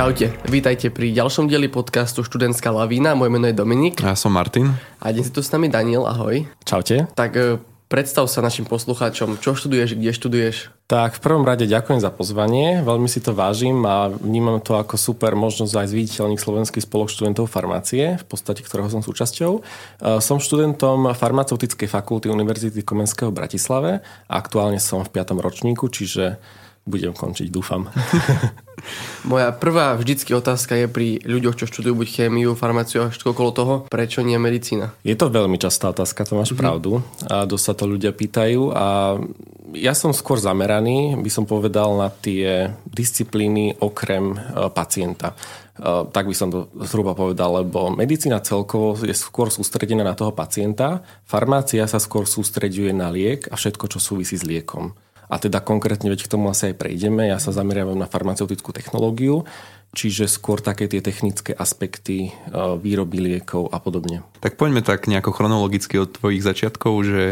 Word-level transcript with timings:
Čaute, 0.00 0.32
vítajte 0.48 0.88
pri 0.88 1.12
ďalšom 1.12 1.44
dieli 1.44 1.68
podcastu 1.68 2.24
Študentská 2.24 2.72
lavína. 2.72 3.12
Moje 3.12 3.36
meno 3.36 3.44
je 3.44 3.52
Dominik. 3.52 4.00
Ja 4.00 4.16
som 4.16 4.32
Martin. 4.32 4.72
A 4.96 5.12
dnes 5.12 5.28
je 5.28 5.36
tu 5.36 5.44
s 5.44 5.52
nami 5.52 5.68
Daniel, 5.68 6.08
ahoj. 6.08 6.48
Čaute. 6.64 7.04
Tak 7.12 7.30
e, 7.36 7.60
predstav 7.84 8.24
sa 8.32 8.40
našim 8.40 8.64
poslucháčom, 8.64 9.36
čo 9.44 9.52
študuješ, 9.52 10.00
kde 10.00 10.16
študuješ. 10.16 10.56
Tak 10.88 11.20
v 11.20 11.20
prvom 11.20 11.44
rade 11.44 11.68
ďakujem 11.68 12.00
za 12.00 12.08
pozvanie, 12.08 12.80
veľmi 12.80 13.12
si 13.12 13.20
to 13.20 13.36
vážim 13.36 13.84
a 13.84 14.08
vnímam 14.08 14.64
to 14.64 14.80
ako 14.80 14.96
super 14.96 15.36
možnosť 15.36 15.84
aj 15.84 15.92
zviditeľniť 15.92 16.38
Slovenský 16.40 16.80
spolok 16.80 17.12
študentov 17.12 17.52
farmácie, 17.52 18.16
v 18.16 18.24
podstate 18.24 18.64
ktorého 18.64 18.88
som 18.88 19.04
súčasťou. 19.04 19.52
E, 19.52 19.60
som 20.24 20.40
študentom 20.40 21.12
farmaceutickej 21.12 21.92
fakulty 21.92 22.32
Univerzity 22.32 22.80
Komenského 22.88 23.28
v 23.28 23.36
Bratislave 23.36 24.00
a 24.00 24.32
aktuálne 24.32 24.80
som 24.80 25.04
v 25.04 25.12
5. 25.12 25.36
ročníku, 25.36 25.92
čiže 25.92 26.40
budem 26.88 27.12
končiť, 27.12 27.48
dúfam. 27.52 27.88
Moja 29.30 29.52
prvá 29.52 29.92
vždycky 29.94 30.32
otázka 30.32 30.72
je 30.72 30.86
pri 30.88 31.08
ľuďoch, 31.20 31.56
čo 31.60 31.68
študujú 31.68 32.00
buď 32.00 32.08
chémiu, 32.08 32.56
farmáciu 32.56 33.04
a 33.04 33.12
všetko 33.12 33.36
okolo 33.36 33.50
toho, 33.52 33.74
prečo 33.92 34.24
nie 34.24 34.40
medicína? 34.40 34.96
Je 35.04 35.12
to 35.12 35.28
veľmi 35.28 35.60
častá 35.60 35.92
otázka, 35.92 36.24
to 36.24 36.40
máš 36.40 36.56
mm-hmm. 36.56 36.62
pravdu. 36.64 37.04
A 37.28 37.44
dosť 37.44 37.64
sa 37.64 37.74
to 37.76 37.84
ľudia 37.84 38.16
pýtajú 38.16 38.72
a 38.72 39.20
ja 39.76 39.94
som 39.94 40.10
skôr 40.10 40.40
zameraný, 40.40 41.14
by 41.20 41.30
som 41.30 41.44
povedal, 41.46 41.94
na 41.94 42.10
tie 42.10 42.74
disciplíny 42.82 43.78
okrem 43.78 44.34
e, 44.34 44.38
pacienta. 44.74 45.34
E, 45.78 46.10
tak 46.10 46.26
by 46.26 46.34
som 46.34 46.50
to 46.50 46.66
zhruba 46.90 47.14
povedal, 47.14 47.62
lebo 47.62 47.92
medicína 47.94 48.42
celkovo 48.42 48.98
je 48.98 49.14
skôr 49.14 49.52
sústredená 49.52 50.02
na 50.02 50.18
toho 50.18 50.34
pacienta, 50.34 51.06
farmácia 51.22 51.86
sa 51.86 52.02
skôr 52.02 52.26
sústreďuje 52.26 52.90
na 52.90 53.14
liek 53.14 53.46
a 53.46 53.54
všetko, 53.54 53.84
čo 53.86 53.98
súvisí 54.02 54.34
s 54.34 54.42
liekom. 54.42 54.90
A 55.30 55.38
teda 55.38 55.62
konkrétne, 55.62 56.10
veď 56.10 56.26
k 56.26 56.32
tomu 56.34 56.50
asi 56.50 56.74
aj 56.74 56.74
prejdeme, 56.74 57.30
ja 57.30 57.38
sa 57.38 57.54
zameriavam 57.54 57.94
na 57.94 58.10
farmaceutickú 58.10 58.74
technológiu, 58.74 59.46
čiže 59.90 60.30
skôr 60.30 60.62
také 60.62 60.86
tie 60.86 61.02
technické 61.02 61.50
aspekty 61.50 62.30
e, 62.30 62.58
výroby 62.78 63.18
liekov 63.18 63.74
a 63.74 63.82
podobne. 63.82 64.22
Tak 64.38 64.54
poďme 64.54 64.86
tak 64.86 65.10
nejako 65.10 65.34
chronologicky 65.34 65.98
od 65.98 66.14
tvojich 66.14 66.46
začiatkov, 66.46 67.02
že 67.02 67.22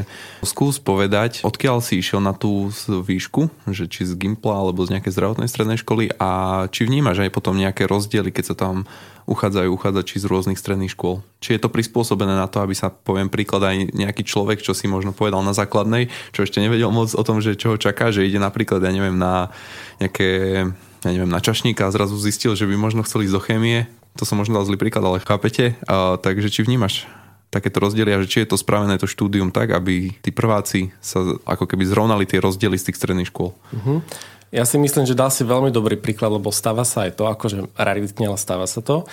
skús 0.43 0.83
povedať, 0.83 1.47
odkiaľ 1.47 1.79
si 1.79 2.03
išiel 2.03 2.19
na 2.19 2.35
tú 2.35 2.75
výšku, 2.91 3.71
že 3.71 3.87
či 3.87 4.11
z 4.11 4.19
Gimpla 4.19 4.59
alebo 4.59 4.83
z 4.83 4.99
nejakej 4.99 5.15
zdravotnej 5.15 5.49
strednej 5.49 5.79
školy 5.79 6.11
a 6.19 6.65
či 6.75 6.91
vnímaš 6.91 7.23
aj 7.23 7.31
potom 7.31 7.55
nejaké 7.55 7.87
rozdiely, 7.87 8.35
keď 8.35 8.45
sa 8.55 8.57
tam 8.59 8.91
uchádzajú 9.29 9.69
uchádzači 9.69 10.25
z 10.25 10.25
rôznych 10.25 10.57
stredných 10.57 10.97
škôl. 10.97 11.21
Či 11.45 11.61
je 11.61 11.61
to 11.61 11.69
prispôsobené 11.69 12.33
na 12.33 12.49
to, 12.49 12.65
aby 12.65 12.73
sa, 12.73 12.89
poviem 12.89 13.29
príklad, 13.29 13.61
aj 13.61 13.93
nejaký 13.93 14.25
človek, 14.25 14.65
čo 14.65 14.73
si 14.73 14.89
možno 14.89 15.13
povedal 15.13 15.45
na 15.45 15.53
základnej, 15.53 16.09
čo 16.33 16.49
ešte 16.49 16.65
nevedel 16.65 16.89
moc 16.89 17.13
o 17.13 17.23
tom, 17.23 17.45
že 17.45 17.53
čo 17.61 17.77
ho 17.77 17.79
čaká, 17.79 18.09
že 18.09 18.25
ide 18.25 18.41
napríklad, 18.41 18.81
ja 18.81 18.89
neviem, 18.89 19.21
na 19.21 19.53
nejaké 20.01 20.65
ja 21.05 21.11
neviem, 21.15 21.31
na 21.31 21.39
čašníka 21.39 21.87
a 21.87 21.95
zrazu 21.95 22.19
zistil, 22.19 22.59
že 22.59 22.67
by 22.67 22.75
možno 22.75 23.07
chceli 23.07 23.31
ísť 23.31 23.35
do 23.35 23.43
chémie. 23.43 23.79
To 24.19 24.27
som 24.27 24.39
možno 24.41 24.59
dal 24.59 24.67
zlý 24.67 24.81
príklad, 24.81 25.07
ale 25.07 25.23
chápete? 25.23 25.79
A, 25.87 26.19
takže 26.19 26.51
či 26.51 26.67
vnímaš 26.67 27.07
takéto 27.49 27.81
rozdiely 27.81 28.13
a 28.13 28.21
že 28.25 28.29
či 28.29 28.39
je 28.45 28.51
to 28.53 28.61
spravené 28.61 29.01
to 29.01 29.09
štúdium 29.09 29.49
tak, 29.49 29.73
aby 29.73 30.13
tí 30.21 30.31
prváci 30.35 30.93
sa 31.01 31.39
ako 31.49 31.65
keby 31.65 31.89
zrovnali 31.89 32.29
tie 32.29 32.45
rozdiely 32.45 32.77
z 32.77 32.93
tých 32.93 32.99
stredných 33.01 33.31
škôl. 33.33 33.57
Uh-huh. 33.73 34.05
Ja 34.53 34.65
si 34.65 34.81
myslím, 34.81 35.05
že 35.05 35.17
dal 35.17 35.29
si 35.29 35.45
veľmi 35.45 35.69
dobrý 35.73 36.01
príklad, 36.01 36.33
lebo 36.33 36.49
stáva 36.53 36.85
sa 36.85 37.05
aj 37.05 37.21
to, 37.21 37.29
akože 37.29 37.73
raritne, 37.77 38.33
ale 38.33 38.41
stáva 38.41 38.65
sa 38.65 38.81
to. 38.81 39.05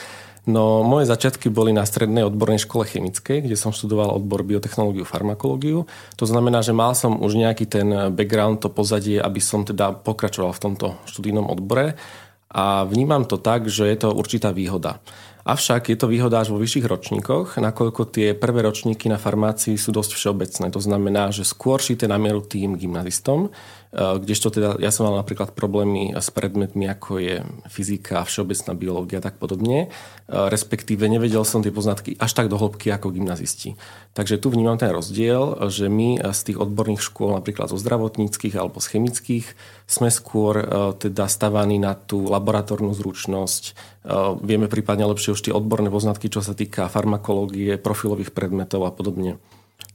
No 0.45 0.85
moje 0.85 1.09
začiatky 1.09 1.49
boli 1.49 1.73
na 1.73 1.81
strednej 1.89 2.21
odbornej 2.29 2.61
škole 2.61 2.85
chemickej, 2.85 3.49
kde 3.49 3.57
som 3.57 3.73
študoval 3.73 4.13
odbor 4.13 4.45
biotechnológiu, 4.45 5.01
farmakológiu. 5.01 5.89
To 6.21 6.25
znamená, 6.29 6.61
že 6.61 6.69
mal 6.69 6.93
som 6.93 7.17
už 7.17 7.33
nejaký 7.33 7.65
ten 7.65 8.13
background, 8.13 8.61
to 8.61 8.69
pozadie, 8.69 9.17
aby 9.17 9.41
som 9.41 9.65
teda 9.65 9.97
pokračoval 10.05 10.53
v 10.53 10.61
tomto 10.61 10.87
študijnom 11.09 11.49
odbore. 11.49 11.97
A 12.53 12.85
vnímam 12.85 13.25
to 13.25 13.41
tak, 13.41 13.65
že 13.65 13.89
je 13.89 13.97
to 13.97 14.13
určitá 14.13 14.53
výhoda. 14.53 15.01
Avšak 15.45 15.93
je 15.93 15.97
to 15.97 16.09
výhoda 16.09 16.41
až 16.41 16.49
vo 16.49 16.57
vyšších 16.57 16.89
ročníkoch, 16.89 17.61
nakoľko 17.61 18.09
tie 18.09 18.33
prvé 18.33 18.65
ročníky 18.65 19.05
na 19.05 19.21
farmácii 19.21 19.77
sú 19.77 19.93
dosť 19.93 20.17
všeobecné. 20.17 20.73
To 20.73 20.81
znamená, 20.81 21.29
že 21.29 21.45
skôr 21.45 21.77
šíte 21.77 22.09
na 22.09 22.17
mieru 22.17 22.41
tým 22.41 22.73
gymnazistom, 22.73 23.53
kdežto 23.95 24.51
teda 24.51 24.75
ja 24.83 24.91
som 24.91 25.07
mal 25.07 25.15
napríklad 25.15 25.55
problémy 25.55 26.11
s 26.11 26.27
predmetmi, 26.27 26.83
ako 26.91 27.11
je 27.23 27.35
fyzika, 27.71 28.27
všeobecná 28.27 28.75
biológia 28.75 29.17
a 29.23 29.25
tak 29.25 29.39
podobne, 29.39 29.87
eh, 29.87 29.91
respektíve 30.27 31.07
nevedel 31.07 31.47
som 31.47 31.63
tie 31.63 31.71
poznatky 31.71 32.19
až 32.19 32.31
tak 32.35 32.51
do 32.51 32.59
hĺbky 32.59 32.91
ako 32.91 33.15
gymnazisti. 33.15 33.79
Takže 34.11 34.39
tu 34.39 34.51
vnímam 34.51 34.75
ten 34.75 34.91
rozdiel, 34.91 35.71
že 35.71 35.87
my 35.87 36.19
z 36.19 36.39
tých 36.43 36.59
odborných 36.59 37.03
škôl, 37.03 37.39
napríklad 37.39 37.71
zo 37.71 37.79
zdravotníckých 37.79 38.55
alebo 38.59 38.83
z 38.83 38.99
chemických, 38.99 39.47
sme 39.87 40.11
skôr 40.11 40.59
eh, 40.59 40.65
teda 40.99 41.31
stavaní 41.31 41.79
na 41.79 41.95
tú 41.95 42.27
laboratórnu 42.27 42.91
zručnosť, 42.91 43.95
vieme 44.45 44.69
prípadne 44.69 45.09
lepšie 45.09 45.33
už 45.33 45.49
tie 45.49 45.53
odborné 45.55 45.89
poznatky, 45.89 46.29
čo 46.29 46.45
sa 46.45 46.53
týka 46.53 46.85
farmakológie, 46.93 47.81
profilových 47.81 48.37
predmetov 48.37 48.85
a 48.85 48.93
podobne. 48.93 49.41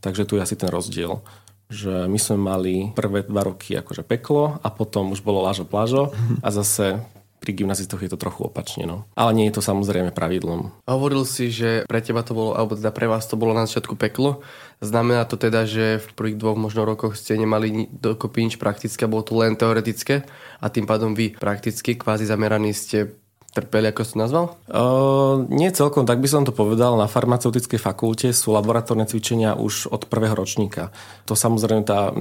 Takže 0.02 0.26
tu 0.26 0.34
je 0.34 0.42
asi 0.42 0.58
ten 0.58 0.66
rozdiel 0.66 1.22
že 1.70 2.10
my 2.10 2.18
sme 2.18 2.36
mali 2.36 2.74
prvé 2.92 3.22
dva 3.22 3.46
roky 3.46 3.78
akože 3.78 4.02
peklo 4.02 4.58
a 4.60 4.68
potom 4.68 5.14
už 5.14 5.22
bolo 5.22 5.46
lážo 5.46 5.62
plážo 5.62 6.10
a 6.42 6.48
zase 6.50 6.98
pri 7.40 7.56
gymnazistoch 7.56 8.04
je 8.04 8.12
to 8.12 8.20
trochu 8.20 8.44
opačne. 8.44 8.84
No. 8.84 9.08
Ale 9.16 9.32
nie 9.32 9.48
je 9.48 9.56
to 9.56 9.62
samozrejme 9.64 10.12
pravidlom. 10.12 10.76
Hovoril 10.84 11.24
si, 11.24 11.48
že 11.48 11.88
pre 11.88 12.04
teba 12.04 12.20
to 12.20 12.36
bolo, 12.36 12.52
alebo 12.52 12.76
teda 12.76 12.92
pre 12.92 13.08
vás 13.08 13.24
to 13.24 13.40
bolo 13.40 13.56
na 13.56 13.64
začiatku 13.64 13.96
peklo. 13.96 14.44
Znamená 14.84 15.24
to 15.24 15.40
teda, 15.40 15.64
že 15.64 16.04
v 16.04 16.08
prvých 16.12 16.36
dvoch 16.36 16.60
možno 16.60 16.84
rokoch 16.84 17.16
ste 17.16 17.40
nemali 17.40 17.88
dokopy 17.88 18.44
nič 18.44 18.60
praktické, 18.60 19.08
bolo 19.08 19.24
to 19.24 19.40
len 19.40 19.56
teoretické 19.56 20.28
a 20.60 20.68
tým 20.68 20.84
pádom 20.84 21.16
vy 21.16 21.32
prakticky 21.40 21.96
kvázi 21.96 22.28
zameraní 22.28 22.76
ste 22.76 23.16
trpeli, 23.50 23.90
ako 23.90 24.02
si 24.06 24.14
nazval? 24.14 24.54
Uh, 24.70 25.42
nie 25.50 25.70
celkom, 25.74 26.06
tak 26.06 26.22
by 26.22 26.28
som 26.30 26.46
to 26.46 26.54
povedal. 26.54 26.94
Na 26.94 27.10
farmaceutickej 27.10 27.82
fakulte 27.82 28.30
sú 28.30 28.54
laboratórne 28.54 29.04
cvičenia 29.10 29.58
už 29.58 29.90
od 29.90 30.06
prvého 30.06 30.38
ročníka. 30.38 30.94
To 31.26 31.34
samozrejme 31.34 31.82
tá 31.82 32.14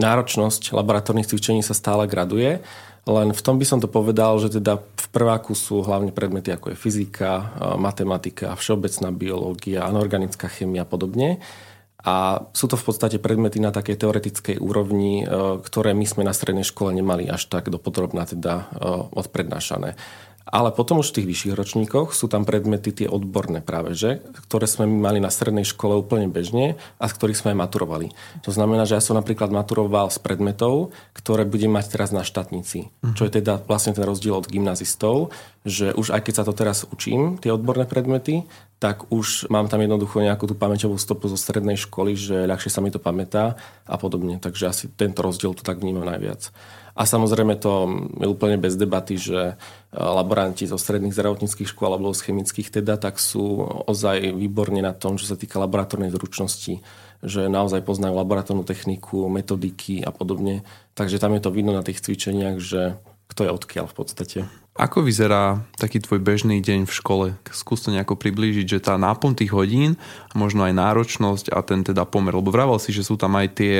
náročnosť 0.00 0.72
laboratórnych 0.72 1.28
cvičení 1.28 1.60
sa 1.60 1.76
stále 1.76 2.08
graduje, 2.08 2.64
len 3.08 3.32
v 3.32 3.40
tom 3.40 3.56
by 3.56 3.64
som 3.64 3.80
to 3.80 3.88
povedal, 3.88 4.36
že 4.36 4.60
teda 4.60 4.76
v 4.76 5.06
prváku 5.08 5.56
sú 5.56 5.80
hlavne 5.80 6.12
predmety 6.12 6.52
ako 6.52 6.72
je 6.72 6.76
fyzika, 6.76 7.56
matematika, 7.80 8.52
všeobecná 8.52 9.08
biológia, 9.08 9.88
anorganická 9.88 10.52
chemia 10.52 10.84
a 10.84 10.88
podobne. 10.88 11.40
A 12.00 12.48
sú 12.56 12.64
to 12.64 12.80
v 12.80 12.84
podstate 12.88 13.20
predmety 13.20 13.60
na 13.60 13.72
takej 13.72 14.00
teoretickej 14.00 14.56
úrovni, 14.56 15.24
ktoré 15.64 15.92
my 15.92 16.08
sme 16.08 16.24
na 16.24 16.32
strednej 16.32 16.64
škole 16.64 16.96
nemali 16.96 17.28
až 17.28 17.48
tak 17.48 17.68
dopodrobná 17.68 18.24
teda 18.24 18.72
odprednášané. 19.12 20.00
Ale 20.50 20.74
potom 20.74 20.98
už 20.98 21.14
v 21.14 21.16
tých 21.22 21.28
vyšších 21.30 21.54
ročníkoch 21.54 22.10
sú 22.10 22.26
tam 22.26 22.42
predmety 22.42 22.90
tie 22.90 23.06
odborné 23.06 23.62
práve, 23.62 23.94
že, 23.94 24.18
ktoré 24.50 24.66
sme 24.66 24.90
mali 24.90 25.22
na 25.22 25.30
strednej 25.30 25.62
škole 25.62 25.94
úplne 25.94 26.26
bežne 26.26 26.74
a 26.98 27.06
z 27.06 27.14
ktorých 27.14 27.38
sme 27.38 27.48
aj 27.54 27.58
maturovali. 27.70 28.06
To 28.42 28.50
znamená, 28.50 28.82
že 28.82 28.98
ja 28.98 29.02
som 29.02 29.14
napríklad 29.14 29.54
maturoval 29.54 30.10
z 30.10 30.18
predmetov, 30.18 30.90
ktoré 31.14 31.46
budem 31.46 31.70
mať 31.70 31.94
teraz 31.94 32.10
na 32.10 32.26
štátnici. 32.26 32.90
Uh-huh. 32.90 33.14
Čo 33.14 33.30
je 33.30 33.38
teda 33.38 33.62
vlastne 33.62 33.94
ten 33.94 34.02
rozdiel 34.02 34.34
od 34.34 34.50
gymnazistov, 34.50 35.30
že 35.62 35.94
už 35.94 36.10
aj 36.10 36.26
keď 36.26 36.34
sa 36.34 36.44
to 36.44 36.52
teraz 36.56 36.88
učím, 36.88 37.38
tie 37.38 37.54
odborné 37.54 37.86
predmety, 37.86 38.48
tak 38.80 39.12
už 39.12 39.52
mám 39.52 39.68
tam 39.68 39.84
jednoducho 39.84 40.24
nejakú 40.24 40.48
tú 40.48 40.56
pamäťovú 40.56 40.96
stopu 40.96 41.28
zo 41.28 41.36
strednej 41.36 41.76
školy, 41.76 42.16
že 42.16 42.48
ľahšie 42.48 42.72
sa 42.72 42.80
mi 42.80 42.88
to 42.88 42.96
pamätá 42.96 43.60
a 43.84 44.00
podobne. 44.00 44.40
Takže 44.40 44.72
asi 44.72 44.84
tento 44.88 45.20
rozdiel 45.20 45.52
tu 45.52 45.60
tak 45.60 45.84
vnímam 45.84 46.08
najviac. 46.08 46.48
A 46.94 47.06
samozrejme 47.06 47.56
to 47.58 47.88
je 48.18 48.26
úplne 48.26 48.58
bez 48.58 48.74
debaty, 48.74 49.16
že 49.16 49.40
e, 49.40 49.54
laboranti 49.94 50.66
zo 50.66 50.76
stredných 50.76 51.14
zdravotníckých 51.14 51.70
škôl 51.70 51.94
alebo 51.94 52.14
z 52.14 52.30
chemických 52.30 52.82
teda, 52.82 52.98
tak 52.98 53.22
sú 53.22 53.62
ozaj 53.86 54.34
výborne 54.34 54.82
na 54.82 54.94
tom, 54.94 55.18
čo 55.18 55.30
sa 55.30 55.38
týka 55.38 55.62
laboratórnej 55.62 56.10
zručnosti, 56.10 56.82
že 57.20 57.40
naozaj 57.46 57.86
poznajú 57.86 58.16
laboratórnu 58.16 58.64
techniku, 58.66 59.30
metodiky 59.30 60.02
a 60.02 60.10
podobne. 60.10 60.66
Takže 60.98 61.20
tam 61.20 61.36
je 61.36 61.42
to 61.42 61.54
vidno 61.54 61.76
na 61.76 61.86
tých 61.86 62.02
cvičeniach, 62.02 62.58
že 62.58 62.98
kto 63.30 63.46
je 63.46 63.50
odkiaľ 63.54 63.86
v 63.86 63.94
podstate. 63.94 64.38
Ako 64.74 65.06
vyzerá 65.06 65.62
taký 65.78 66.02
tvoj 66.02 66.18
bežný 66.18 66.58
deň 66.58 66.88
v 66.88 66.92
škole? 66.92 67.26
Skús 67.54 67.86
to 67.86 67.94
nejako 67.94 68.18
priblížiť, 68.18 68.66
že 68.66 68.84
tá 68.90 68.98
náplň 68.98 69.38
tých 69.38 69.54
hodín, 69.54 69.94
možno 70.34 70.66
aj 70.66 70.74
náročnosť 70.74 71.54
a 71.54 71.62
ten 71.62 71.86
teda 71.86 72.02
pomer, 72.08 72.34
lebo 72.34 72.50
vravel 72.50 72.82
si, 72.82 72.90
že 72.90 73.06
sú 73.06 73.14
tam 73.14 73.38
aj 73.38 73.46
tie 73.54 73.76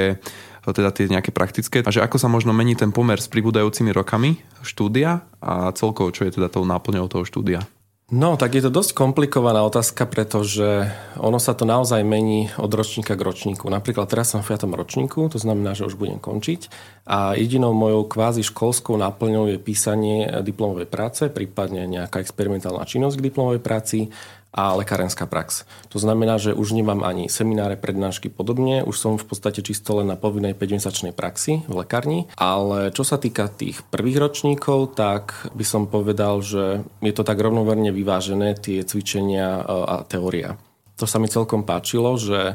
teda 0.64 0.92
tie 0.92 1.08
nejaké 1.08 1.32
praktické, 1.32 1.80
a 1.80 1.90
že 1.90 2.04
ako 2.04 2.20
sa 2.20 2.28
možno 2.28 2.52
mení 2.52 2.76
ten 2.76 2.92
pomer 2.92 3.16
s 3.16 3.32
pribúdajúcimi 3.32 3.90
rokami 3.90 4.40
štúdia 4.60 5.24
a 5.40 5.72
celkovo, 5.72 6.12
čo 6.12 6.28
je 6.28 6.36
teda 6.36 6.52
tou 6.52 6.68
náplňou 6.68 7.08
toho 7.08 7.24
štúdia? 7.24 7.64
No, 8.10 8.34
tak 8.34 8.58
je 8.58 8.66
to 8.66 8.74
dosť 8.74 8.90
komplikovaná 8.98 9.62
otázka, 9.62 10.02
pretože 10.02 10.90
ono 11.14 11.38
sa 11.38 11.54
to 11.54 11.62
naozaj 11.62 12.02
mení 12.02 12.50
od 12.58 12.66
ročníka 12.74 13.14
k 13.14 13.22
ročníku. 13.22 13.70
Napríklad 13.70 14.10
teraz 14.10 14.34
som 14.34 14.42
v 14.42 14.50
5. 14.50 14.66
ročníku, 14.66 15.30
to 15.30 15.38
znamená, 15.38 15.78
že 15.78 15.86
už 15.86 15.94
budem 15.94 16.18
končiť 16.18 16.66
a 17.06 17.38
jedinou 17.38 17.70
mojou 17.70 18.10
kvázi 18.10 18.42
školskou 18.42 18.98
náplňou 18.98 19.54
je 19.54 19.62
písanie 19.62 20.26
diplomovej 20.42 20.90
práce, 20.90 21.30
prípadne 21.30 21.86
nejaká 21.86 22.18
experimentálna 22.18 22.82
činnosť 22.82 23.14
k 23.14 23.26
diplomovej 23.30 23.62
práci 23.62 24.10
a 24.50 24.75
lekárenská 24.75 25.31
prax. 25.31 25.62
To 25.94 26.02
znamená, 26.02 26.35
že 26.43 26.50
už 26.50 26.75
nemám 26.75 27.06
ani 27.06 27.31
semináre, 27.31 27.79
prednášky 27.79 28.26
podobne, 28.26 28.82
už 28.82 28.97
som 28.99 29.12
v 29.14 29.26
podstate 29.26 29.62
čisto 29.62 30.02
len 30.02 30.11
na 30.11 30.19
povinnej 30.19 30.58
5-mesačnej 30.58 31.14
praxi 31.14 31.62
v 31.70 31.75
lekárni, 31.87 32.26
ale 32.35 32.91
čo 32.91 33.06
sa 33.06 33.14
týka 33.14 33.47
tých 33.47 33.87
prvých 33.94 34.19
ročníkov, 34.19 34.99
tak 34.99 35.50
by 35.55 35.62
som 35.62 35.87
povedal, 35.87 36.43
že 36.43 36.82
je 36.99 37.12
to 37.14 37.23
tak 37.23 37.38
rovnomerne 37.38 37.94
vyvážené 37.94 38.58
tie 38.58 38.82
cvičenia 38.82 39.62
e, 39.62 39.64
a 39.67 39.97
teória. 40.02 40.58
To 40.99 41.06
sa 41.06 41.23
mi 41.23 41.31
celkom 41.31 41.62
páčilo, 41.62 42.19
že 42.19 42.41
e, 42.43 42.55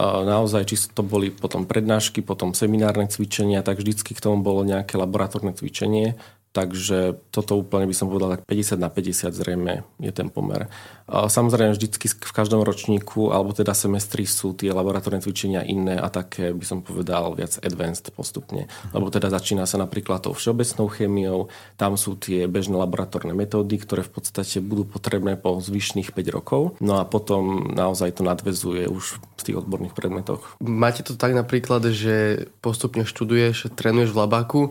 naozaj, 0.00 0.62
či 0.70 0.76
to 0.94 1.02
boli 1.02 1.34
potom 1.34 1.66
prednášky, 1.66 2.22
potom 2.22 2.54
seminárne 2.54 3.10
cvičenia, 3.10 3.66
tak 3.66 3.82
vždycky 3.82 4.14
k 4.14 4.22
tomu 4.22 4.46
bolo 4.46 4.62
nejaké 4.62 4.94
laboratórne 4.94 5.50
cvičenie 5.58 6.14
Takže 6.52 7.16
toto 7.32 7.56
úplne 7.56 7.88
by 7.88 7.96
som 7.96 8.12
povedal 8.12 8.36
tak 8.36 8.44
50 8.44 8.76
na 8.76 8.92
50 8.92 9.32
zrejme 9.32 9.88
je 9.96 10.12
ten 10.12 10.28
pomer. 10.28 10.68
Samozrejme 11.08 11.72
vždycky 11.72 12.12
v 12.12 12.32
každom 12.32 12.60
ročníku 12.60 13.32
alebo 13.32 13.56
teda 13.56 13.72
semestri 13.72 14.28
sú 14.28 14.52
tie 14.52 14.68
laboratórne 14.68 15.24
cvičenia 15.24 15.64
iné 15.64 15.96
a 15.96 16.12
také 16.12 16.52
by 16.52 16.60
som 16.60 16.84
povedal 16.84 17.32
viac 17.32 17.56
advanced 17.64 18.12
postupne. 18.12 18.68
Lebo 18.92 19.08
teda 19.08 19.32
začína 19.32 19.64
sa 19.64 19.80
napríklad 19.80 20.28
tou 20.28 20.36
všeobecnou 20.36 20.92
chémiou, 20.92 21.48
tam 21.80 21.96
sú 21.96 22.20
tie 22.20 22.44
bežné 22.44 22.76
laboratórne 22.76 23.32
metódy, 23.32 23.80
ktoré 23.80 24.04
v 24.04 24.20
podstate 24.20 24.60
budú 24.60 24.84
potrebné 24.84 25.40
po 25.40 25.56
zvyšných 25.56 26.12
5 26.12 26.36
rokov. 26.36 26.76
No 26.84 27.00
a 27.00 27.08
potom 27.08 27.72
naozaj 27.72 28.20
to 28.20 28.28
nadvezuje 28.28 28.92
už 28.92 29.24
v 29.40 29.42
tých 29.42 29.56
odborných 29.56 29.96
predmetoch. 29.96 30.60
Máte 30.60 31.00
to 31.00 31.16
tak 31.16 31.32
napríklad, 31.32 31.88
že 31.96 32.46
postupne 32.60 33.08
študuješ, 33.08 33.72
trénuješ 33.72 34.12
v 34.12 34.20
labáku 34.20 34.62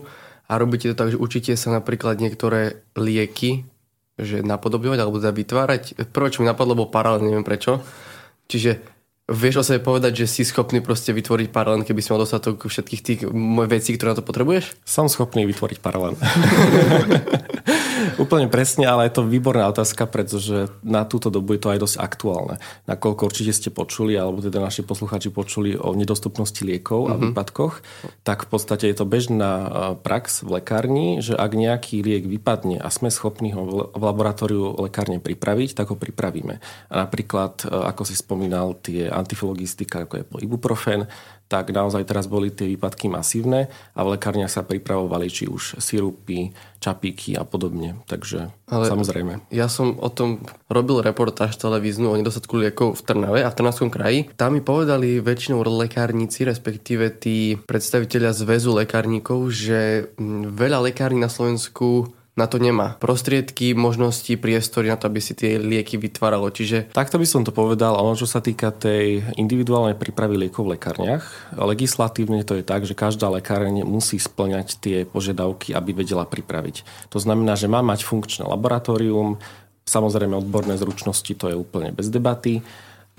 a 0.48 0.52
robíte 0.58 0.90
to 0.90 0.98
tak, 0.98 1.14
že 1.14 1.20
učíte 1.20 1.52
sa 1.54 1.72
napríklad 1.74 2.18
niektoré 2.18 2.82
lieky, 2.98 3.64
že 4.20 4.44
napodobňovať 4.44 4.98
alebo 5.00 5.18
teda 5.18 5.32
vytvárať. 5.32 5.82
Prvé, 6.12 6.28
čo 6.28 6.44
mi 6.44 6.50
napadlo, 6.50 6.76
bol 6.76 6.92
paralel, 6.92 7.24
neviem 7.24 7.46
prečo. 7.46 7.80
Čiže 8.50 8.82
vieš 9.32 9.62
o 9.62 9.66
sebe 9.66 9.80
povedať, 9.80 10.24
že 10.24 10.26
si 10.28 10.42
schopný 10.44 10.84
proste 10.84 11.14
vytvoriť 11.16 11.48
paralel, 11.48 11.86
keby 11.88 12.00
si 12.04 12.12
mal 12.12 12.20
dostatok 12.20 12.68
všetkých 12.68 13.02
tých 13.02 13.20
vecí, 13.70 13.96
ktoré 13.96 14.12
na 14.12 14.18
to 14.20 14.26
potrebuješ? 14.26 14.76
Som 14.84 15.08
schopný 15.08 15.48
vytvoriť 15.48 15.78
paralel. 15.80 16.18
Úplne 18.18 18.48
presne, 18.52 18.84
ale 18.88 19.08
je 19.08 19.20
to 19.20 19.28
výborná 19.28 19.68
otázka, 19.68 20.08
pretože 20.08 20.68
na 20.84 21.04
túto 21.04 21.32
dobu 21.32 21.54
je 21.56 21.60
to 21.62 21.72
aj 21.72 21.78
dosť 21.80 21.96
aktuálne. 22.00 22.56
Nakoľko 22.88 23.28
určite 23.28 23.52
ste 23.52 23.70
počuli, 23.72 24.16
alebo 24.16 24.44
teda 24.44 24.60
naši 24.60 24.84
poslucháči 24.84 25.32
počuli 25.32 25.76
o 25.76 25.96
nedostupnosti 25.96 26.60
liekov 26.64 27.06
mm-hmm. 27.06 27.12
a 27.12 27.14
mhm. 27.16 27.22
výpadkoch, 27.32 27.74
tak 28.26 28.44
v 28.44 28.48
podstate 28.48 28.88
je 28.90 28.96
to 28.96 29.06
bežná 29.08 29.52
prax 30.02 30.44
v 30.44 30.60
lekárni, 30.60 31.06
že 31.24 31.36
ak 31.36 31.52
nejaký 31.52 32.02
liek 32.02 32.24
vypadne 32.28 32.80
a 32.80 32.88
sme 32.92 33.08
schopní 33.12 33.54
ho 33.56 33.92
v 33.92 34.02
laboratóriu 34.02 34.76
lekárne 34.82 35.22
pripraviť, 35.22 35.76
tak 35.76 35.92
ho 35.92 35.96
pripravíme. 35.96 36.58
A 36.88 36.94
napríklad, 37.06 37.64
ako 37.66 38.02
si 38.08 38.14
spomínal, 38.16 38.76
tie 38.80 39.08
antifologistika, 39.08 40.04
ako 40.04 40.14
je 40.20 40.24
ibuprofen, 40.42 41.06
tak 41.52 41.68
naozaj 41.68 42.08
teraz 42.08 42.24
boli 42.24 42.48
tie 42.48 42.64
výpadky 42.64 43.12
masívne 43.12 43.68
a 43.92 44.00
v 44.00 44.16
lekárniach 44.16 44.48
sa 44.48 44.64
pripravovali 44.64 45.28
či 45.28 45.44
už 45.52 45.76
sirupy, 45.76 46.56
čapíky 46.80 47.36
a 47.36 47.44
podobne. 47.44 48.00
Takže 48.08 48.48
Ale 48.72 48.88
samozrejme. 48.88 49.52
Ja 49.52 49.68
som 49.68 50.00
o 50.00 50.08
tom 50.08 50.40
robil 50.72 51.04
reportáž 51.04 51.60
televíznu 51.60 52.08
o 52.08 52.16
nedostatku 52.16 52.56
liekov 52.56 52.96
v 52.96 53.04
Trnave 53.04 53.44
a 53.44 53.52
v 53.52 53.56
Trnavskom 53.60 53.92
kraji. 53.92 54.32
Tam 54.40 54.56
mi 54.56 54.64
povedali 54.64 55.20
väčšinou 55.20 55.60
lekárnici, 55.60 56.48
respektíve 56.48 57.12
tí 57.20 57.60
predstaviteľia 57.60 58.32
zväzu 58.32 58.72
lekárnikov, 58.72 59.52
že 59.52 60.08
veľa 60.48 60.88
lekární 60.88 61.20
na 61.20 61.28
Slovensku 61.28 62.16
na 62.32 62.48
to 62.48 62.56
nemá 62.56 62.96
prostriedky, 62.96 63.76
možnosti, 63.76 64.40
priestory 64.40 64.88
na 64.88 64.96
to, 64.96 65.12
aby 65.12 65.20
si 65.20 65.36
tie 65.36 65.60
lieky 65.60 66.00
vytváralo. 66.00 66.48
Čiže... 66.48 66.88
Takto 66.96 67.20
by 67.20 67.26
som 67.28 67.44
to 67.44 67.52
povedal, 67.52 67.92
ale 67.92 68.16
čo 68.16 68.24
sa 68.24 68.40
týka 68.40 68.72
tej 68.72 69.20
individuálnej 69.36 70.00
prípravy 70.00 70.40
liekov 70.40 70.64
v 70.64 70.80
lekárniach, 70.80 71.52
legislatívne 71.52 72.40
to 72.48 72.56
je 72.56 72.64
tak, 72.64 72.88
že 72.88 72.96
každá 72.96 73.28
lekáreň 73.28 73.84
musí 73.84 74.16
splňať 74.16 74.80
tie 74.80 74.98
požiadavky, 75.04 75.76
aby 75.76 75.92
vedela 75.92 76.24
pripraviť. 76.24 77.08
To 77.12 77.20
znamená, 77.20 77.52
že 77.52 77.68
má 77.68 77.84
mať 77.84 78.08
funkčné 78.08 78.48
laboratórium, 78.48 79.36
samozrejme 79.84 80.40
odborné 80.40 80.80
zručnosti, 80.80 81.36
to 81.36 81.52
je 81.52 81.56
úplne 81.58 81.92
bez 81.92 82.08
debaty 82.08 82.64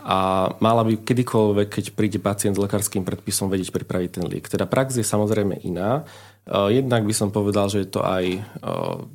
a 0.04 0.52
mala 0.60 0.84
by 0.84 1.00
kedykoľvek, 1.00 1.68
keď 1.80 1.86
príde 1.96 2.20
pacient 2.20 2.60
s 2.60 2.64
lekárským 2.64 3.08
predpisom, 3.08 3.48
vedieť 3.48 3.72
pripraviť 3.72 4.10
ten 4.12 4.26
liek. 4.28 4.52
Teda 4.52 4.68
prax 4.68 5.00
je 5.00 5.06
samozrejme 5.08 5.64
iná. 5.64 6.04
E, 6.44 6.76
jednak 6.76 7.08
by 7.08 7.14
som 7.16 7.32
povedal, 7.32 7.72
že 7.72 7.88
je 7.88 7.90
to 7.90 8.02
aj 8.04 8.26
e, 8.28 8.40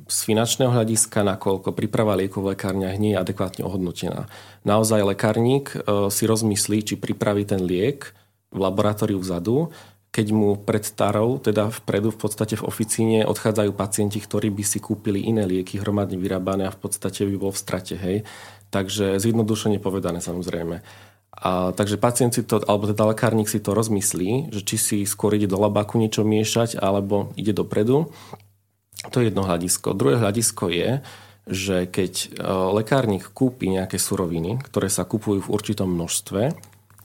z 0.09 0.17
finančného 0.25 0.73
hľadiska, 0.73 1.21
nakoľko 1.21 1.77
príprava 1.77 2.17
liekov 2.17 2.45
v 2.45 2.57
lekárniach 2.57 2.97
nie 2.97 3.13
je 3.13 3.21
adekvátne 3.21 3.61
ohodnotená. 3.65 4.25
Naozaj 4.65 5.05
lekárnik 5.05 5.73
e, 5.73 6.09
si 6.09 6.23
rozmyslí, 6.25 6.77
či 6.83 6.95
pripraví 6.97 7.45
ten 7.45 7.61
liek 7.61 8.09
v 8.49 8.57
laboratóriu 8.57 9.21
vzadu, 9.21 9.69
keď 10.09 10.27
mu 10.33 10.57
pred 10.57 10.81
starou, 10.81 11.37
teda 11.37 11.69
vpredu 11.69 12.09
v 12.09 12.17
podstate 12.17 12.57
v 12.57 12.65
oficíne 12.65 13.29
odchádzajú 13.29 13.71
pacienti, 13.77 14.17
ktorí 14.17 14.49
by 14.49 14.63
si 14.65 14.81
kúpili 14.81 15.29
iné 15.29 15.45
lieky 15.45 15.77
hromadne 15.77 16.17
vyrábané 16.17 16.65
a 16.65 16.73
v 16.73 16.81
podstate 16.81 17.29
by 17.29 17.35
bol 17.37 17.53
v 17.53 17.61
strate. 17.61 17.93
Hej. 17.93 18.25
Takže 18.73 19.21
zjednodušene 19.21 19.77
povedané 19.77 20.17
samozrejme. 20.17 20.81
A, 21.39 21.71
takže 21.71 21.95
pacient 21.95 22.35
si 22.35 22.43
to, 22.43 22.59
alebo 22.67 22.91
teda 22.91 23.15
lekárnik 23.15 23.47
si 23.47 23.63
to 23.63 23.71
rozmyslí, 23.71 24.51
že 24.51 24.61
či 24.63 24.75
si 24.75 24.97
skôr 25.07 25.39
ide 25.39 25.47
do 25.47 25.55
labáku 25.55 25.95
niečo 25.95 26.27
miešať, 26.27 26.75
alebo 26.75 27.31
ide 27.39 27.55
dopredu. 27.55 28.11
To 29.15 29.23
je 29.23 29.31
jedno 29.31 29.47
hľadisko. 29.47 29.95
Druhé 29.95 30.19
hľadisko 30.19 30.67
je, 30.67 30.99
že 31.47 31.87
keď 31.87 32.13
e, 32.13 32.27
lekárnik 32.75 33.31
kúpi 33.31 33.71
nejaké 33.71 33.95
suroviny, 33.95 34.59
ktoré 34.59 34.91
sa 34.91 35.07
kupujú 35.07 35.47
v 35.47 35.51
určitom 35.55 35.87
množstve, 35.87 36.51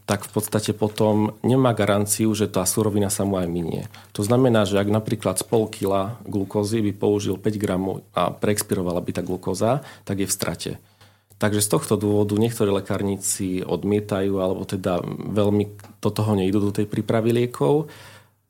tak 0.05 0.29
v 0.29 0.31
podstate 0.37 0.77
potom 0.77 1.33
nemá 1.41 1.73
garanciu, 1.73 2.37
že 2.37 2.45
tá 2.45 2.61
surovina 2.69 3.09
sa 3.09 3.25
mu 3.25 3.41
aj 3.41 3.49
minie. 3.49 3.89
To 4.13 4.21
znamená, 4.21 4.69
že 4.69 4.77
ak 4.77 4.93
napríklad 4.93 5.41
z 5.41 5.49
pol 5.49 5.65
kila 5.65 6.21
glukózy 6.29 6.85
by 6.85 6.93
použil 6.93 7.41
5 7.41 7.57
gramov 7.57 8.05
a 8.13 8.29
preexpirovala 8.29 9.01
by 9.01 9.11
tá 9.17 9.23
glukóza, 9.25 9.81
tak 10.05 10.21
je 10.21 10.29
v 10.29 10.37
strate. 10.37 10.71
Takže 11.45 11.61
z 11.61 11.77
tohto 11.77 12.01
dôvodu 12.01 12.41
niektorí 12.41 12.73
lekárnici 12.73 13.61
odmietajú 13.61 14.41
alebo 14.41 14.65
teda 14.65 15.05
veľmi 15.29 15.77
do 16.01 16.09
toho 16.09 16.33
nejdú 16.41 16.57
do 16.57 16.73
tej 16.73 16.89
prípravy 16.89 17.37
liekov, 17.37 17.93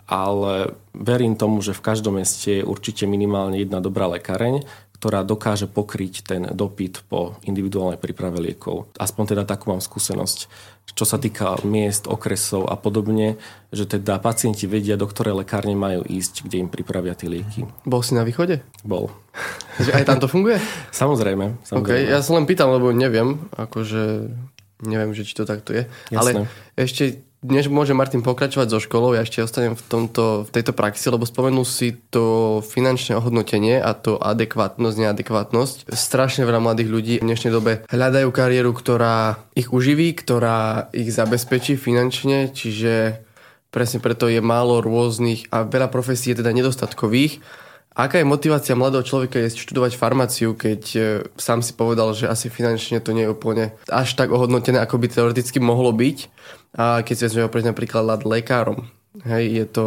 ale 0.07 0.79
verím 0.95 1.35
tomu, 1.35 1.59
že 1.59 1.75
v 1.75 1.83
každom 1.91 2.23
meste 2.23 2.63
je 2.63 2.63
určite 2.63 3.11
minimálne 3.11 3.59
jedna 3.59 3.83
dobrá 3.83 4.07
lekáreň, 4.07 4.63
ktorá 4.95 5.27
dokáže 5.27 5.67
pokryť 5.67 6.15
ten 6.23 6.43
dopyt 6.55 7.03
po 7.11 7.35
individuálnej 7.43 7.99
príprave 7.99 8.39
liekov. 8.39 8.95
Aspoň 8.95 9.35
teda 9.35 9.43
takú 9.43 9.75
mám 9.75 9.83
skúsenosť 9.83 10.47
čo 10.95 11.03
sa 11.09 11.19
týka 11.19 11.59
miest, 11.67 12.07
okresov 12.07 12.71
a 12.71 12.79
podobne, 12.79 13.41
že 13.75 13.89
teda 13.89 14.23
pacienti 14.23 14.71
vedia, 14.71 14.95
do 14.95 15.11
ktorej 15.11 15.43
lekárne 15.43 15.75
majú 15.75 16.07
ísť, 16.07 16.47
kde 16.47 16.63
im 16.63 16.69
pripravia 16.71 17.19
tie 17.19 17.27
lieky. 17.27 17.67
Bol 17.83 18.03
si 18.07 18.15
na 18.15 18.23
východe? 18.23 18.63
Bol. 18.87 19.11
Aj 19.97 20.07
tam 20.07 20.23
to 20.23 20.31
funguje? 20.31 20.63
samozrejme. 20.95 21.59
samozrejme. 21.67 21.83
Okay, 21.83 22.01
ja 22.07 22.23
sa 22.23 22.39
len 22.39 22.47
pýtam, 22.47 22.71
lebo 22.71 22.95
neviem, 22.95 23.43
akože 23.59 24.31
neviem, 24.87 25.11
že 25.17 25.27
či 25.27 25.35
to 25.35 25.43
takto 25.43 25.75
je. 25.75 25.91
Jasné. 26.15 26.21
Ale 26.21 26.31
ešte 26.79 27.27
než 27.45 27.69
môže 27.69 27.93
Martin 27.93 28.25
pokračovať 28.25 28.73
so 28.73 28.81
školou, 28.81 29.13
ja 29.13 29.23
ešte 29.23 29.45
ostanem 29.45 29.77
v, 29.77 29.85
tomto, 29.85 30.49
v 30.49 30.51
tejto 30.51 30.73
praxi, 30.73 31.13
lebo 31.13 31.29
spomenul 31.29 31.69
si 31.69 31.93
to 32.09 32.59
finančné 32.65 33.21
ohodnotenie 33.21 33.77
a 33.77 33.93
to 33.93 34.17
adekvátnosť, 34.17 34.97
neadekvátnosť. 34.97 35.77
Strašne 35.93 36.49
veľa 36.49 36.65
mladých 36.65 36.89
ľudí 36.89 37.15
v 37.21 37.29
dnešnej 37.29 37.53
dobe 37.53 37.73
hľadajú 37.93 38.29
kariéru, 38.33 38.73
ktorá 38.73 39.37
ich 39.53 39.69
uživí, 39.69 40.17
ktorá 40.17 40.89
ich 40.97 41.13
zabezpečí 41.13 41.77
finančne, 41.77 42.49
čiže 42.49 43.21
presne 43.69 44.01
preto 44.01 44.31
je 44.31 44.41
málo 44.41 44.81
rôznych 44.81 45.53
a 45.53 45.69
veľa 45.69 45.93
profesí 45.93 46.33
je 46.33 46.41
teda 46.41 46.55
nedostatkových. 46.57 47.45
Aká 47.95 48.19
je 48.19 48.27
motivácia 48.27 48.75
mladého 48.75 49.07
človeka 49.07 49.39
je 49.39 49.55
študovať 49.55 49.95
farmáciu, 49.95 50.59
keď 50.59 50.83
e, 50.99 51.01
sám 51.39 51.63
si 51.63 51.79
povedal, 51.79 52.11
že 52.11 52.27
asi 52.27 52.51
finančne 52.51 52.99
to 52.99 53.15
nie 53.15 53.23
je 53.23 53.31
úplne 53.31 53.71
až 53.87 54.19
tak 54.19 54.35
ohodnotené, 54.35 54.83
ako 54.83 54.99
by 54.99 55.07
teoreticky 55.07 55.63
mohlo 55.63 55.95
byť. 55.95 56.19
A 56.75 57.07
keď 57.07 57.15
si 57.15 57.23
vezmeme 57.31 57.71
napríklad 57.71 58.27
lekárom, 58.27 58.91
hej, 59.23 59.63
je 59.63 59.67
to 59.71 59.85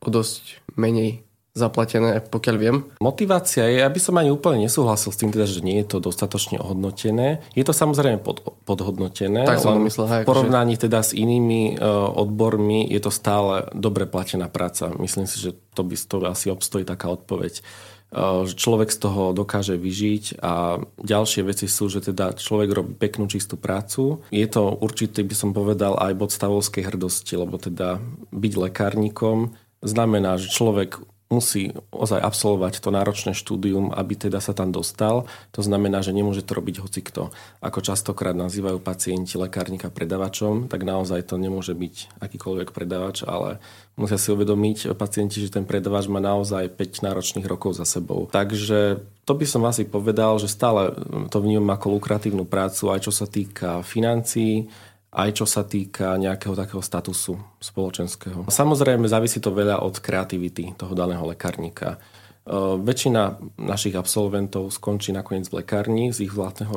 o 0.00 0.08
dosť 0.08 0.64
menej 0.80 1.20
zaplatené, 1.50 2.22
pokiaľ 2.22 2.56
viem. 2.56 2.76
Motivácia 3.02 3.66
je, 3.66 3.82
aby 3.82 3.98
som 3.98 4.14
ani 4.14 4.30
úplne 4.30 4.62
nesúhlasil 4.70 5.10
s 5.10 5.18
tým, 5.18 5.34
teda, 5.34 5.50
že 5.50 5.66
nie 5.66 5.82
je 5.82 5.86
to 5.90 5.98
dostatočne 5.98 6.62
ohodnotené. 6.62 7.42
Je 7.58 7.66
to 7.66 7.74
samozrejme 7.74 8.22
pod, 8.22 8.46
podhodnotené. 8.62 9.42
Tak 9.42 9.58
som 9.58 9.82
myslel, 9.82 10.06
hej, 10.06 10.22
v 10.22 10.30
porovnaní 10.30 10.78
že... 10.78 10.86
teda 10.86 11.02
s 11.02 11.10
inými 11.10 11.74
uh, 11.74 12.06
odbormi 12.14 12.86
je 12.86 13.00
to 13.02 13.10
stále 13.10 13.66
dobre 13.74 14.06
platená 14.06 14.46
práca. 14.46 14.94
Myslím 14.94 15.26
si, 15.26 15.42
že 15.42 15.58
to 15.74 15.82
by 15.82 15.94
to 15.98 16.16
asi 16.22 16.54
obstojí 16.54 16.86
taká 16.86 17.10
odpoveď 17.10 17.66
uh, 18.14 18.46
že 18.46 18.54
človek 18.54 18.94
z 18.94 18.98
toho 19.02 19.34
dokáže 19.34 19.74
vyžiť 19.74 20.38
a 20.42 20.78
ďalšie 21.02 21.42
veci 21.46 21.66
sú, 21.66 21.90
že 21.90 21.98
teda 21.98 22.38
človek 22.38 22.70
robí 22.70 22.92
peknú 22.94 23.26
čistú 23.26 23.58
prácu. 23.58 24.22
Je 24.30 24.46
to 24.46 24.70
určite, 24.70 25.22
by 25.22 25.34
som 25.34 25.50
povedal, 25.50 25.98
aj 25.98 26.14
bod 26.14 26.30
stavovskej 26.30 26.94
hrdosti, 26.94 27.34
lebo 27.34 27.58
teda 27.58 27.98
byť 28.30 28.52
lekárnikom 28.54 29.54
znamená, 29.80 30.36
že 30.36 30.52
človek 30.52 31.00
musí 31.30 31.70
ozaj 31.94 32.18
absolvovať 32.18 32.82
to 32.82 32.90
náročné 32.90 33.32
štúdium, 33.38 33.94
aby 33.94 34.18
teda 34.18 34.42
sa 34.42 34.50
tam 34.50 34.74
dostal. 34.74 35.30
To 35.54 35.62
znamená, 35.62 36.02
že 36.02 36.10
nemôže 36.10 36.42
to 36.42 36.58
robiť 36.58 36.82
hocikto. 36.82 37.30
Ako 37.62 37.78
častokrát 37.80 38.34
nazývajú 38.34 38.82
pacienti 38.82 39.38
lekárnika 39.38 39.94
predavačom, 39.94 40.66
tak 40.66 40.82
naozaj 40.82 41.30
to 41.30 41.38
nemôže 41.38 41.70
byť 41.70 42.18
akýkoľvek 42.18 42.74
predavač, 42.74 43.22
ale 43.22 43.62
musia 43.94 44.18
si 44.18 44.34
uvedomiť 44.34 44.90
pacienti, 44.98 45.38
že 45.38 45.54
ten 45.54 45.62
predavač 45.62 46.10
má 46.10 46.18
naozaj 46.18 46.66
5 46.74 47.06
náročných 47.06 47.46
rokov 47.46 47.78
za 47.78 47.86
sebou. 47.86 48.26
Takže 48.26 48.98
to 49.22 49.32
by 49.38 49.46
som 49.46 49.62
asi 49.70 49.86
povedal, 49.86 50.42
že 50.42 50.50
stále 50.50 50.98
to 51.30 51.38
vnímam 51.38 51.70
ako 51.70 51.94
lukratívnu 52.02 52.42
prácu, 52.42 52.90
aj 52.90 53.06
čo 53.06 53.14
sa 53.14 53.30
týka 53.30 53.86
financií, 53.86 54.66
aj 55.10 55.30
čo 55.42 55.46
sa 55.46 55.66
týka 55.66 56.14
nejakého 56.14 56.54
takého 56.54 56.78
statusu 56.78 57.34
spoločenského. 57.58 58.46
Samozrejme, 58.46 59.10
závisí 59.10 59.42
to 59.42 59.50
veľa 59.50 59.82
od 59.82 59.98
kreativity 59.98 60.78
toho 60.78 60.94
daného 60.94 61.26
lekárnika. 61.26 61.98
E, 62.46 62.58
väčšina 62.78 63.42
našich 63.58 63.98
absolventov 63.98 64.70
skončí 64.70 65.10
nakoniec 65.10 65.50
v 65.50 65.66
lekárni 65.66 66.14
z 66.14 66.30
ich 66.30 66.32
vlastného 66.34 66.70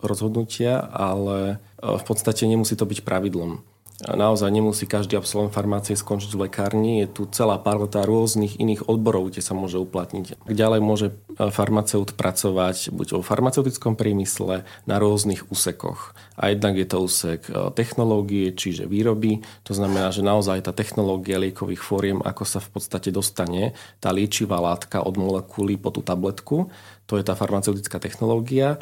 rozhodnutia, 0.00 0.80
ale 0.80 1.60
e, 1.76 1.84
v 1.84 2.04
podstate 2.08 2.48
nemusí 2.48 2.72
to 2.72 2.88
byť 2.88 3.04
pravidlom. 3.04 3.73
Naozaj 4.02 4.50
nemusí 4.50 4.90
každý 4.90 5.14
absolvent 5.14 5.54
farmácie 5.54 5.94
skončiť 5.94 6.34
v 6.34 6.50
lekárni. 6.50 7.06
Je 7.06 7.08
tu 7.14 7.30
celá 7.30 7.62
paleta 7.62 8.02
rôznych 8.02 8.58
iných 8.58 8.90
odborov, 8.90 9.30
kde 9.30 9.38
sa 9.38 9.54
môže 9.54 9.78
uplatniť. 9.78 10.50
Ďalej 10.50 10.80
môže 10.82 11.06
e, 11.14 11.46
farmaceut 11.54 12.18
pracovať 12.18 12.90
buď 12.90 13.14
vo 13.14 13.22
farmaceutickom 13.22 13.94
priemysle 13.94 14.66
na 14.90 14.96
rôznych 14.98 15.46
úsekoch. 15.46 16.18
A 16.34 16.50
jednak 16.50 16.74
je 16.74 16.90
to 16.90 17.06
úsek 17.06 17.46
e, 17.46 17.70
technológie, 17.70 18.50
čiže 18.50 18.90
výroby. 18.90 19.46
To 19.62 19.78
znamená, 19.78 20.10
že 20.10 20.26
naozaj 20.26 20.66
tá 20.66 20.74
technológia 20.74 21.38
liekových 21.38 21.86
fóriem, 21.86 22.18
ako 22.18 22.42
sa 22.42 22.58
v 22.58 22.74
podstate 22.74 23.14
dostane 23.14 23.78
tá 24.02 24.10
liečivá 24.10 24.58
látka 24.58 25.06
od 25.06 25.14
molekuly 25.14 25.78
po 25.78 25.94
tú 25.94 26.02
tabletku, 26.02 26.66
to 27.04 27.20
je 27.20 27.24
tá 27.24 27.36
farmaceutická 27.36 28.00
technológia. 28.00 28.80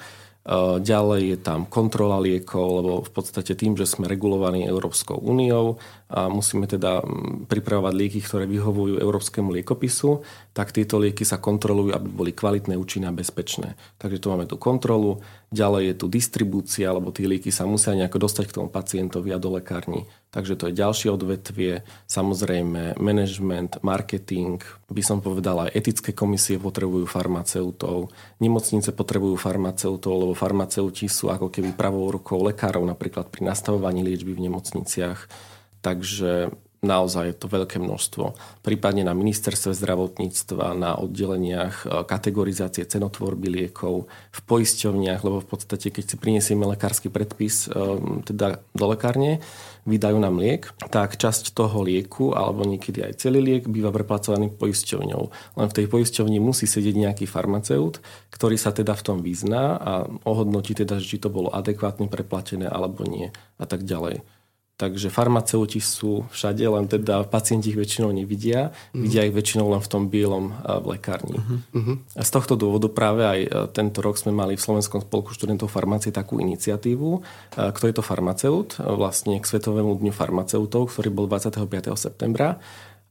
Ďalej 0.82 1.22
je 1.22 1.38
tam 1.38 1.70
kontrola 1.70 2.18
liekov, 2.18 2.66
lebo 2.82 2.94
v 3.06 3.10
podstate 3.14 3.54
tým, 3.54 3.78
že 3.78 3.86
sme 3.86 4.10
regulovaní 4.10 4.66
Európskou 4.66 5.14
úniou 5.14 5.78
a 6.10 6.26
musíme 6.26 6.66
teda 6.66 6.98
pripravovať 7.46 7.94
lieky, 7.94 8.18
ktoré 8.18 8.50
vyhovujú 8.50 8.98
európskemu 8.98 9.54
liekopisu, 9.62 10.26
tak 10.50 10.74
tieto 10.74 10.98
lieky 10.98 11.22
sa 11.22 11.38
kontrolujú, 11.38 11.94
aby 11.94 12.08
boli 12.10 12.32
kvalitné, 12.34 12.74
účinné 12.74 13.06
a 13.06 13.14
bezpečné. 13.14 13.78
Takže 14.02 14.18
tu 14.18 14.34
máme 14.34 14.50
tú 14.50 14.58
kontrolu, 14.58 15.22
ďalej 15.54 15.94
je 15.94 15.94
tu 15.94 16.06
distribúcia, 16.10 16.90
lebo 16.90 17.14
tie 17.14 17.30
lieky 17.30 17.54
sa 17.54 17.62
musia 17.62 17.94
nejako 17.94 18.26
dostať 18.26 18.50
k 18.50 18.56
tomu 18.58 18.66
pacientovi 18.66 19.30
a 19.30 19.38
do 19.38 19.54
lekárni. 19.54 20.10
Takže 20.32 20.56
to 20.56 20.72
je 20.72 20.80
ďalšie 20.80 21.12
odvetvie, 21.12 21.84
samozrejme 22.08 22.96
management, 22.96 23.84
marketing, 23.84 24.64
by 24.88 25.04
som 25.04 25.20
povedal 25.20 25.68
aj 25.68 25.76
etické 25.76 26.16
komisie 26.16 26.56
potrebujú 26.56 27.04
farmaceutov, 27.04 28.08
nemocnice 28.40 28.96
potrebujú 28.96 29.36
farmaceutov, 29.36 30.24
lebo 30.24 30.32
farmaceuti 30.32 31.04
sú 31.04 31.28
ako 31.28 31.52
keby 31.52 31.76
pravou 31.76 32.08
rukou 32.08 32.40
lekárov 32.48 32.80
napríklad 32.80 33.28
pri 33.28 33.44
nastavovaní 33.44 34.00
liečby 34.00 34.32
v 34.32 34.48
nemocniciach. 34.48 35.28
Takže 35.84 36.48
naozaj 36.82 37.24
je 37.30 37.36
to 37.38 37.46
veľké 37.46 37.78
množstvo. 37.78 38.34
Prípadne 38.66 39.06
na 39.06 39.14
ministerstve 39.14 39.70
zdravotníctva, 39.70 40.74
na 40.74 40.98
oddeleniach 40.98 41.86
e, 41.86 42.02
kategorizácie 42.02 42.82
cenotvorby 42.82 43.46
liekov, 43.48 44.10
v 44.10 44.40
poisťovniach, 44.42 45.22
lebo 45.22 45.38
v 45.38 45.48
podstate, 45.48 45.94
keď 45.94 46.04
si 46.04 46.16
prinesieme 46.18 46.66
lekársky 46.66 47.06
predpis 47.06 47.70
e, 47.70 47.78
teda 48.26 48.58
do 48.74 48.86
lekárne, 48.90 49.38
vydajú 49.86 50.18
nám 50.18 50.42
liek, 50.42 50.74
tak 50.90 51.14
časť 51.14 51.54
toho 51.54 51.86
lieku, 51.86 52.34
alebo 52.34 52.66
niekedy 52.66 53.06
aj 53.06 53.22
celý 53.22 53.38
liek, 53.42 53.70
býva 53.70 53.94
preplacovaný 53.94 54.50
poisťovňou. 54.50 55.22
Len 55.58 55.66
v 55.70 55.76
tej 55.78 55.86
poisťovni 55.86 56.42
musí 56.42 56.66
sedieť 56.66 56.98
nejaký 56.98 57.24
farmaceut, 57.30 58.02
ktorý 58.34 58.58
sa 58.58 58.74
teda 58.74 58.98
v 58.98 59.06
tom 59.06 59.18
vyzná 59.22 59.78
a 59.78 59.92
ohodnotí 60.26 60.74
teda, 60.74 60.98
či 60.98 61.22
to 61.22 61.30
bolo 61.30 61.50
adekvátne 61.54 62.10
preplatené 62.10 62.66
alebo 62.66 63.06
nie 63.06 63.30
a 63.58 63.64
tak 63.70 63.86
ďalej. 63.86 64.41
Takže 64.80 65.14
farmaceuti 65.14 65.78
sú 65.78 66.26
všade, 66.32 66.64
len 66.66 66.90
teda 66.90 67.22
pacienti 67.28 67.70
ich 67.70 67.78
väčšinou 67.78 68.10
nevidia. 68.10 68.74
Mm. 68.96 69.02
Vidia 69.04 69.22
ich 69.28 69.36
väčšinou 69.36 69.70
len 69.70 69.78
v 69.78 69.88
tom 69.88 70.10
bielom 70.10 70.50
v 70.82 70.86
lekárni. 70.96 71.38
Mm-hmm. 71.38 72.18
A 72.18 72.22
z 72.24 72.30
tohto 72.32 72.58
dôvodu 72.58 72.90
práve 72.90 73.22
aj 73.22 73.40
e, 73.46 73.48
tento 73.70 74.02
rok 74.02 74.18
sme 74.18 74.34
mali 74.34 74.58
v 74.58 74.64
Slovenskom 74.64 75.06
spolku 75.06 75.36
študentov 75.36 75.70
farmácie 75.70 76.10
takú 76.10 76.42
iniciatívu. 76.42 77.08
E, 77.14 77.20
kto 77.70 77.84
je 77.86 77.94
to 77.94 78.02
farmaceut? 78.02 78.80
Vlastne 78.82 79.38
k 79.38 79.46
Svetovému 79.46 80.02
dňu 80.02 80.10
farmaceutov, 80.10 80.90
ktorý 80.90 81.14
bol 81.14 81.26
25. 81.30 81.62
septembra 81.94 82.58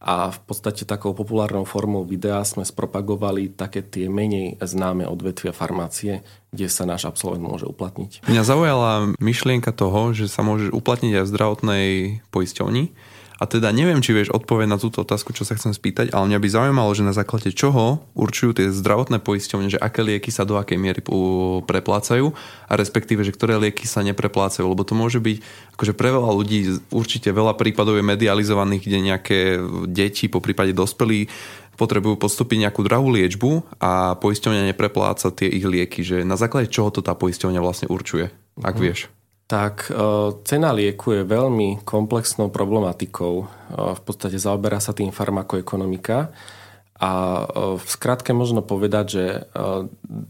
a 0.02 0.34
v 0.34 0.40
podstate 0.50 0.82
takou 0.90 1.14
populárnou 1.14 1.62
formou 1.62 2.02
videa 2.02 2.42
sme 2.42 2.66
spropagovali 2.66 3.54
také 3.54 3.86
tie 3.86 4.10
menej 4.10 4.58
známe 4.58 5.06
odvetvia 5.06 5.54
farmácie, 5.54 6.26
kde 6.50 6.68
sa 6.74 6.90
náš 6.90 7.06
absolvent 7.06 7.46
môže 7.46 7.70
uplatniť. 7.70 8.26
Mňa 8.26 8.44
zaujala 8.44 9.14
myšlienka 9.22 9.70
toho, 9.70 10.18
že 10.18 10.26
sa 10.26 10.42
môžeš 10.42 10.74
uplatniť 10.74 11.22
aj 11.22 11.24
v 11.24 11.32
zdravotnej 11.32 11.88
poisťovni 12.34 12.84
a 13.42 13.50
teda 13.50 13.74
neviem, 13.74 14.06
či 14.06 14.14
vieš 14.14 14.30
odpovedť 14.38 14.70
na 14.70 14.78
túto 14.78 15.02
otázku, 15.02 15.34
čo 15.34 15.42
sa 15.42 15.58
chcem 15.58 15.74
spýtať, 15.74 16.14
ale 16.14 16.30
mňa 16.30 16.38
by 16.38 16.48
zaujímalo, 16.54 16.94
že 16.94 17.02
na 17.02 17.10
základe 17.10 17.50
čoho 17.50 18.06
určujú 18.14 18.54
tie 18.54 18.70
zdravotné 18.70 19.18
poisťovne, 19.18 19.74
že 19.74 19.82
aké 19.82 20.06
lieky 20.06 20.30
sa 20.30 20.46
do 20.46 20.62
akej 20.62 20.78
miery 20.78 21.02
preplácajú 21.66 22.38
a 22.70 22.74
respektíve, 22.78 23.26
že 23.26 23.34
ktoré 23.34 23.58
lieky 23.58 23.90
sa 23.90 24.06
nepreplácajú, 24.06 24.62
lebo 24.70 24.86
to 24.86 24.94
môže 24.94 25.18
byť, 25.18 25.42
akože 25.74 25.94
pre 25.98 26.14
veľa 26.14 26.30
ľudí 26.38 26.86
určite 26.94 27.34
veľa 27.34 27.58
prípadov 27.58 27.98
je 27.98 28.06
medializovaných, 28.06 28.86
kde 28.86 29.00
nejaké 29.10 29.40
deti, 29.90 30.30
po 30.30 30.38
prípade 30.38 30.78
dospelí, 30.78 31.26
potrebujú 31.82 32.22
podstúpiť 32.22 32.70
nejakú 32.70 32.86
drahú 32.86 33.10
liečbu 33.10 33.82
a 33.82 34.14
poisťovňa 34.22 34.70
neprepláca 34.70 35.34
tie 35.34 35.50
ich 35.50 35.66
lieky, 35.66 36.06
že 36.06 36.22
na 36.22 36.38
základe 36.38 36.70
čoho 36.70 36.94
to 36.94 37.02
tá 37.02 37.18
poisťovňa 37.18 37.58
vlastne 37.58 37.90
určuje, 37.90 38.30
ak 38.62 38.78
mm. 38.78 38.84
vieš 38.86 39.10
tak 39.52 39.92
e, 39.92 39.94
cena 40.48 40.72
lieku 40.72 41.12
je 41.12 41.28
veľmi 41.28 41.84
komplexnou 41.84 42.48
problematikou. 42.48 43.36
E, 43.44 43.46
v 43.76 44.02
podstate 44.08 44.40
zaoberá 44.40 44.80
sa 44.80 44.96
tým 44.96 45.12
farmakoekonomika. 45.12 46.32
A 46.96 47.12
e, 47.12 47.44
v 47.76 47.88
skratke 47.92 48.32
možno 48.32 48.64
povedať, 48.64 49.06
že 49.12 49.24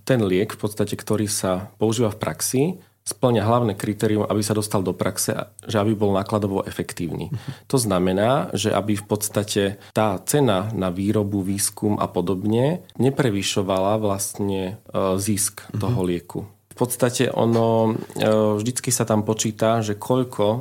ten 0.09 0.25
liek, 0.25 0.57
v 0.57 0.59
podstate, 0.65 0.97
ktorý 0.97 1.29
sa 1.29 1.69
používa 1.77 2.09
v 2.09 2.17
praxi, 2.17 2.63
splňa 3.05 3.45
hlavné 3.45 3.73
kritérium, 3.77 4.25
aby 4.25 4.41
sa 4.41 4.57
dostal 4.57 4.81
do 4.81 4.93
praxe, 4.93 5.33
že 5.69 5.77
aby 5.77 5.93
bol 5.93 6.13
nákladovo 6.17 6.65
efektívny. 6.65 7.33
Uh-huh. 7.33 7.51
To 7.73 7.77
znamená, 7.81 8.53
že 8.53 8.69
aby 8.69 8.93
v 8.93 9.05
podstate 9.05 9.63
tá 9.93 10.21
cena 10.25 10.69
na 10.73 10.93
výrobu, 10.93 11.41
výskum 11.41 11.97
a 11.97 12.05
podobne 12.05 12.85
neprevyšovala 13.01 13.97
vlastne 13.97 14.77
zisk 15.17 15.65
uh-huh. 15.65 15.81
toho 15.81 15.99
lieku 16.05 16.41
podstate 16.81 17.29
ono, 17.29 17.93
e, 18.17 18.25
vždycky 18.57 18.89
sa 18.89 19.05
tam 19.05 19.21
počíta, 19.21 19.85
že 19.85 20.01
koľko 20.01 20.45
e, 20.50 20.59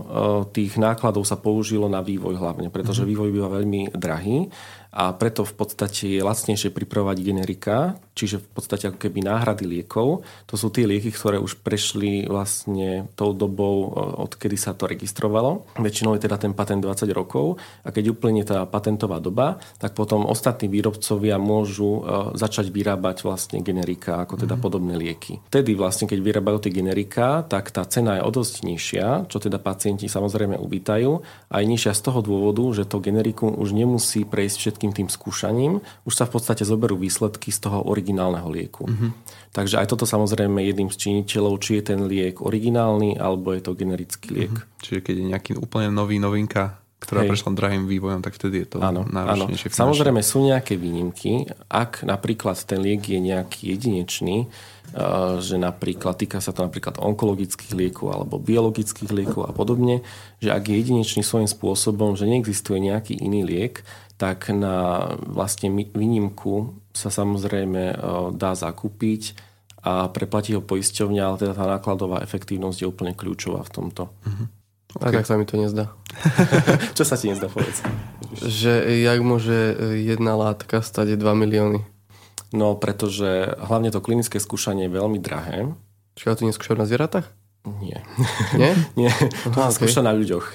tých 0.52 0.76
nákladov 0.76 1.24
sa 1.24 1.40
použilo 1.40 1.88
na 1.88 2.04
vývoj 2.04 2.36
hlavne, 2.36 2.68
pretože 2.68 3.00
mm-hmm. 3.00 3.12
vývoj 3.16 3.30
býva 3.32 3.48
veľmi 3.48 3.82
drahý 3.96 4.52
a 4.92 5.16
preto 5.16 5.46
v 5.46 5.54
podstate 5.54 6.18
je 6.18 6.20
lacnejšie 6.20 6.74
pripravovať 6.74 7.16
generika, 7.22 7.96
čiže 8.20 8.44
v 8.44 8.48
podstate 8.52 8.92
ako 8.92 9.00
keby 9.00 9.24
náhrady 9.24 9.64
liekov. 9.64 10.20
To 10.52 10.54
sú 10.60 10.68
tie 10.68 10.84
lieky, 10.84 11.08
ktoré 11.08 11.40
už 11.40 11.64
prešli 11.64 12.28
vlastne 12.28 13.08
tou 13.16 13.32
dobou, 13.32 13.88
odkedy 14.20 14.60
sa 14.60 14.76
to 14.76 14.84
registrovalo. 14.84 15.64
Väčšinou 15.80 16.20
je 16.20 16.28
teda 16.28 16.36
ten 16.36 16.52
patent 16.52 16.84
20 16.84 17.08
rokov 17.16 17.56
a 17.80 17.88
keď 17.88 18.12
uplynie 18.12 18.44
tá 18.44 18.68
patentová 18.68 19.16
doba, 19.24 19.56
tak 19.80 19.96
potom 19.96 20.28
ostatní 20.28 20.68
výrobcovia 20.68 21.40
môžu 21.40 22.00
e, 22.00 22.36
začať 22.36 22.68
vyrábať 22.68 23.24
vlastne 23.24 23.64
generika, 23.64 24.20
ako 24.28 24.44
teda 24.44 24.60
mm. 24.60 24.62
podobné 24.62 24.94
lieky. 25.00 25.40
Vtedy 25.48 25.72
vlastne, 25.72 26.04
keď 26.04 26.20
vyrábajú 26.20 26.68
tie 26.68 26.72
generika, 26.74 27.46
tak 27.48 27.72
tá 27.72 27.86
cena 27.88 28.20
je 28.20 28.26
o 28.26 28.30
dosť 28.30 28.54
nižšia, 28.66 29.06
čo 29.32 29.40
teda 29.40 29.56
pacienti 29.56 30.10
samozrejme 30.10 30.60
uvítajú 30.60 31.12
a 31.48 31.54
je 31.62 31.66
nižšia 31.70 31.96
z 31.96 32.02
toho 32.04 32.20
dôvodu, 32.20 32.64
že 32.76 32.84
to 32.84 33.00
generikum 33.00 33.56
už 33.56 33.72
nemusí 33.72 34.26
prejsť 34.26 34.56
všetkým 34.58 34.92
tým 34.92 35.08
skúšaním, 35.08 35.80
už 36.04 36.14
sa 36.14 36.24
v 36.26 36.36
podstate 36.36 36.66
zoberú 36.66 36.98
výsledky 36.98 37.54
z 37.54 37.70
toho 37.70 37.86
originálneho 38.10 38.48
lieku. 38.50 38.90
Mm-hmm. 38.90 39.10
Takže 39.54 39.78
aj 39.78 39.86
toto 39.86 40.02
samozrejme 40.02 40.58
jedným 40.66 40.90
z 40.90 40.98
činiteľov, 40.98 41.62
či 41.62 41.78
je 41.78 41.94
ten 41.94 42.00
liek 42.10 42.42
originálny, 42.42 43.14
alebo 43.14 43.54
je 43.54 43.62
to 43.62 43.78
generický 43.78 44.34
liek. 44.34 44.50
Mm-hmm. 44.50 44.82
Čiže 44.82 45.00
keď 45.06 45.14
je 45.14 45.24
nejaký 45.30 45.52
úplne 45.62 45.94
nový 45.94 46.18
novinka, 46.18 46.82
ktorá 46.98 47.24
Hej. 47.24 47.30
prešla 47.32 47.56
drahým 47.56 47.84
vývojom, 47.88 48.20
tak 48.20 48.36
vtedy 48.36 48.66
je 48.66 48.76
to 48.76 48.78
áno, 48.84 49.08
náročnejšie. 49.08 49.72
Áno. 49.72 49.78
Samozrejme 49.88 50.20
sú 50.20 50.44
nejaké 50.44 50.76
výnimky. 50.76 51.48
Ak 51.70 52.04
napríklad 52.04 52.60
ten 52.66 52.82
liek 52.82 53.06
je 53.08 53.16
nejaký 53.16 53.72
jedinečný, 53.72 54.52
že 55.40 55.56
napríklad 55.56 56.18
týka 56.18 56.42
sa 56.42 56.50
to 56.50 56.66
napríklad 56.66 56.98
onkologických 56.98 57.72
liekov 57.78 58.10
alebo 58.10 58.42
biologických 58.42 59.10
liekov 59.16 59.48
a 59.48 59.54
podobne, 59.54 60.02
že 60.42 60.50
ak 60.50 60.66
je 60.66 60.76
jedinečný 60.76 61.22
svojím 61.22 61.48
spôsobom, 61.48 62.18
že 62.18 62.26
neexistuje 62.26 62.82
nejaký 62.82 63.16
iný 63.16 63.46
liek, 63.48 63.86
tak 64.20 64.52
na 64.52 65.08
vlastne 65.24 65.72
výnimku 65.72 66.76
sa 66.94 67.08
samozrejme 67.08 67.82
e, 67.92 67.96
dá 68.34 68.52
zakúpiť 68.54 69.36
a 69.80 70.12
preplatí 70.12 70.52
ho 70.52 70.62
poisťovňa, 70.62 71.22
ale 71.24 71.36
teda 71.40 71.52
tá 71.56 71.64
nákladová 71.64 72.20
efektívnosť 72.20 72.78
je 72.84 72.90
úplne 72.90 73.12
kľúčová 73.16 73.64
v 73.64 73.72
tomto. 73.72 74.12
Uh-huh. 74.12 74.46
Okay. 75.00 75.06
A 75.06 75.22
tak 75.22 75.26
sa 75.30 75.38
mi 75.38 75.46
to 75.46 75.56
nezdá. 75.56 75.94
Čo 76.98 77.06
sa 77.06 77.14
ti 77.14 77.30
nezdá, 77.30 77.46
povedz? 77.46 77.80
Že 78.42 79.00
jak 79.06 79.20
môže 79.22 79.78
jedna 80.02 80.34
látka 80.34 80.82
stať 80.82 81.14
2 81.14 81.22
milióny? 81.46 81.80
No, 82.50 82.74
pretože 82.74 83.54
hlavne 83.62 83.94
to 83.94 84.02
klinické 84.02 84.42
skúšanie 84.42 84.90
je 84.90 84.96
veľmi 84.98 85.22
drahé. 85.22 85.70
Čiže 86.18 86.42
to 86.42 86.48
neskúšajú 86.50 86.76
na 86.82 86.88
zvieratách? 86.90 87.26
Nie. 87.78 88.02
Nie? 88.58 88.72
Nie, 89.06 89.12
to 89.46 89.58
sa 89.62 89.70
skúša 89.70 90.02
na 90.02 90.10
ľuďoch. 90.10 90.46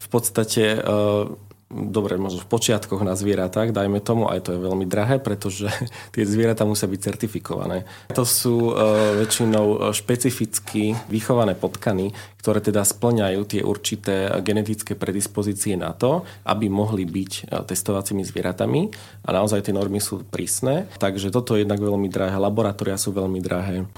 V 0.00 0.08
podstate 0.08 0.80
uh, 0.80 1.28
dobre, 1.74 2.14
možno 2.14 2.46
v 2.46 2.50
počiatkoch 2.50 3.02
na 3.02 3.18
zvieratách, 3.18 3.74
dajme 3.74 3.98
tomu, 3.98 4.30
aj 4.30 4.46
to 4.46 4.50
je 4.54 4.62
veľmi 4.62 4.86
drahé, 4.86 5.18
pretože 5.18 5.66
tie 6.14 6.22
zvieratá 6.22 6.62
musia 6.62 6.86
byť 6.86 7.00
certifikované. 7.02 7.82
To 8.14 8.22
sú 8.22 8.70
uh, 8.70 9.18
väčšinou 9.18 9.90
špecificky 9.90 10.94
vychované 11.10 11.58
potkany, 11.58 12.14
ktoré 12.44 12.60
teda 12.60 12.84
splňajú 12.84 13.40
tie 13.48 13.64
určité 13.64 14.28
genetické 14.44 14.92
predispozície 14.92 15.80
na 15.80 15.96
to, 15.96 16.28
aby 16.44 16.68
mohli 16.68 17.08
byť 17.08 17.32
e, 17.40 17.42
testovacími 17.64 18.20
zvieratami 18.20 18.92
a 19.24 19.32
naozaj 19.32 19.64
tie 19.64 19.72
normy 19.72 19.96
sú 19.96 20.28
prísne. 20.28 20.84
Takže 21.00 21.32
toto 21.32 21.56
je 21.56 21.64
jednak 21.64 21.80
veľmi 21.80 22.12
drahé, 22.12 22.36
laboratória 22.36 23.00
sú 23.00 23.16
veľmi 23.16 23.40
drahé, 23.40 23.88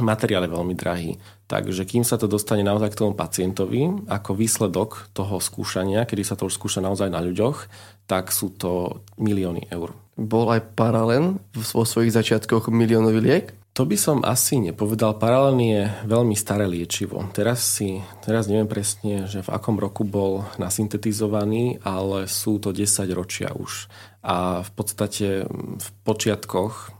je 0.47 0.55
veľmi 0.55 0.79
drahý. 0.79 1.19
Takže 1.51 1.83
kým 1.91 2.07
sa 2.07 2.23
to 2.23 2.31
dostane 2.31 2.63
naozaj 2.63 2.95
k 2.95 2.99
tomu 3.03 3.19
pacientovi, 3.19 4.07
ako 4.07 4.39
výsledok 4.39 5.11
toho 5.11 5.43
skúšania, 5.43 6.07
kedy 6.07 6.23
sa 6.23 6.39
to 6.39 6.47
už 6.47 6.55
skúša 6.55 6.79
naozaj 6.79 7.11
na 7.11 7.19
ľuďoch, 7.19 7.67
tak 8.07 8.31
sú 8.31 8.55
to 8.55 9.03
milióny 9.19 9.67
eur. 9.75 9.91
Bol 10.15 10.55
aj 10.55 10.79
paralén 10.79 11.43
vo 11.51 11.83
svojich 11.83 12.15
začiatkoch 12.15 12.71
miliónový 12.71 13.19
liek? 13.19 13.47
To 13.77 13.85
by 13.85 13.93
som 14.01 14.25
asi 14.25 14.57
nepovedal. 14.57 15.21
Paralén 15.21 15.61
je 15.61 15.83
veľmi 16.09 16.33
staré 16.33 16.65
liečivo. 16.65 17.29
Teraz 17.37 17.61
si, 17.61 18.01
teraz 18.25 18.49
neviem 18.49 18.65
presne, 18.65 19.29
že 19.29 19.45
v 19.45 19.53
akom 19.53 19.77
roku 19.77 20.01
bol 20.01 20.49
nasyntetizovaný, 20.57 21.85
ale 21.85 22.25
sú 22.25 22.57
to 22.57 22.73
10 22.73 23.05
ročia 23.13 23.53
už. 23.53 23.93
A 24.25 24.65
v 24.65 24.71
podstate 24.73 25.45
v 25.77 25.89
počiatkoch 26.09 26.97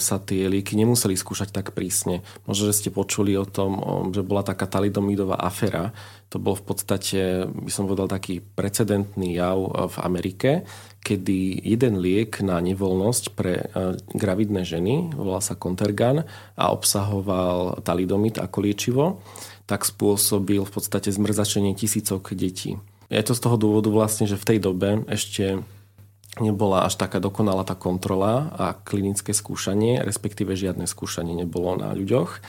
sa 0.00 0.16
tie 0.24 0.48
lieky 0.48 0.72
nemuseli 0.72 1.20
skúšať 1.20 1.52
tak 1.52 1.76
prísne. 1.76 2.24
Možno, 2.48 2.72
že 2.72 2.80
ste 2.80 2.88
počuli 2.88 3.36
o 3.36 3.44
tom, 3.44 3.76
že 4.16 4.24
bola 4.24 4.40
taká 4.40 4.64
talidomidová 4.64 5.36
afera. 5.36 5.92
To 6.32 6.40
bol 6.40 6.56
v 6.56 6.64
podstate, 6.64 7.44
by 7.44 7.68
som 7.68 7.84
povedal, 7.84 8.08
taký 8.08 8.40
precedentný 8.40 9.36
jav 9.36 9.60
v 9.92 9.96
Amerike, 10.00 10.64
kedy 11.04 11.60
jeden 11.60 12.00
liek 12.00 12.40
na 12.40 12.56
nevoľnosť 12.64 13.24
pre 13.36 13.68
gravidné 14.16 14.64
ženy, 14.64 15.12
volal 15.12 15.44
sa 15.44 15.52
Contergan 15.52 16.24
a 16.56 16.64
obsahoval 16.72 17.84
talidomid 17.84 18.40
ako 18.40 18.58
liečivo, 18.64 19.04
tak 19.68 19.84
spôsobil 19.84 20.64
v 20.64 20.72
podstate 20.72 21.12
zmrzačenie 21.12 21.76
tisícok 21.76 22.32
detí. 22.32 22.80
Je 23.12 23.20
to 23.20 23.36
z 23.36 23.40
toho 23.44 23.60
dôvodu 23.60 23.92
vlastne, 23.92 24.24
že 24.24 24.40
v 24.40 24.48
tej 24.48 24.58
dobe 24.64 25.04
ešte 25.12 25.60
nebola 26.42 26.88
až 26.88 26.98
taká 26.98 27.22
dokonalá 27.22 27.62
tá 27.62 27.78
kontrola 27.78 28.50
a 28.56 28.74
klinické 28.74 29.30
skúšanie, 29.30 30.02
respektíve 30.02 30.56
žiadne 30.58 30.88
skúšanie 30.88 31.36
nebolo 31.36 31.78
na 31.78 31.94
ľuďoch. 31.94 32.42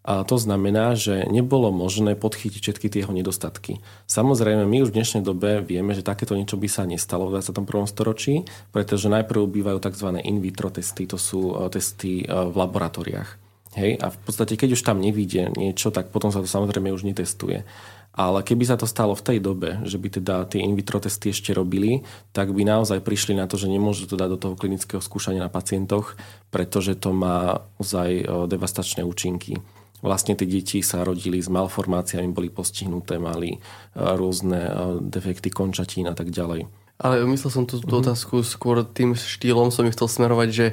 A 0.00 0.24
to 0.24 0.40
znamená, 0.40 0.96
že 0.96 1.28
nebolo 1.28 1.68
možné 1.68 2.16
podchytiť 2.16 2.60
všetky 2.64 2.86
tie 2.88 3.04
jeho 3.04 3.12
nedostatky. 3.12 3.84
Samozrejme, 4.08 4.64
my 4.64 4.80
už 4.80 4.96
v 4.96 4.96
dnešnej 4.96 5.20
dobe 5.20 5.60
vieme, 5.60 5.92
že 5.92 6.00
takéto 6.00 6.32
niečo 6.32 6.56
by 6.56 6.68
sa 6.72 6.88
nestalo 6.88 7.28
v 7.28 7.36
21. 7.36 7.84
storočí, 7.84 8.48
pretože 8.72 9.12
najprv 9.12 9.44
bývajú 9.44 9.78
tzv. 9.84 10.08
in 10.24 10.40
vitro 10.40 10.72
testy, 10.72 11.04
to 11.04 11.20
sú 11.20 11.52
e, 11.52 11.68
testy 11.68 12.24
e, 12.24 12.32
v 12.32 12.54
laboratóriách. 12.56 13.30
Hej? 13.76 14.00
A 14.00 14.08
v 14.08 14.18
podstate, 14.24 14.56
keď 14.56 14.72
už 14.72 14.82
tam 14.88 15.04
nevíde 15.04 15.52
niečo, 15.52 15.92
tak 15.92 16.08
potom 16.08 16.32
sa 16.32 16.40
to 16.40 16.48
samozrejme 16.48 16.88
už 16.96 17.04
netestuje. 17.04 17.68
Ale 18.10 18.42
keby 18.42 18.66
sa 18.66 18.80
to 18.80 18.90
stalo 18.90 19.12
v 19.14 19.22
tej 19.22 19.38
dobe, 19.38 19.84
že 19.86 20.00
by 20.00 20.08
teda 20.16 20.48
tie 20.48 20.64
in 20.64 20.74
vitro 20.74 20.98
testy 20.98 21.30
ešte 21.30 21.54
robili, 21.54 22.02
tak 22.34 22.50
by 22.50 22.66
naozaj 22.66 23.04
prišli 23.04 23.36
na 23.38 23.46
to, 23.46 23.54
že 23.54 23.70
nemôžu 23.70 24.08
to 24.10 24.18
dať 24.18 24.28
do 24.34 24.38
toho 24.40 24.54
klinického 24.58 24.98
skúšania 24.98 25.46
na 25.46 25.52
pacientoch, 25.52 26.18
pretože 26.50 26.98
to 26.98 27.14
má 27.14 27.62
ozaj 27.78 28.26
devastačné 28.50 29.06
účinky. 29.06 29.62
Vlastne 30.00 30.32
tie 30.36 30.48
deti 30.48 30.80
sa 30.80 31.04
rodili 31.04 31.40
s 31.40 31.52
malformáciami, 31.52 32.32
boli 32.32 32.48
postihnuté, 32.48 33.20
mali 33.20 33.60
rôzne 33.94 34.72
defekty 35.04 35.52
končatín 35.52 36.08
a 36.08 36.16
tak 36.16 36.32
ďalej. 36.32 36.68
Ale 37.00 37.24
myslel 37.28 37.50
som 37.52 37.64
tú, 37.64 37.80
tú 37.80 37.88
mm-hmm. 37.88 38.02
otázku 38.04 38.44
skôr 38.44 38.84
tým 38.84 39.16
štýlom, 39.16 39.72
som 39.72 39.88
ich 39.88 39.96
chcel 39.96 40.08
smerovať, 40.08 40.48
že 40.52 40.66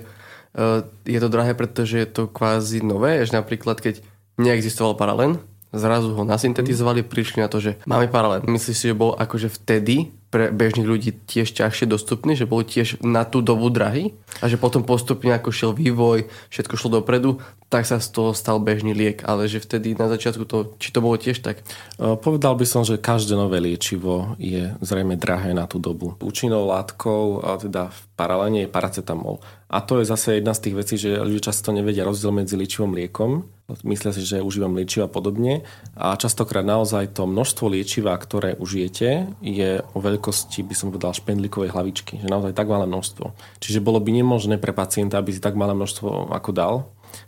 je 1.07 1.19
to 1.19 1.29
drahé, 1.31 1.55
pretože 1.55 1.95
je 1.95 2.07
to 2.07 2.27
kvázi 2.27 2.83
nové, 2.83 3.23
že 3.23 3.31
napríklad 3.31 3.79
keď 3.79 4.03
neexistoval 4.35 4.99
paralén, 4.99 5.39
zrazu 5.71 6.15
ho 6.15 6.23
nasyntetizovali, 6.23 7.03
prišli 7.03 7.43
na 7.43 7.51
to, 7.51 7.59
že 7.59 7.77
máme 7.85 8.07
paralel. 8.07 8.43
Myslíš 8.47 8.75
si, 8.75 8.85
že 8.89 8.95
bol 8.97 9.13
akože 9.15 9.51
vtedy 9.51 10.11
pre 10.27 10.51
bežných 10.51 10.87
ľudí 10.87 11.11
tiež 11.23 11.55
ťažšie 11.55 11.87
dostupný, 11.87 12.35
že 12.35 12.43
bol 12.43 12.59
tiež 12.63 12.99
na 12.99 13.23
tú 13.23 13.39
dobu 13.39 13.71
drahý 13.71 14.11
a 14.43 14.51
že 14.51 14.59
potom 14.59 14.83
postupne 14.83 15.31
ako 15.31 15.55
šiel 15.55 15.71
vývoj, 15.71 16.27
všetko 16.51 16.75
šlo 16.75 16.99
dopredu, 16.99 17.39
tak 17.67 17.87
sa 17.87 17.99
z 17.99 18.11
toho 18.11 18.31
stal 18.31 18.59
bežný 18.59 18.95
liek, 18.95 19.23
ale 19.27 19.47
že 19.47 19.63
vtedy 19.63 19.95
na 19.95 20.07
začiatku 20.07 20.43
to, 20.47 20.75
či 20.79 20.91
to 20.91 20.99
bolo 21.03 21.15
tiež 21.19 21.39
tak? 21.43 21.63
Povedal 21.99 22.55
by 22.55 22.65
som, 22.67 22.83
že 22.83 22.99
každé 22.99 23.35
nové 23.35 23.59
liečivo 23.59 24.35
je 24.39 24.75
zrejme 24.83 25.19
drahé 25.19 25.51
na 25.55 25.67
tú 25.67 25.79
dobu. 25.79 26.15
Účinnou 26.19 26.67
látkou, 26.67 27.43
teda 27.63 27.91
v 27.91 27.99
paralene 28.15 28.59
je 28.67 28.71
paracetamol. 28.71 29.39
A 29.67 29.83
to 29.83 29.99
je 29.99 30.07
zase 30.07 30.39
jedna 30.39 30.55
z 30.55 30.63
tých 30.63 30.75
vecí, 30.79 30.95
že 30.95 31.19
ľudia 31.19 31.51
často 31.51 31.75
nevedia 31.75 32.07
rozdiel 32.07 32.31
medzi 32.31 32.55
liečivom 32.55 32.95
liekom. 32.95 33.43
Myslia 33.83 34.15
si, 34.15 34.23
že 34.23 34.39
užívam 34.39 34.71
liečiva 34.79 35.11
podobne. 35.11 35.67
A 35.99 36.15
častokrát 36.15 36.63
naozaj 36.63 37.11
to 37.11 37.27
množstvo 37.27 37.67
liečiva, 37.67 38.15
ktoré 38.15 38.55
užijete, 38.55 39.27
je 39.43 39.83
o 39.91 39.99
veľkosti, 39.99 40.63
by 40.63 40.71
som 40.71 40.87
povedal, 40.95 41.11
špendlíkovej 41.11 41.75
hlavičky. 41.75 42.23
Že 42.23 42.31
naozaj 42.31 42.55
tak 42.55 42.71
malé 42.71 42.87
množstvo. 42.87 43.35
Čiže 43.59 43.83
bolo 43.83 43.99
by 43.99 44.15
nemožné 44.15 44.55
pre 44.55 44.71
pacienta, 44.71 45.19
aby 45.19 45.35
si 45.35 45.43
tak 45.43 45.59
malé 45.59 45.75
množstvo 45.75 46.31
ako 46.31 46.51
dal 46.55 46.75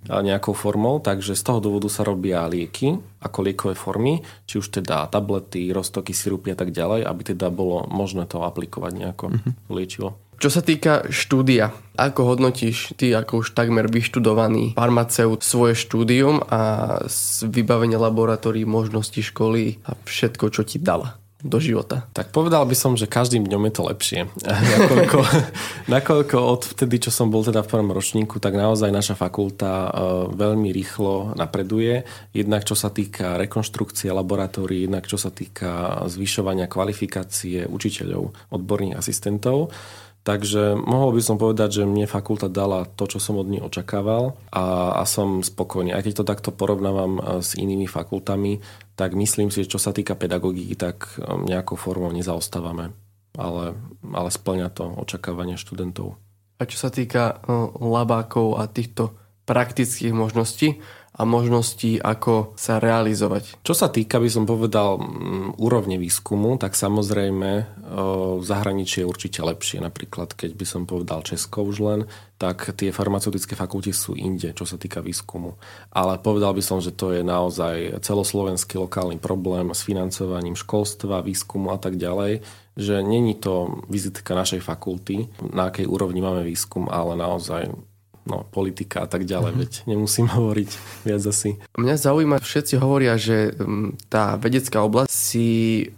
nejakou 0.08 0.52
formou, 0.56 1.00
takže 1.00 1.36
z 1.36 1.44
toho 1.44 1.60
dôvodu 1.64 1.88
sa 1.88 2.04
robia 2.04 2.44
lieky 2.48 3.00
ako 3.24 3.40
liekové 3.44 3.76
formy, 3.76 4.24
či 4.44 4.60
už 4.60 4.76
teda 4.80 5.08
tablety, 5.08 5.72
roztoky, 5.72 6.12
sirupy 6.12 6.52
a 6.52 6.58
tak 6.60 6.76
ďalej, 6.76 7.08
aby 7.08 7.22
teda 7.36 7.48
bolo 7.52 7.88
možné 7.88 8.28
to 8.28 8.44
aplikovať 8.44 8.92
nejako 8.96 9.26
mm-hmm. 9.32 9.54
liečivo. 9.72 10.20
Čo 10.40 10.48
sa 10.48 10.64
týka 10.64 11.04
štúdia, 11.12 11.76
ako 12.00 12.32
hodnotíš 12.32 12.96
ty 12.96 13.12
ako 13.12 13.44
už 13.44 13.52
takmer 13.52 13.92
vyštudovaný 13.92 14.72
farmaceut 14.72 15.44
svoje 15.44 15.76
štúdium 15.76 16.40
a 16.48 16.96
vybavenie 17.44 18.00
laboratórií, 18.00 18.64
možnosti 18.64 19.20
školy 19.20 19.84
a 19.84 20.00
všetko, 20.08 20.48
čo 20.48 20.64
ti 20.64 20.80
dala? 20.80 21.20
do 21.40 21.56
života? 21.56 22.04
Tak 22.12 22.36
povedal 22.36 22.68
by 22.68 22.76
som, 22.76 23.00
že 23.00 23.08
každým 23.08 23.48
dňom 23.48 23.72
je 23.72 23.74
to 23.74 23.84
lepšie. 23.88 24.20
nakoľko, 24.76 25.20
nakoľko 25.96 26.36
od 26.36 26.62
vtedy, 26.76 27.08
čo 27.08 27.16
som 27.16 27.32
bol 27.32 27.48
teda 27.48 27.64
v 27.64 27.72
prvom 27.72 27.96
ročníku, 27.96 28.44
tak 28.44 28.60
naozaj 28.60 28.92
naša 28.92 29.16
fakulta 29.16 29.88
uh, 29.88 29.92
veľmi 30.36 30.68
rýchlo 30.76 31.40
napreduje. 31.40 32.04
Jednak 32.36 32.68
čo 32.68 32.76
sa 32.76 32.92
týka 32.92 33.40
rekonštrukcie 33.40 34.12
laboratórií, 34.12 34.84
jednak 34.84 35.08
čo 35.08 35.16
sa 35.16 35.32
týka 35.32 36.04
zvyšovania 36.12 36.68
kvalifikácie 36.68 37.64
učiteľov, 37.72 38.36
odborných 38.52 39.00
asistentov. 39.00 39.72
Takže 40.30 40.78
mohol 40.78 41.18
by 41.18 41.22
som 41.26 41.42
povedať, 41.42 41.82
že 41.82 41.90
mne 41.90 42.06
fakulta 42.06 42.46
dala 42.46 42.86
to, 42.86 43.10
čo 43.10 43.18
som 43.18 43.42
od 43.42 43.50
nej 43.50 43.66
očakával 43.66 44.38
a, 44.54 44.94
a 45.02 45.04
som 45.10 45.42
spokojný. 45.42 45.90
Aj 45.90 46.06
keď 46.06 46.22
to 46.22 46.30
takto 46.30 46.50
porovnávam 46.54 47.18
e, 47.18 47.22
s 47.42 47.58
inými 47.58 47.90
fakultami, 47.90 48.62
tak 48.94 49.18
myslím 49.18 49.50
si, 49.50 49.66
že 49.66 49.74
čo 49.74 49.82
sa 49.82 49.90
týka 49.90 50.14
pedagogiky, 50.14 50.78
tak 50.78 51.18
e, 51.18 51.26
nejakou 51.50 51.82
formou 51.82 52.14
nezaostávame. 52.14 52.94
Ale, 53.42 53.74
ale 54.06 54.30
splňa 54.30 54.70
to 54.70 54.86
očakávanie 55.02 55.58
študentov. 55.58 56.22
A 56.62 56.70
čo 56.70 56.78
sa 56.78 56.94
týka 56.94 57.42
e, 57.42 57.50
labákov 57.82 58.62
a 58.62 58.70
týchto 58.70 59.18
praktických 59.50 60.14
možností, 60.14 60.78
a 61.20 61.28
možností, 61.28 62.00
ako 62.00 62.56
sa 62.56 62.80
realizovať. 62.80 63.60
Čo 63.60 63.76
sa 63.76 63.92
týka, 63.92 64.24
by 64.24 64.30
som 64.32 64.48
povedal, 64.48 64.96
mm, 64.96 65.60
úrovne 65.60 66.00
výskumu, 66.00 66.56
tak 66.56 66.80
samozrejme 66.80 67.52
v 68.40 68.44
zahraničí 68.46 69.04
je 69.04 69.10
určite 69.10 69.44
lepšie. 69.44 69.84
Napríklad, 69.84 70.32
keď 70.32 70.56
by 70.56 70.66
som 70.66 70.88
povedal 70.88 71.26
Česko 71.26 71.68
už 71.68 71.78
len, 71.84 72.00
tak 72.40 72.72
tie 72.80 72.96
farmaceutické 72.96 73.58
fakulty 73.58 73.92
sú 73.92 74.16
inde, 74.16 74.56
čo 74.56 74.64
sa 74.64 74.80
týka 74.80 75.04
výskumu. 75.04 75.60
Ale 75.92 76.22
povedal 76.24 76.56
by 76.56 76.64
som, 76.64 76.80
že 76.80 76.96
to 76.96 77.12
je 77.12 77.20
naozaj 77.26 78.00
celoslovenský 78.00 78.80
lokálny 78.80 79.20
problém 79.20 79.76
s 79.76 79.84
financovaním 79.84 80.56
školstva, 80.56 81.26
výskumu 81.26 81.76
a 81.76 81.80
tak 81.82 82.00
ďalej, 82.00 82.40
že 82.80 83.04
není 83.04 83.36
to 83.36 83.84
vizitka 83.92 84.32
našej 84.32 84.64
fakulty, 84.64 85.28
na 85.52 85.68
akej 85.68 85.84
úrovni 85.84 86.24
máme 86.24 86.48
výskum, 86.48 86.88
ale 86.88 87.20
naozaj 87.20 87.76
no, 88.30 88.46
politika 88.48 89.04
a 89.04 89.08
tak 89.10 89.26
ďalej, 89.26 89.52
mm-hmm. 89.52 89.64
veď 89.66 89.72
nemusím 89.90 90.28
hovoriť 90.38 90.70
viac 91.04 91.24
asi. 91.26 91.58
Mňa 91.76 91.96
zaujíma, 91.98 92.38
všetci 92.38 92.78
hovoria, 92.78 93.18
že 93.18 93.58
mm, 93.58 94.08
tá 94.08 94.38
vedecká 94.38 94.86
oblasť 94.86 95.10
si 95.10 95.48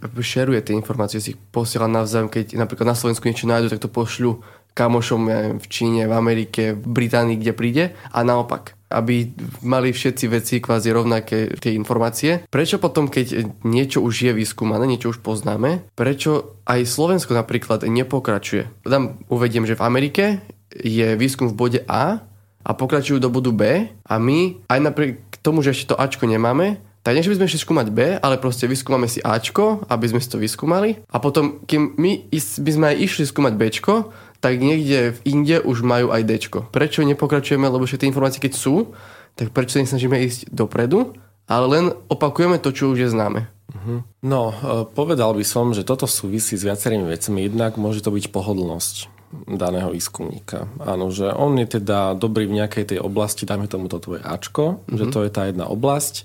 šeruje 0.02 0.64
tie 0.64 0.74
informácie, 0.74 1.20
si 1.20 1.36
ich 1.36 1.40
posiela 1.52 1.86
navzájom, 1.86 2.32
keď 2.32 2.56
napríklad 2.56 2.88
na 2.88 2.98
Slovensku 2.98 3.28
niečo 3.28 3.46
nájdu, 3.46 3.68
tak 3.70 3.84
to 3.84 3.92
pošľu 3.92 4.40
kamošom 4.72 5.20
ja 5.28 5.36
neviem, 5.44 5.60
v 5.60 5.68
Číne, 5.68 6.02
v 6.08 6.14
Amerike, 6.16 6.72
v 6.72 6.86
Británii, 6.88 7.36
kde 7.36 7.52
príde 7.52 7.84
a 8.08 8.20
naopak 8.24 8.80
aby 8.92 9.32
mali 9.64 9.88
všetci 9.88 10.24
veci 10.28 10.54
kvázi 10.60 10.92
rovnaké 10.92 11.56
tie 11.56 11.72
informácie. 11.72 12.44
Prečo 12.52 12.76
potom, 12.76 13.08
keď 13.08 13.48
niečo 13.64 14.04
už 14.04 14.28
je 14.28 14.32
vyskúmané, 14.36 14.84
niečo 14.84 15.16
už 15.16 15.24
poznáme, 15.24 15.88
prečo 15.96 16.60
aj 16.68 16.84
Slovensko 16.84 17.32
napríklad 17.32 17.88
nepokračuje? 17.88 18.68
Dám 18.84 19.16
uvediem, 19.32 19.64
že 19.64 19.80
v 19.80 19.84
Amerike 19.88 20.24
je 20.80 21.14
výskum 21.18 21.52
v 21.52 21.58
bode 21.58 21.80
A 21.84 22.24
a 22.62 22.70
pokračujú 22.72 23.18
do 23.18 23.28
bodu 23.28 23.52
B 23.52 23.62
a 23.90 24.14
my 24.16 24.62
aj 24.70 24.78
napriek 24.80 25.14
tomu, 25.42 25.60
že 25.60 25.74
ešte 25.74 25.92
to 25.92 26.00
Ačko 26.00 26.24
nemáme, 26.30 26.78
tak 27.02 27.18
než 27.18 27.26
by 27.26 27.34
sme 27.34 27.48
išli 27.50 27.60
skúmať 27.66 27.86
B, 27.90 27.98
ale 28.22 28.38
proste 28.38 28.70
vyskúmame 28.70 29.10
si 29.10 29.18
Ačko, 29.18 29.82
aby 29.90 30.06
sme 30.06 30.22
si 30.22 30.30
to 30.30 30.38
vyskúmali 30.38 31.02
a 31.10 31.18
potom, 31.18 31.66
kým 31.66 31.98
my 31.98 32.30
by 32.32 32.70
sme 32.70 32.86
aj 32.94 32.96
išli 33.02 33.24
skúmať 33.26 33.58
Bčko, 33.58 34.14
tak 34.42 34.58
niekde 34.58 35.14
v 35.14 35.18
inde 35.26 35.56
už 35.62 35.86
majú 35.86 36.10
aj 36.10 36.26
Dčko. 36.26 36.58
Prečo 36.74 37.06
nepokračujeme, 37.06 37.62
lebo 37.62 37.86
všetky 37.86 38.10
informácie, 38.10 38.42
keď 38.42 38.54
sú, 38.58 38.90
tak 39.38 39.54
prečo 39.54 39.78
sa 39.78 39.86
nesnažíme 39.86 40.18
ísť 40.18 40.50
dopredu, 40.50 41.14
ale 41.46 41.66
len 41.70 41.84
opakujeme 42.10 42.58
to, 42.58 42.74
čo 42.74 42.90
už 42.90 43.06
je 43.06 43.08
známe. 43.14 43.46
Mhm. 43.72 43.94
No, 44.26 44.50
e, 44.50 44.54
povedal 44.90 45.32
by 45.32 45.46
som, 45.46 45.70
že 45.70 45.86
toto 45.86 46.10
súvisí 46.10 46.58
s 46.58 46.66
viacerými 46.66 47.06
vecmi. 47.06 47.48
Jednak 47.48 47.78
môže 47.78 48.02
to 48.02 48.12
byť 48.12 48.34
pohodlnosť 48.34 49.11
daného 49.48 49.90
výskumníka. 49.90 50.68
Áno, 50.84 51.08
že 51.08 51.32
on 51.32 51.56
je 51.56 51.80
teda 51.80 52.12
dobrý 52.14 52.44
v 52.46 52.62
nejakej 52.62 52.96
tej 52.96 52.98
oblasti, 53.00 53.48
dajme 53.48 53.66
tomu 53.66 53.88
to 53.88 53.96
tvoje 53.98 54.20
Ačko, 54.20 54.84
mm-hmm. 54.84 54.96
že 54.98 55.04
to 55.08 55.18
je 55.24 55.30
tá 55.32 55.48
jedna 55.48 55.66
oblasť 55.68 56.24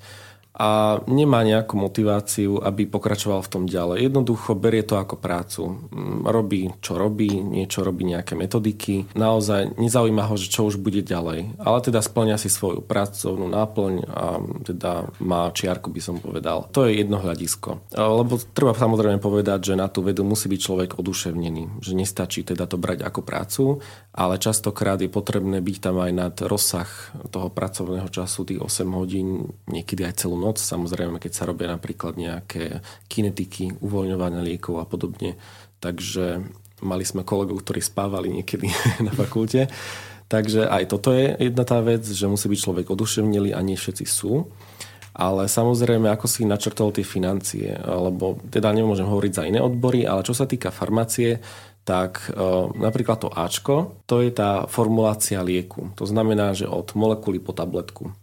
a 0.57 0.97
nemá 1.05 1.45
nejakú 1.45 1.77
motiváciu, 1.77 2.57
aby 2.65 2.89
pokračoval 2.89 3.45
v 3.45 3.51
tom 3.53 3.63
ďalej. 3.69 4.09
Jednoducho 4.09 4.57
berie 4.57 4.81
to 4.81 4.97
ako 4.97 5.21
prácu. 5.21 5.77
Mm, 5.93 6.25
robí, 6.25 6.73
čo 6.81 6.97
robí, 6.97 7.29
niečo 7.29 7.85
robí, 7.85 8.09
nejaké 8.09 8.33
metodiky. 8.33 9.05
Naozaj 9.13 9.77
nezaujíma 9.77 10.25
ho, 10.25 10.33
že 10.33 10.49
čo 10.49 10.65
už 10.65 10.81
bude 10.81 11.05
ďalej. 11.05 11.61
Ale 11.61 11.77
teda 11.85 12.01
splňa 12.01 12.41
si 12.41 12.49
svoju 12.49 12.81
pracovnú 12.81 13.45
náplň 13.45 13.93
a 14.09 14.25
teda 14.65 15.13
má 15.21 15.53
čiarku, 15.53 15.93
by 15.93 16.01
som 16.01 16.17
povedal. 16.17 16.73
To 16.73 16.89
je 16.89 17.05
jedno 17.05 17.21
hľadisko. 17.21 17.93
Lebo 17.93 18.41
treba 18.57 18.73
samozrejme 18.73 19.21
povedať, 19.21 19.73
že 19.73 19.73
na 19.77 19.85
tú 19.85 20.01
vedu 20.01 20.25
musí 20.25 20.49
byť 20.49 20.61
človek 20.65 20.89
oduševnený. 20.97 21.85
Že 21.85 21.91
nestačí 21.93 22.41
teda 22.41 22.65
to 22.65 22.81
brať 22.81 23.05
ako 23.05 23.21
prácu, 23.21 23.63
ale 24.17 24.41
častokrát 24.41 24.97
je 24.97 25.11
potrebné 25.11 25.61
byť 25.61 25.77
tam 25.77 26.01
aj 26.01 26.11
nad 26.17 26.33
rozsah 26.41 26.89
toho 27.29 27.53
pracovného 27.53 28.09
času, 28.09 28.41
tých 28.47 28.63
8 28.63 28.89
hodín, 28.97 29.53
niekedy 29.69 30.01
aj 30.01 30.25
celú 30.25 30.39
noc, 30.39 30.46
samozrejme, 30.55 31.19
keď 31.19 31.31
sa 31.35 31.43
robia 31.43 31.67
napríklad 31.67 32.15
nejaké 32.15 32.79
kinetiky, 33.11 33.83
uvoľňovania 33.83 34.39
liekov 34.39 34.79
a 34.79 34.87
podobne. 34.87 35.35
Takže 35.83 36.47
mali 36.79 37.03
sme 37.03 37.27
kolegov, 37.27 37.59
ktorí 37.67 37.83
spávali 37.83 38.31
niekedy 38.31 38.71
na 39.07 39.11
fakulte. 39.11 39.67
Takže 40.31 40.67
aj 40.67 40.83
toto 40.87 41.11
je 41.11 41.35
jedna 41.35 41.63
tá 41.67 41.79
vec, 41.83 42.03
že 42.03 42.27
musí 42.27 42.51
byť 42.51 42.59
človek 42.59 42.87
oduševnelý 42.91 43.55
a 43.55 43.63
nie 43.63 43.79
všetci 43.79 44.05
sú. 44.07 44.47
Ale 45.17 45.49
samozrejme, 45.49 46.13
ako 46.13 46.29
si 46.29 46.45
načrtol 46.45 46.93
tie 46.93 47.01
financie, 47.01 47.73
lebo 47.81 48.37
teda 48.53 48.69
nemôžem 48.69 49.09
hovoriť 49.09 49.33
za 49.33 49.43
iné 49.49 49.57
odbory, 49.57 50.05
ale 50.05 50.21
čo 50.21 50.37
sa 50.37 50.45
týka 50.45 50.69
farmácie, 50.69 51.41
tak 51.87 52.29
e, 52.29 52.37
napríklad 52.77 53.17
to 53.25 53.31
Ačko, 53.31 54.03
to 54.05 54.21
je 54.21 54.29
tá 54.29 54.69
formulácia 54.69 55.39
lieku. 55.41 55.89
To 55.97 56.05
znamená, 56.05 56.51
že 56.51 56.69
od 56.69 56.93
molekuly 56.93 57.39
po 57.39 57.55
tabletku. 57.55 58.13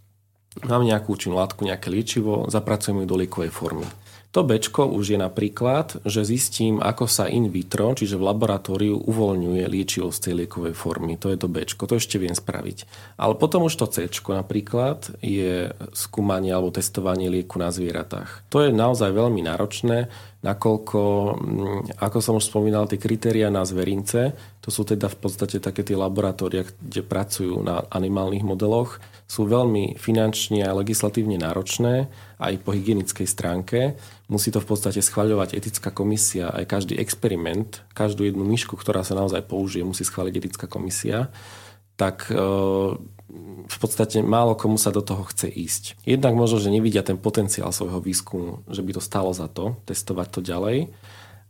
Mám 0.63 0.87
nejakú 0.87 1.19
účinnú 1.19 1.35
látku, 1.35 1.67
nejaké 1.67 1.91
liečivo, 1.91 2.47
zapracujem 2.47 3.03
ju 3.03 3.05
do 3.09 3.19
liekovej 3.19 3.51
formy. 3.51 3.87
To 4.35 4.43
bečko 4.43 4.91
už 4.91 5.15
je 5.15 5.19
napríklad, 5.19 6.03
že 6.03 6.27
zistím, 6.27 6.83
ako 6.83 7.07
sa 7.07 7.31
in 7.31 7.47
vitro, 7.47 7.95
čiže 7.95 8.19
v 8.19 8.27
laboratóriu 8.27 8.99
uvoľňuje 8.99 9.63
liečivo 9.63 10.11
z 10.11 10.19
tej 10.19 10.33
liekovej 10.43 10.75
formy. 10.75 11.15
To 11.23 11.31
je 11.31 11.39
to 11.39 11.47
bečko, 11.47 11.87
to 11.87 11.95
ešte 11.95 12.19
viem 12.19 12.35
spraviť. 12.35 12.83
Ale 13.15 13.39
potom 13.39 13.63
už 13.63 13.79
to 13.79 13.87
C 13.87 14.11
napríklad 14.11 15.07
je 15.23 15.71
skúmanie 15.95 16.51
alebo 16.51 16.75
testovanie 16.75 17.31
lieku 17.31 17.63
na 17.63 17.71
zvieratách. 17.71 18.43
To 18.51 18.59
je 18.59 18.75
naozaj 18.75 19.15
veľmi 19.15 19.39
náročné, 19.39 20.11
nakoľko, 20.43 21.01
mm, 21.39 22.03
ako 22.03 22.17
som 22.19 22.35
už 22.35 22.51
spomínal, 22.51 22.91
tie 22.91 22.99
kritéria 22.99 23.47
na 23.47 23.63
zverince, 23.63 24.35
to 24.59 24.67
sú 24.67 24.83
teda 24.83 25.07
v 25.07 25.15
podstate 25.15 25.63
také 25.63 25.87
tie 25.87 25.95
laboratória, 25.95 26.67
kde 26.67 27.07
pracujú 27.07 27.63
na 27.63 27.87
animálnych 27.87 28.43
modeloch, 28.43 28.99
sú 29.25 29.49
veľmi 29.49 29.97
finančne 29.97 30.61
a 30.61 30.77
legislatívne 30.77 31.41
náročné 31.41 32.07
aj 32.37 32.53
po 32.61 32.77
hygienickej 32.77 33.25
stránke. 33.25 33.97
Musí 34.29 34.53
to 34.53 34.61
v 34.61 34.69
podstate 34.69 35.01
schvaľovať 35.01 35.57
etická 35.57 35.89
komisia, 35.89 36.53
aj 36.53 36.69
každý 36.69 37.01
experiment, 37.01 37.81
každú 37.97 38.29
jednu 38.29 38.45
myšku, 38.45 38.77
ktorá 38.77 39.01
sa 39.01 39.17
naozaj 39.17 39.49
použije, 39.49 39.81
musí 39.81 40.05
schváliť 40.05 40.33
etická 40.45 40.69
komisia. 40.69 41.33
Tak 41.97 42.29
e, 42.29 42.37
v 43.65 43.77
podstate 43.81 44.21
málo 44.21 44.53
komu 44.53 44.77
sa 44.77 44.93
do 44.93 45.01
toho 45.01 45.25
chce 45.25 45.49
ísť. 45.49 45.83
Jednak 46.05 46.37
možno, 46.37 46.61
že 46.61 46.69
nevidia 46.69 47.01
ten 47.01 47.17
potenciál 47.17 47.73
svojho 47.73 47.97
výskumu, 47.97 48.61
že 48.69 48.85
by 48.85 48.91
to 48.93 49.01
stalo 49.01 49.33
za 49.33 49.49
to, 49.49 49.81
testovať 49.89 50.27
to 50.29 50.39
ďalej, 50.45 50.77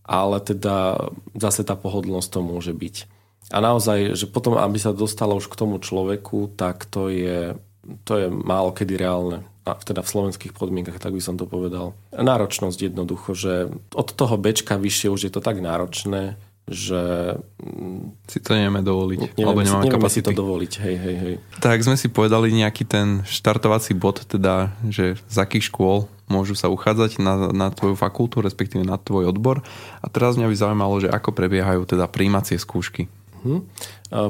ale 0.06 0.38
teda 0.40 0.96
zase 1.36 1.68
tá 1.68 1.76
pohodlnosť 1.76 2.30
to 2.30 2.40
môže 2.40 2.72
byť. 2.72 3.15
A 3.54 3.58
naozaj, 3.62 4.18
že 4.18 4.26
potom, 4.26 4.58
aby 4.58 4.82
sa 4.82 4.96
dostalo 4.96 5.38
už 5.38 5.52
k 5.52 5.60
tomu 5.60 5.78
človeku, 5.78 6.58
tak 6.58 6.90
to 6.90 7.14
je, 7.14 7.54
to 8.02 8.14
je 8.18 8.28
málo 8.30 8.74
kedy 8.74 8.98
reálne. 8.98 9.46
A 9.66 9.74
teda 9.78 10.06
v 10.06 10.12
slovenských 10.14 10.54
podmienkach, 10.54 11.02
tak 11.02 11.14
by 11.14 11.22
som 11.22 11.38
to 11.38 11.50
povedal. 11.50 11.98
Náročnosť 12.14 12.94
jednoducho, 12.94 13.34
že 13.34 13.70
od 13.94 14.10
toho 14.14 14.38
bečka 14.38 14.78
vyššie 14.78 15.10
už 15.10 15.22
je 15.30 15.32
to 15.34 15.42
tak 15.42 15.58
náročné, 15.58 16.38
že 16.66 17.38
mm, 17.62 18.26
si 18.26 18.42
to 18.42 18.58
nevieme 18.58 18.82
dovoliť. 18.82 19.20
Nevieme, 19.22 19.46
alebo 19.46 19.62
nemáme, 19.62 19.86
nevieme 19.86 20.10
si 20.10 20.26
to 20.26 20.34
dovoliť. 20.34 20.74
Hej, 20.82 20.96
hej, 20.98 21.16
hej. 21.22 21.36
Tak 21.62 21.86
sme 21.86 21.94
si 21.98 22.10
povedali 22.10 22.50
nejaký 22.50 22.86
ten 22.90 23.22
štartovací 23.26 23.94
bod, 23.94 24.26
teda, 24.26 24.74
že 24.90 25.18
z 25.30 25.38
akých 25.38 25.70
škôl 25.70 26.10
môžu 26.26 26.58
sa 26.58 26.74
uchádzať 26.74 27.22
na, 27.22 27.54
na 27.54 27.68
tvoju 27.70 27.94
fakultu, 27.94 28.42
respektíve 28.42 28.82
na 28.82 28.98
tvoj 28.98 29.30
odbor. 29.30 29.62
A 30.02 30.10
teraz 30.10 30.42
mňa 30.42 30.50
by 30.50 30.56
zaujímalo, 30.58 30.96
že 31.06 31.14
ako 31.14 31.38
prebiehajú 31.38 31.86
teda 31.86 32.10
príjmacie 32.10 32.58
skúšky. 32.58 33.06
Uh-huh. 33.46 33.62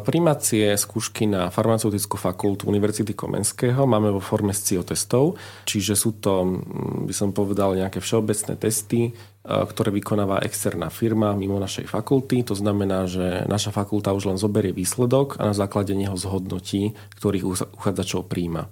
Primácie 0.03 0.75
skúšky 0.75 1.23
na 1.23 1.47
farmaceutickú 1.47 2.19
fakultu 2.19 2.67
Univerzity 2.67 3.15
Komenského 3.15 3.87
máme 3.87 4.11
vo 4.11 4.19
forme 4.19 4.51
SCIO 4.51 4.83
testov, 4.83 5.39
čiže 5.63 5.95
sú 5.95 6.19
to, 6.19 6.59
by 7.07 7.13
som 7.15 7.31
povedal, 7.31 7.79
nejaké 7.79 8.03
všeobecné 8.03 8.59
testy, 8.59 9.15
ktoré 9.45 9.95
vykonáva 9.95 10.43
externá 10.43 10.91
firma 10.91 11.31
mimo 11.31 11.55
našej 11.61 11.87
fakulty. 11.87 12.43
To 12.49 12.57
znamená, 12.57 13.07
že 13.07 13.47
naša 13.47 13.71
fakulta 13.71 14.11
už 14.11 14.35
len 14.35 14.41
zoberie 14.41 14.75
výsledok 14.75 15.39
a 15.39 15.47
na 15.47 15.55
základe 15.55 15.95
neho 15.95 16.17
zhodnotí, 16.19 16.91
ktorých 17.15 17.71
uchádzačov 17.79 18.27
príjma. 18.27 18.67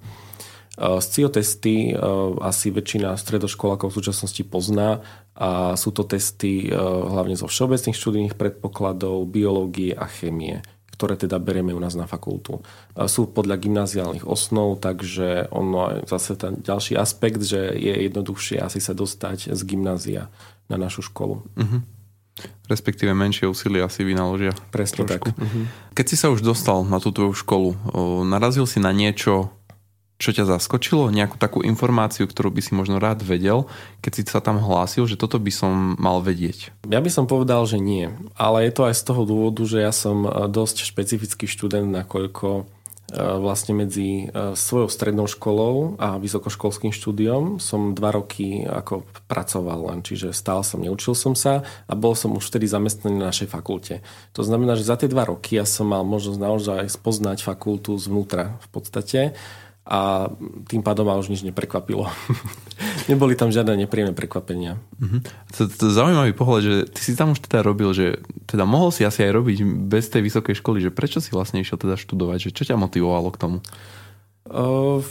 SCIO 0.74 1.30
testy 1.30 1.94
asi 2.42 2.74
väčšina 2.74 3.14
stredoškolákov 3.14 3.94
v 3.94 3.98
súčasnosti 4.02 4.42
pozná 4.42 5.06
a 5.38 5.78
sú 5.78 5.94
to 5.94 6.02
testy 6.02 6.74
hlavne 6.74 7.38
zo 7.38 7.46
všeobecných 7.46 7.94
študijných 7.94 8.36
predpokladov, 8.38 9.30
biológie 9.30 9.94
a 9.94 10.10
chémie 10.10 10.66
ktoré 10.94 11.18
teda 11.18 11.42
berieme 11.42 11.74
u 11.74 11.82
nás 11.82 11.98
na 11.98 12.06
fakultu. 12.06 12.62
Sú 13.10 13.28
podľa 13.28 13.60
gymnáziálnych 13.60 14.30
osnov, 14.30 14.80
takže 14.80 15.50
ono 15.50 16.06
zase 16.06 16.38
ten 16.38 16.62
ďalší 16.62 16.96
aspekt, 16.96 17.44
že 17.44 17.76
je 17.76 18.08
jednoduchšie 18.08 18.62
asi 18.62 18.80
sa 18.80 18.94
dostať 18.96 19.52
z 19.52 19.62
gymnázia 19.66 20.30
na 20.72 20.78
našu 20.80 21.04
školu. 21.04 21.44
Uh-huh. 21.44 21.82
Respektíve 22.72 23.12
menšie 23.12 23.50
úsilie 23.50 23.84
asi 23.84 24.06
vynaložia. 24.06 24.56
Presne 24.70 25.04
trošku. 25.04 25.34
tak. 25.34 25.36
Uh-huh. 25.36 25.66
Keď 25.98 26.06
si 26.08 26.16
sa 26.16 26.32
už 26.32 26.46
dostal 26.46 26.86
na 26.86 27.02
tú 27.02 27.12
tvoju 27.12 27.36
školu, 27.36 27.70
narazil 28.24 28.64
si 28.70 28.80
na 28.80 28.96
niečo, 28.96 29.52
čo 30.22 30.30
ťa 30.32 30.46
zaskočilo? 30.48 31.12
Nejakú 31.12 31.36
takú 31.36 31.60
informáciu, 31.66 32.30
ktorú 32.30 32.54
by 32.54 32.62
si 32.62 32.72
možno 32.78 33.02
rád 33.02 33.26
vedel, 33.26 33.66
keď 34.00 34.12
si 34.14 34.22
sa 34.30 34.40
tam 34.40 34.62
hlásil, 34.62 35.10
že 35.10 35.20
toto 35.20 35.42
by 35.42 35.52
som 35.52 35.98
mal 35.98 36.22
vedieť? 36.22 36.72
Ja 36.88 37.02
by 37.02 37.10
som 37.10 37.26
povedal, 37.26 37.66
že 37.66 37.82
nie. 37.82 38.08
Ale 38.38 38.64
je 38.64 38.72
to 38.72 38.88
aj 38.88 38.96
z 38.96 39.04
toho 39.04 39.28
dôvodu, 39.28 39.64
že 39.66 39.82
ja 39.82 39.92
som 39.92 40.24
e, 40.24 40.30
dosť 40.48 40.86
špecifický 40.86 41.50
študent, 41.50 41.92
nakoľko 41.92 42.48
e, 42.56 42.64
vlastne 43.20 43.74
medzi 43.76 44.30
e, 44.30 44.56
svojou 44.56 44.88
strednou 44.88 45.28
školou 45.28 46.00
a 46.00 46.22
vysokoškolským 46.22 46.96
štúdiom 46.96 47.58
som 47.60 47.92
dva 47.92 48.16
roky 48.16 48.64
ako 48.64 49.04
pracoval 49.28 49.92
len, 49.92 50.00
čiže 50.06 50.32
stál 50.32 50.64
som, 50.64 50.80
neučil 50.80 51.18
som 51.18 51.36
sa 51.36 51.68
a 51.90 51.94
bol 52.00 52.16
som 52.16 52.32
už 52.38 52.48
vtedy 52.48 52.70
zamestnaný 52.70 53.18
na 53.18 53.34
našej 53.34 53.52
fakulte. 53.52 54.00
To 54.38 54.46
znamená, 54.46 54.80
že 54.80 54.88
za 54.88 54.96
tie 54.96 55.12
dva 55.12 55.28
roky 55.28 55.60
ja 55.60 55.66
som 55.68 55.92
mal 55.92 56.06
možnosť 56.06 56.40
naozaj 56.40 56.82
spoznať 56.88 57.44
fakultu 57.44 57.98
zvnútra 57.98 58.62
v 58.62 58.68
podstate 58.72 59.22
a 59.84 60.32
tým 60.72 60.80
pádom 60.80 61.04
ma 61.04 61.20
už 61.20 61.28
nič 61.28 61.44
neprekvapilo. 61.44 62.08
Neboli 63.12 63.36
tam 63.36 63.52
žiadne 63.52 63.76
nepríjemné 63.84 64.16
prekvapenia. 64.16 64.80
Uh-huh. 64.96 65.20
To, 65.60 65.68
to 65.68 65.92
zaujímavý 65.92 66.32
pohľad, 66.32 66.62
že 66.64 66.76
ty 66.88 67.02
si 67.04 67.20
tam 67.20 67.36
už 67.36 67.44
teda 67.44 67.60
robil, 67.68 67.92
že 67.92 68.24
teda 68.48 68.64
mohol 68.64 68.96
si 68.96 69.04
asi 69.04 69.28
aj 69.28 69.36
robiť 69.36 69.58
bez 69.92 70.08
tej 70.08 70.24
vysokej 70.24 70.56
školy, 70.64 70.80
že 70.80 70.96
prečo 70.96 71.20
si 71.20 71.36
vlastne 71.36 71.60
išiel 71.60 71.76
teda 71.76 72.00
študovať, 72.00 72.48
že 72.48 72.56
čo 72.56 72.64
ťa 72.64 72.80
motivovalo 72.80 73.28
k 73.36 73.42
tomu? 73.44 73.58
Uh, 74.48 75.04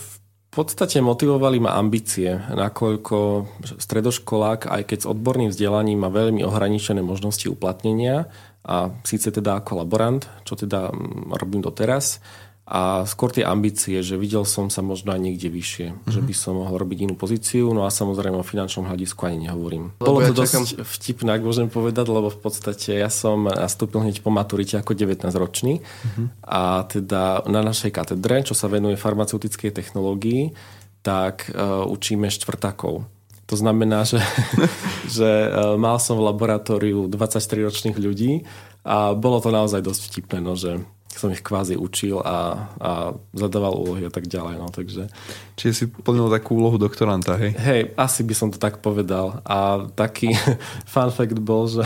v 0.52 0.60
podstate 0.60 1.00
motivovali 1.04 1.60
ma 1.60 1.76
ambície, 1.76 2.32
nakoľko 2.36 3.48
stredoškolák, 3.76 4.68
aj 4.72 4.82
keď 4.88 4.98
s 5.04 5.08
odborným 5.08 5.48
vzdelaním 5.52 6.04
má 6.04 6.12
veľmi 6.12 6.44
ohraničené 6.44 7.04
možnosti 7.04 7.44
uplatnenia 7.48 8.28
a 8.60 8.92
síce 9.04 9.32
teda 9.32 9.60
ako 9.60 9.80
laborant, 9.80 10.28
čo 10.44 10.56
teda 10.56 10.92
mm, 10.92 11.32
robím 11.40 11.64
doteraz, 11.64 12.20
a 12.62 13.02
skôr 13.10 13.34
tie 13.34 13.42
ambície, 13.42 13.98
že 14.06 14.14
videl 14.14 14.46
som 14.46 14.70
sa 14.70 14.86
možno 14.86 15.10
aj 15.10 15.18
niekde 15.18 15.50
vyššie, 15.50 15.86
mm-hmm. 15.92 16.12
že 16.14 16.20
by 16.22 16.34
som 16.34 16.62
mohol 16.62 16.78
robiť 16.78 17.10
inú 17.10 17.18
pozíciu, 17.18 17.74
no 17.74 17.82
a 17.82 17.90
samozrejme 17.90 18.38
o 18.38 18.46
finančnom 18.46 18.86
hľadisku 18.86 19.18
ani 19.26 19.50
nehovorím. 19.50 19.98
Lebo 19.98 20.06
Bolo 20.06 20.18
to 20.22 20.30
ja 20.30 20.38
dosť 20.38 20.54
čakám... 20.54 20.86
vtipné, 20.86 21.30
ak 21.34 21.42
môžem 21.42 21.66
povedať, 21.66 22.06
lebo 22.06 22.30
v 22.30 22.38
podstate 22.38 23.02
ja 23.02 23.10
som 23.10 23.50
nastúpil 23.50 24.06
hneď 24.06 24.22
po 24.22 24.30
maturite 24.30 24.78
ako 24.78 24.94
19-ročný 24.94 25.82
mm-hmm. 25.82 26.26
a 26.46 26.86
teda 26.86 27.42
na 27.50 27.66
našej 27.66 27.90
katedre, 27.90 28.46
čo 28.46 28.54
sa 28.54 28.70
venuje 28.70 28.94
farmaceutickej 28.94 29.74
technológii, 29.74 30.54
tak 31.02 31.50
uh, 31.50 31.82
učíme 31.90 32.30
štvrtákov. 32.30 33.02
To 33.50 33.54
znamená, 33.58 34.06
že, 34.06 34.22
že 35.18 35.50
uh, 35.50 35.74
mal 35.74 35.98
som 35.98 36.14
v 36.14 36.30
laboratóriu 36.30 37.10
23-ročných 37.10 37.98
ľudí 37.98 38.46
a 38.86 39.18
bolo 39.18 39.42
to 39.42 39.50
naozaj 39.50 39.82
dosť 39.82 40.02
vtipné, 40.14 40.38
no, 40.38 40.54
že 40.54 40.78
som 41.12 41.28
ich 41.28 41.44
kvázi 41.44 41.76
učil 41.76 42.24
a, 42.24 42.68
a 42.80 42.90
zadával 43.36 43.76
úlohy 43.76 44.08
a 44.08 44.12
tak 44.12 44.26
ďalej. 44.26 44.54
No, 44.56 44.68
takže... 44.72 45.12
Čiže 45.60 45.72
si 45.72 45.84
plnil 45.88 46.32
takú 46.32 46.56
úlohu 46.56 46.80
doktoranta, 46.80 47.36
hej? 47.36 47.52
Hej, 47.56 47.82
asi 48.00 48.24
by 48.24 48.34
som 48.34 48.48
to 48.48 48.56
tak 48.56 48.80
povedal. 48.80 49.44
A 49.44 49.88
taký 49.92 50.32
fun 50.92 51.12
fact 51.12 51.36
bol, 51.38 51.68
že, 51.68 51.84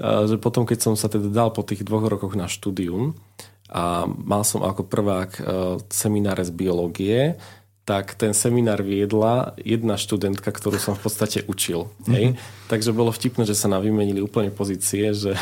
že 0.00 0.36
potom, 0.40 0.64
keď 0.64 0.78
som 0.80 0.94
sa 0.96 1.12
teda 1.12 1.28
dal 1.28 1.52
po 1.52 1.60
tých 1.60 1.84
dvoch 1.84 2.08
rokoch 2.08 2.32
na 2.32 2.48
štúdium 2.48 3.12
a 3.68 4.06
mal 4.06 4.44
som 4.44 4.64
ako 4.64 4.86
prvák 4.86 5.30
e, 5.34 5.42
semináre 5.88 6.44
z 6.44 6.52
biológie, 6.52 7.34
tak 7.84 8.16
ten 8.16 8.32
seminár 8.32 8.80
viedla 8.80 9.52
jedna 9.60 10.00
študentka, 10.00 10.48
ktorú 10.48 10.80
som 10.80 10.96
v 10.96 11.04
podstate 11.04 11.44
učil. 11.44 11.92
Hej? 12.08 12.32
Mm-hmm. 12.32 12.68
Takže 12.72 12.96
bolo 12.96 13.12
vtipné, 13.12 13.44
že 13.44 13.52
sa 13.52 13.68
nám 13.68 13.84
vymenili 13.84 14.24
úplne 14.24 14.48
pozície. 14.48 15.12
Že, 15.12 15.36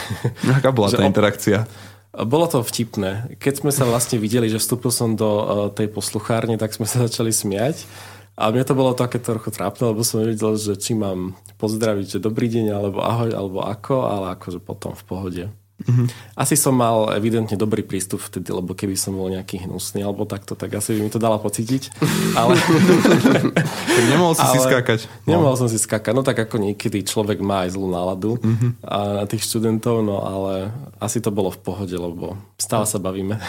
Aká 0.51 0.75
bola 0.75 0.91
tá 0.99 1.07
interakcia? 1.07 1.71
Bolo 2.13 2.45
to 2.45 2.61
vtipné. 2.61 3.41
Keď 3.41 3.65
sme 3.65 3.73
sa 3.73 3.89
vlastne 3.89 4.21
videli, 4.21 4.53
že 4.53 4.61
vstúpil 4.61 4.93
som 4.93 5.17
do 5.17 5.31
uh, 5.33 5.45
tej 5.73 5.89
posluchárne, 5.89 6.61
tak 6.61 6.77
sme 6.77 6.85
sa 6.85 7.09
začali 7.09 7.33
smiať. 7.33 7.89
A 8.37 8.53
mne 8.53 8.65
to 8.65 8.77
bolo 8.77 8.93
také 8.97 9.21
trochu 9.21 9.53
trápne, 9.53 9.93
lebo 9.93 10.05
som 10.05 10.21
nevedel, 10.21 10.57
že 10.57 10.77
či 10.77 10.93
mám 10.97 11.37
pozdraviť, 11.57 12.17
že 12.17 12.25
dobrý 12.25 12.49
deň, 12.49 12.67
alebo 12.73 13.01
ahoj, 13.05 13.33
alebo 13.33 13.65
ako, 13.65 14.09
ale 14.09 14.27
akože 14.37 14.61
potom 14.61 14.97
v 14.97 15.05
pohode. 15.05 15.45
Mm-hmm. 15.83 16.07
Asi 16.39 16.55
som 16.55 16.75
mal 16.75 17.11
evidentne 17.19 17.55
dobrý 17.59 17.83
prístup 17.83 18.23
vtedy, 18.23 18.55
lebo 18.55 18.73
keby 18.73 18.95
som 18.95 19.19
bol 19.19 19.29
nejaký 19.29 19.67
hnusný 19.67 20.03
alebo 20.07 20.25
takto, 20.25 20.55
tak 20.55 20.73
asi 20.75 20.97
by 20.97 21.01
mi 21.07 21.11
to 21.11 21.19
dala 21.19 21.39
pocítiť. 21.43 22.03
Ale... 22.39 22.55
tak 23.99 24.05
nemohol 24.09 24.35
si 24.39 24.43
ale... 24.43 24.55
si 24.55 24.59
skákať. 24.63 25.01
No. 25.27 25.39
Nemohol 25.39 25.57
som 25.59 25.69
si 25.69 25.79
skákať. 25.79 26.13
No 26.15 26.23
tak 26.23 26.39
ako 26.39 26.63
niekedy 26.63 27.03
človek 27.03 27.43
má 27.43 27.67
aj 27.67 27.75
zlú 27.75 27.91
náladu 27.91 28.39
mm-hmm. 28.39 28.71
a 28.87 29.23
na 29.23 29.25
tých 29.27 29.45
študentov, 29.47 30.01
no 30.07 30.23
ale 30.23 30.75
asi 31.03 31.19
to 31.19 31.35
bolo 31.35 31.51
v 31.51 31.61
pohode, 31.61 31.95
lebo 31.95 32.39
stále 32.57 32.87
sa 32.87 33.03
bavíme. 33.03 33.43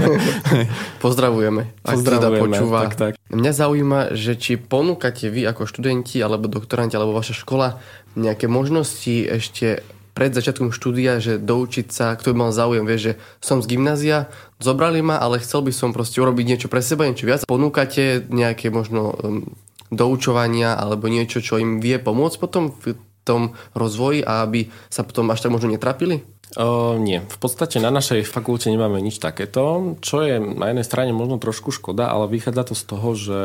Pozdravujeme. 1.04 1.68
Pozdravujeme. 1.84 2.56
Počúva. 2.56 2.78
Tak, 2.88 2.94
tak. 2.96 3.12
Mňa 3.30 3.52
zaujíma, 3.52 4.00
že 4.16 4.34
či 4.34 4.56
ponúkate 4.58 5.28
vy 5.30 5.46
ako 5.46 5.68
študenti 5.68 6.18
alebo 6.18 6.50
doktoranti 6.50 6.96
alebo 6.96 7.14
vaša 7.14 7.36
škola 7.36 7.78
nejaké 8.18 8.50
možnosti 8.50 9.22
ešte 9.28 9.86
pred 10.20 10.36
začiatkom 10.36 10.68
štúdia, 10.68 11.16
že 11.16 11.40
doučiť 11.40 11.88
sa, 11.88 12.12
kto 12.12 12.36
by 12.36 12.44
mal 12.44 12.52
záujem, 12.52 12.84
vie, 12.84 13.00
že 13.00 13.12
som 13.40 13.64
z 13.64 13.72
gymnázia, 13.72 14.28
zobrali 14.60 15.00
ma, 15.00 15.16
ale 15.16 15.40
chcel 15.40 15.64
by 15.64 15.72
som 15.72 15.96
proste 15.96 16.20
urobiť 16.20 16.44
niečo 16.44 16.68
pre 16.68 16.84
seba, 16.84 17.08
niečo 17.08 17.24
viac. 17.24 17.48
Ponúkate 17.48 18.28
nejaké 18.28 18.68
možno 18.68 19.16
um, 19.16 19.48
doučovania 19.88 20.76
alebo 20.76 21.08
niečo, 21.08 21.40
čo 21.40 21.56
im 21.56 21.80
vie 21.80 21.96
pomôcť 21.96 22.36
potom 22.36 22.68
v 22.68 23.00
tom 23.24 23.56
rozvoji 23.72 24.20
a 24.20 24.44
aby 24.44 24.68
sa 24.92 25.08
potom 25.08 25.32
až 25.32 25.40
tak 25.40 25.56
možno 25.56 25.72
netrapili? 25.72 26.20
O, 26.58 26.98
nie, 26.98 27.22
v 27.22 27.38
podstate 27.38 27.78
na 27.78 27.94
našej 27.94 28.26
fakulte 28.26 28.74
nemáme 28.74 28.98
nič 28.98 29.22
takéto, 29.22 29.94
čo 30.02 30.26
je 30.26 30.42
na 30.42 30.74
jednej 30.74 30.82
strane 30.82 31.14
možno 31.14 31.38
trošku 31.38 31.70
škoda, 31.70 32.10
ale 32.10 32.26
vychádza 32.26 32.66
to 32.66 32.74
z 32.74 32.84
toho, 32.90 33.08
že 33.14 33.38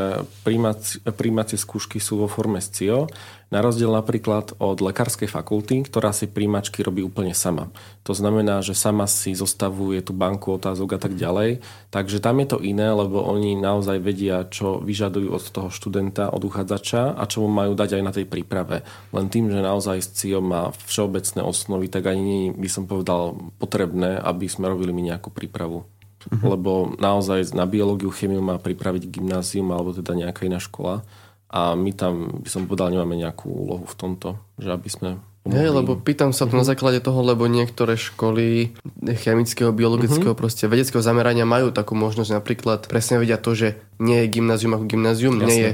príjmacie 1.14 1.54
skúšky 1.62 2.02
sú 2.02 2.18
vo 2.18 2.26
forme 2.26 2.58
SCIO, 2.58 3.06
na 3.54 3.62
rozdiel 3.62 3.94
napríklad 3.94 4.58
od 4.58 4.82
lekárskej 4.82 5.30
fakulty, 5.30 5.86
ktorá 5.86 6.10
si 6.10 6.26
príjmačky 6.26 6.82
robí 6.82 7.06
úplne 7.06 7.38
sama. 7.38 7.70
To 8.06 8.18
znamená, 8.18 8.66
že 8.66 8.74
sama 8.74 9.06
si 9.06 9.38
zostavuje 9.38 10.02
tú 10.02 10.18
banku 10.18 10.58
otázok 10.58 10.98
a 10.98 11.00
tak 11.00 11.14
ďalej. 11.14 11.62
Takže 11.94 12.18
tam 12.22 12.42
je 12.42 12.48
to 12.50 12.58
iné, 12.62 12.90
lebo 12.90 13.22
oni 13.22 13.54
naozaj 13.54 14.02
vedia, 14.02 14.50
čo 14.50 14.82
vyžadujú 14.82 15.30
od 15.30 15.44
toho 15.54 15.70
študenta, 15.70 16.34
od 16.34 16.42
uchádzača 16.42 17.14
a 17.14 17.24
čo 17.30 17.46
mu 17.46 17.50
majú 17.54 17.78
dať 17.78 18.02
aj 18.02 18.04
na 18.04 18.12
tej 18.14 18.26
príprave. 18.26 18.82
Len 19.14 19.26
tým, 19.30 19.54
že 19.54 19.62
naozaj 19.62 20.02
SCIO 20.02 20.42
má 20.42 20.74
všeobecné 20.90 21.42
osnovy, 21.46 21.86
tak 21.88 22.10
ani 22.10 22.50
by 22.50 22.70
som 22.70 22.90
povedal 22.90 23.38
potrebné, 23.62 24.18
aby 24.18 24.50
sme 24.50 24.74
robili 24.74 24.90
mi 24.90 25.06
nejakú 25.06 25.30
prípravu. 25.30 25.86
Uh-huh. 26.26 26.58
Lebo 26.58 26.98
naozaj 26.98 27.54
na 27.54 27.70
biológiu, 27.70 28.10
chemiu 28.10 28.42
má 28.42 28.58
pripraviť 28.58 29.06
gymnázium 29.06 29.70
alebo 29.70 29.94
teda 29.94 30.18
nejaká 30.18 30.50
iná 30.50 30.58
škola 30.58 31.06
a 31.50 31.78
my 31.78 31.92
tam, 31.94 32.42
by 32.42 32.50
som 32.50 32.66
povedal, 32.66 32.92
nemáme 32.92 33.16
nejakú 33.16 33.48
úlohu 33.48 33.86
v 33.86 33.96
tomto, 33.96 34.40
že 34.58 34.70
aby 34.74 34.90
sme 34.90 35.10
Hej, 35.46 35.78
lebo 35.78 35.94
pýtam 35.94 36.34
sa 36.34 36.50
to 36.50 36.58
uh-huh. 36.58 36.62
na 36.62 36.66
mhm. 36.66 36.72
základe 36.74 37.00
toho, 37.06 37.22
lebo 37.22 37.46
niektoré 37.46 38.02
školy 38.02 38.74
chemického, 39.06 39.70
biologického, 39.70 40.34
uh-huh. 40.34 40.42
proste 40.42 40.66
vedeckého 40.66 41.06
zamerania 41.06 41.46
majú 41.46 41.70
takú 41.70 41.94
možnosť, 41.94 42.34
napríklad 42.34 42.80
presne 42.90 43.22
vedia 43.22 43.38
to, 43.38 43.54
že 43.54 43.78
nie 44.02 44.26
je 44.26 44.34
gymnázium 44.34 44.74
ako 44.74 44.90
gymnázium, 44.90 45.38
Jasne. 45.38 45.46
nie 45.46 45.60
je 45.62 45.72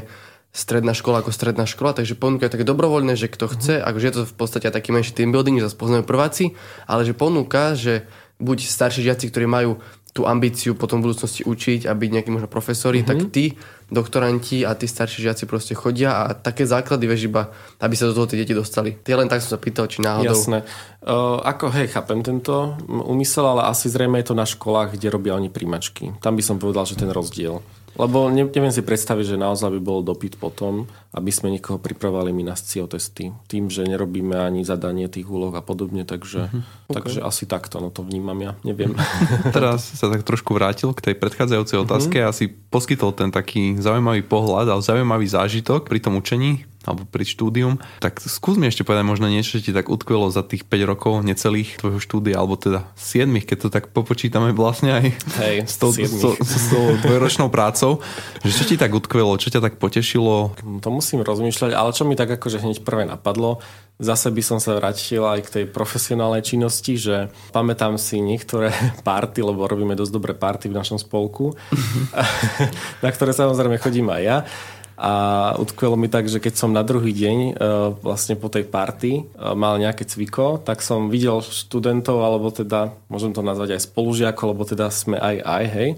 stredná 0.52 0.92
škola 0.92 1.24
ako 1.24 1.32
stredná 1.32 1.64
škola, 1.64 1.96
takže 1.96 2.20
ponúkajú 2.20 2.52
také 2.52 2.68
dobrovoľné, 2.68 3.16
že 3.16 3.32
kto 3.32 3.48
chce, 3.48 3.80
uh-huh. 3.80 3.88
akože 3.88 4.06
je 4.12 4.16
to 4.20 4.24
v 4.28 4.36
podstate 4.36 4.68
taký 4.68 4.92
menší 4.92 5.16
team 5.16 5.32
building, 5.32 5.64
že 5.64 5.72
sa 5.72 5.80
poznajú 5.80 6.04
prváci, 6.04 6.52
ale 6.84 7.08
že 7.08 7.16
ponúka, 7.16 7.72
že 7.72 8.04
buď 8.44 8.68
starší 8.68 9.08
žiaci, 9.08 9.32
ktorí 9.32 9.48
majú 9.48 9.80
tú 10.12 10.28
ambíciu 10.28 10.76
potom 10.76 11.00
v 11.00 11.12
budúcnosti 11.12 11.47
učiť 11.47 11.88
a 11.88 11.95
byť 11.95 12.10
nejakí 12.12 12.30
možno 12.32 12.52
profesori, 12.52 13.00
mm-hmm. 13.00 13.10
tak 13.10 13.32
tí 13.32 13.56
doktoranti 13.91 14.63
a 14.63 14.71
tí 14.76 14.88
starší 14.88 15.28
žiaci 15.28 15.43
proste 15.47 15.76
chodia 15.76 16.15
a 16.15 16.32
také 16.32 16.63
základy 16.63 17.08
vieš 17.08 17.28
iba, 17.28 17.52
aby 17.84 17.95
sa 17.95 18.08
do 18.08 18.15
toho 18.15 18.28
tie 18.28 18.39
deti 18.39 18.56
dostali. 18.56 18.95
Tie 18.95 19.15
len 19.15 19.28
tak 19.28 19.43
som 19.43 19.56
sa 19.56 19.60
pýtal, 19.60 19.91
či 19.91 20.00
náhodou. 20.00 20.32
Jasné. 20.32 20.63
Uh, 21.04 21.43
ako 21.43 21.71
hej, 21.76 21.91
chápem 21.91 22.24
tento 22.24 22.76
úmysel, 22.88 23.43
ale 23.43 23.67
asi 23.67 23.91
zrejme 23.91 24.19
je 24.24 24.32
to 24.32 24.36
na 24.36 24.47
školách, 24.47 24.95
kde 24.95 25.12
robia 25.12 25.36
oni 25.36 25.52
príjmačky. 25.52 26.15
Tam 26.24 26.39
by 26.39 26.43
som 26.43 26.56
povedal, 26.56 26.88
že 26.88 27.00
ten 27.00 27.12
rozdiel. 27.12 27.60
Lebo 28.00 28.32
neviem 28.32 28.72
si 28.72 28.80
predstaviť, 28.80 29.36
že 29.36 29.38
naozaj 29.38 29.78
by 29.78 29.82
bol 29.84 30.00
dopyt 30.00 30.40
potom, 30.40 30.88
aby 31.12 31.28
sme 31.28 31.52
niekoho 31.52 31.76
pripravovali 31.76 32.32
my 32.32 32.52
na 32.52 32.56
SCIO 32.56 32.88
testy. 32.88 33.36
Tým, 33.52 33.68
že 33.68 33.84
nerobíme 33.84 34.40
ani 34.40 34.64
zadanie 34.64 35.12
tých 35.12 35.28
úloh 35.28 35.52
a 35.52 35.60
podobne, 35.60 36.08
takže, 36.08 36.48
uh-huh. 36.48 36.64
okay. 36.88 36.96
takže 36.96 37.20
asi 37.20 37.44
takto, 37.44 37.84
no 37.84 37.92
to 37.92 38.08
vnímam 38.08 38.40
ja, 38.40 38.56
neviem. 38.64 38.96
Teraz 39.56 39.84
sa 39.84 40.08
tak 40.08 40.24
trošku 40.24 40.56
vrátil 40.56 40.96
k 40.96 41.12
tej 41.12 41.16
predchádzajúcej 41.20 41.78
otázke 41.84 42.18
uh-huh. 42.24 42.32
a 42.32 42.36
si 42.36 42.48
poskytol 42.48 43.12
ten 43.12 43.28
taký 43.28 43.76
zaujímavý 43.76 44.24
pohľad 44.24 44.72
a 44.72 44.80
zaujímavý 44.80 45.28
zážitok 45.28 45.92
pri 45.92 46.00
tom 46.00 46.16
učení 46.16 46.64
alebo 46.86 47.06
pri 47.06 47.26
štúdium. 47.26 47.78
Tak 48.02 48.22
skús 48.22 48.58
mi 48.58 48.65
ešte 48.65 48.82
povedať 48.82 49.06
možno 49.06 49.30
niečo, 49.30 49.58
čo 49.58 49.65
ti 49.70 49.72
tak 49.74 49.88
utkvelo 49.88 50.34
za 50.34 50.41
tých 50.41 50.65
5 50.65 50.91
rokov 50.91 51.13
necelých 51.22 51.78
tvojho 51.78 52.00
štúdia, 52.02 52.41
alebo 52.41 52.58
teda 52.58 52.89
7, 52.98 53.30
keď 53.46 53.58
to 53.58 53.70
tak 53.70 53.94
popočítame 53.94 54.54
vlastne 54.54 54.98
aj 54.98 55.06
Hej, 55.41 55.56
s 55.70 55.76
tou, 55.78 55.94
s, 55.94 56.22
s 56.41 56.65
tou 56.74 56.84
dvojročnou 57.06 57.54
prácou. 57.54 58.02
Že 58.41 58.54
čo 58.54 58.63
ti 58.65 58.76
tak 58.82 58.91
utkvelo, 58.94 59.38
čo 59.38 59.54
ťa 59.54 59.62
tak 59.62 59.78
potešilo? 59.78 60.58
To 60.82 60.89
musím 60.89 61.22
rozmýšľať, 61.22 61.72
ale 61.78 61.94
čo 61.94 62.04
mi 62.06 62.17
tak 62.17 62.34
akože 62.34 62.62
hneď 62.62 62.82
prvé 62.82 63.06
napadlo, 63.06 63.62
Zase 64.02 64.34
by 64.34 64.41
som 64.41 64.58
sa 64.58 64.74
vrátil 64.82 65.22
aj 65.22 65.46
k 65.46 65.54
tej 65.62 65.65
profesionálnej 65.70 66.41
činnosti, 66.41 66.98
že 66.98 67.30
pamätám 67.54 68.02
si 68.02 68.17
niektoré 68.17 68.74
party, 69.06 69.46
lebo 69.46 69.70
robíme 69.70 69.94
dosť 69.94 70.12
dobré 70.12 70.34
party 70.34 70.74
v 70.74 70.78
našom 70.82 70.98
spolku, 70.98 71.54
na 73.06 73.10
ktoré 73.13 73.30
samozrejme 73.38 73.78
chodím 73.78 74.10
aj 74.10 74.22
ja 74.26 74.38
a 75.02 75.14
utkvelo 75.58 75.98
mi 75.98 76.06
tak, 76.06 76.30
že 76.30 76.38
keď 76.38 76.54
som 76.54 76.70
na 76.70 76.86
druhý 76.86 77.10
deň 77.10 77.38
e, 77.42 77.52
vlastne 78.06 78.38
po 78.38 78.54
tej 78.54 78.70
party 78.70 79.12
e, 79.18 79.22
mal 79.58 79.82
nejaké 79.82 80.06
cviko, 80.06 80.62
tak 80.62 80.86
som 80.86 81.10
videl 81.10 81.42
študentov, 81.42 82.22
alebo 82.22 82.54
teda 82.54 82.94
môžem 83.10 83.34
to 83.34 83.42
nazvať 83.42 83.82
aj 83.82 83.90
spolužiakov, 83.90 84.54
lebo 84.54 84.62
teda 84.62 84.94
sme 84.94 85.18
aj 85.18 85.42
aj, 85.42 85.64
hej, 85.74 85.90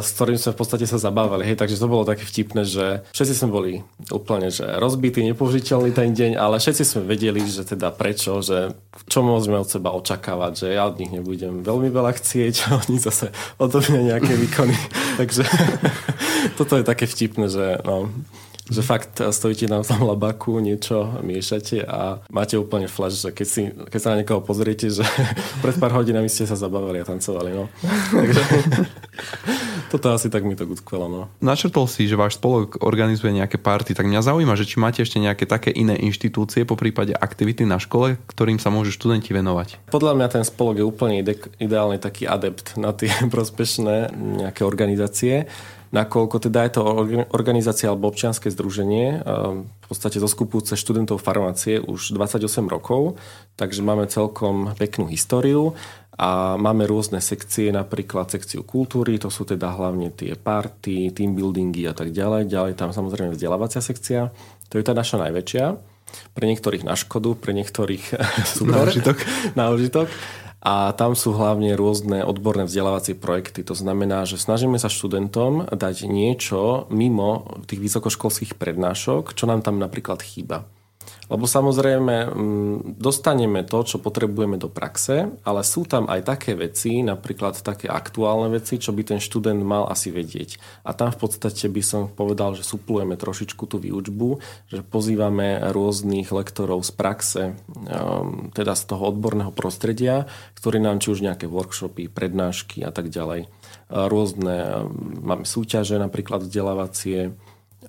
s 0.00 0.08
ktorým 0.18 0.38
sme 0.38 0.52
v 0.54 0.58
podstate 0.58 0.86
sa 0.88 0.98
zabávali. 0.98 1.46
Hej, 1.46 1.60
takže 1.60 1.78
to 1.78 1.90
bolo 1.90 2.08
také 2.08 2.26
vtipné, 2.26 2.66
že 2.66 3.06
všetci 3.14 3.34
sme 3.34 3.48
boli 3.50 3.72
úplne 4.10 4.50
že 4.50 4.66
rozbití, 4.78 5.22
nepoužiteľní 5.24 5.90
ten 5.94 6.10
deň, 6.12 6.36
ale 6.38 6.58
všetci 6.58 6.82
sme 6.82 7.02
vedeli, 7.08 7.42
že 7.46 7.62
teda 7.64 7.94
prečo, 7.94 8.42
že 8.42 8.74
čo 9.06 9.22
môžeme 9.22 9.58
od 9.58 9.68
seba 9.68 9.94
očakávať, 9.94 10.52
že 10.54 10.66
ja 10.74 10.86
od 10.86 10.98
nich 10.98 11.10
nebudem 11.10 11.62
veľmi 11.62 11.90
veľa 11.90 12.12
chcieť 12.18 12.54
a 12.70 12.82
oni 12.82 12.96
zase 12.98 13.30
odo 13.58 13.78
mňa 13.78 14.00
nejaké 14.14 14.32
výkony. 14.34 14.76
takže 15.20 15.46
toto 16.58 16.78
je 16.78 16.84
také 16.84 17.06
vtipné, 17.06 17.46
že 17.48 17.80
no, 17.82 18.10
Že 18.64 18.80
fakt 18.80 19.20
stojíte 19.20 19.68
na 19.68 19.84
tom 19.84 20.08
labaku, 20.08 20.56
niečo 20.56 21.20
miešate 21.20 21.84
a 21.84 22.24
máte 22.32 22.56
úplne 22.56 22.88
flash, 22.88 23.20
že 23.20 23.28
keď, 23.28 23.46
si, 23.46 23.68
keď 23.68 24.00
sa 24.00 24.10
na 24.16 24.24
niekoho 24.24 24.40
pozriete, 24.40 24.88
že 24.88 25.04
pred 25.64 25.76
pár 25.76 25.92
hodinami 25.92 26.32
ste 26.32 26.48
sa 26.48 26.56
zabavili 26.56 27.00
a 27.00 27.08
tancovali. 27.08 27.52
No. 27.52 27.68
Takže 28.16 28.42
toto 29.92 30.16
asi 30.16 30.32
tak 30.32 30.48
mi 30.48 30.56
to 30.56 30.64
utkvelo. 30.64 31.06
No. 31.12 31.20
Načrtol 31.44 31.84
si, 31.92 32.08
že 32.08 32.16
váš 32.16 32.40
spolok 32.40 32.80
organizuje 32.80 33.36
nejaké 33.36 33.60
party, 33.60 33.92
tak 33.92 34.08
mňa 34.08 34.24
zaujíma, 34.24 34.56
že 34.56 34.64
či 34.64 34.80
máte 34.80 35.04
ešte 35.04 35.20
nejaké 35.20 35.44
také 35.44 35.68
iné 35.68 36.00
inštitúcie, 36.00 36.64
po 36.64 36.80
prípade 36.80 37.12
aktivity 37.12 37.68
na 37.68 37.76
škole, 37.76 38.16
ktorým 38.32 38.56
sa 38.56 38.72
môžu 38.72 38.96
študenti 38.96 39.36
venovať. 39.36 39.92
Podľa 39.92 40.16
mňa 40.16 40.28
ten 40.40 40.44
spolok 40.44 40.80
je 40.80 40.86
úplne 40.88 41.20
ide- 41.20 41.52
ideálny 41.60 42.00
taký 42.00 42.24
adept 42.24 42.80
na 42.80 42.96
tie 42.96 43.12
prospešné 43.34 44.16
nejaké 44.16 44.64
organizácie 44.64 45.46
nakoľko 45.94 46.50
teda 46.50 46.66
je 46.66 46.72
to 46.74 46.82
organizácia 47.30 47.86
alebo 47.86 48.10
občianske 48.10 48.50
združenie, 48.50 49.22
v 49.22 49.86
podstate 49.86 50.18
zoskupujúce 50.18 50.74
študentov 50.74 51.22
farmácie 51.22 51.78
už 51.78 52.18
28 52.18 52.66
rokov, 52.66 53.14
takže 53.54 53.86
máme 53.86 54.10
celkom 54.10 54.74
peknú 54.74 55.06
históriu 55.06 55.78
a 56.18 56.54
máme 56.54 56.86
rôzne 56.86 57.18
sekcie, 57.18 57.74
napríklad 57.74 58.30
sekciu 58.30 58.62
kultúry, 58.62 59.18
to 59.18 59.30
sú 59.30 59.46
teda 59.46 59.70
hlavne 59.74 60.14
tie 60.14 60.38
party, 60.38 61.10
team 61.10 61.34
buildingy 61.34 61.86
a 61.90 61.94
tak 61.94 62.14
ďalej. 62.14 62.50
Ďalej 62.50 62.72
tam 62.78 62.90
samozrejme 62.94 63.34
vzdelávacia 63.34 63.82
sekcia, 63.82 64.30
to 64.70 64.78
je 64.78 64.84
tá 64.86 64.94
naša 64.94 65.22
najväčšia. 65.22 65.94
Pre 66.30 66.44
niektorých 66.46 66.86
na 66.86 66.94
škodu, 66.94 67.34
pre 67.34 67.50
niektorých 67.54 68.14
super. 68.58 68.78
Na 68.78 68.86
užitok. 68.86 69.18
na 69.58 69.64
užitok. 69.74 70.06
A 70.64 70.96
tam 70.96 71.12
sú 71.12 71.36
hlavne 71.36 71.76
rôzne 71.76 72.24
odborné 72.24 72.64
vzdelávacie 72.64 73.12
projekty. 73.12 73.60
To 73.68 73.76
znamená, 73.76 74.24
že 74.24 74.40
snažíme 74.40 74.80
sa 74.80 74.88
študentom 74.88 75.68
dať 75.68 76.08
niečo 76.08 76.88
mimo 76.88 77.60
tých 77.68 77.84
vysokoškolských 77.84 78.56
prednášok, 78.56 79.36
čo 79.36 79.44
nám 79.44 79.60
tam 79.60 79.76
napríklad 79.76 80.24
chýba. 80.24 80.64
Lebo 81.32 81.48
samozrejme 81.48 82.14
mm, 82.28 82.76
dostaneme 83.00 83.64
to, 83.64 83.80
čo 83.80 83.96
potrebujeme 83.96 84.60
do 84.60 84.68
praxe, 84.68 85.32
ale 85.40 85.60
sú 85.64 85.88
tam 85.88 86.04
aj 86.04 86.20
také 86.20 86.52
veci, 86.52 87.00
napríklad 87.00 87.56
také 87.64 87.88
aktuálne 87.88 88.52
veci, 88.52 88.76
čo 88.76 88.92
by 88.92 89.02
ten 89.08 89.20
študent 89.24 89.64
mal 89.64 89.88
asi 89.88 90.12
vedieť. 90.12 90.60
A 90.84 90.92
tam 90.92 91.08
v 91.08 91.18
podstate 91.24 91.72
by 91.72 91.82
som 91.82 92.02
povedal, 92.12 92.52
že 92.52 92.68
suplujeme 92.68 93.16
trošičku 93.16 93.64
tú 93.64 93.80
výučbu, 93.80 94.28
že 94.68 94.84
pozývame 94.84 95.72
rôznych 95.72 96.28
lektorov 96.28 96.84
z 96.84 96.92
praxe, 96.92 97.42
ehm, 97.88 98.52
teda 98.52 98.76
z 98.76 98.82
toho 98.84 99.08
odborného 99.08 99.52
prostredia, 99.54 100.28
ktorí 100.60 100.76
nám 100.76 101.00
či 101.00 101.08
už 101.08 101.24
nejaké 101.24 101.48
workshopy, 101.48 102.12
prednášky 102.12 102.84
a 102.84 102.92
tak 102.92 103.08
ďalej. 103.08 103.48
Rôzne, 103.88 104.56
ehm, 104.60 105.24
máme 105.24 105.48
súťaže 105.48 105.96
napríklad 105.96 106.44
vzdelávacie, 106.44 107.32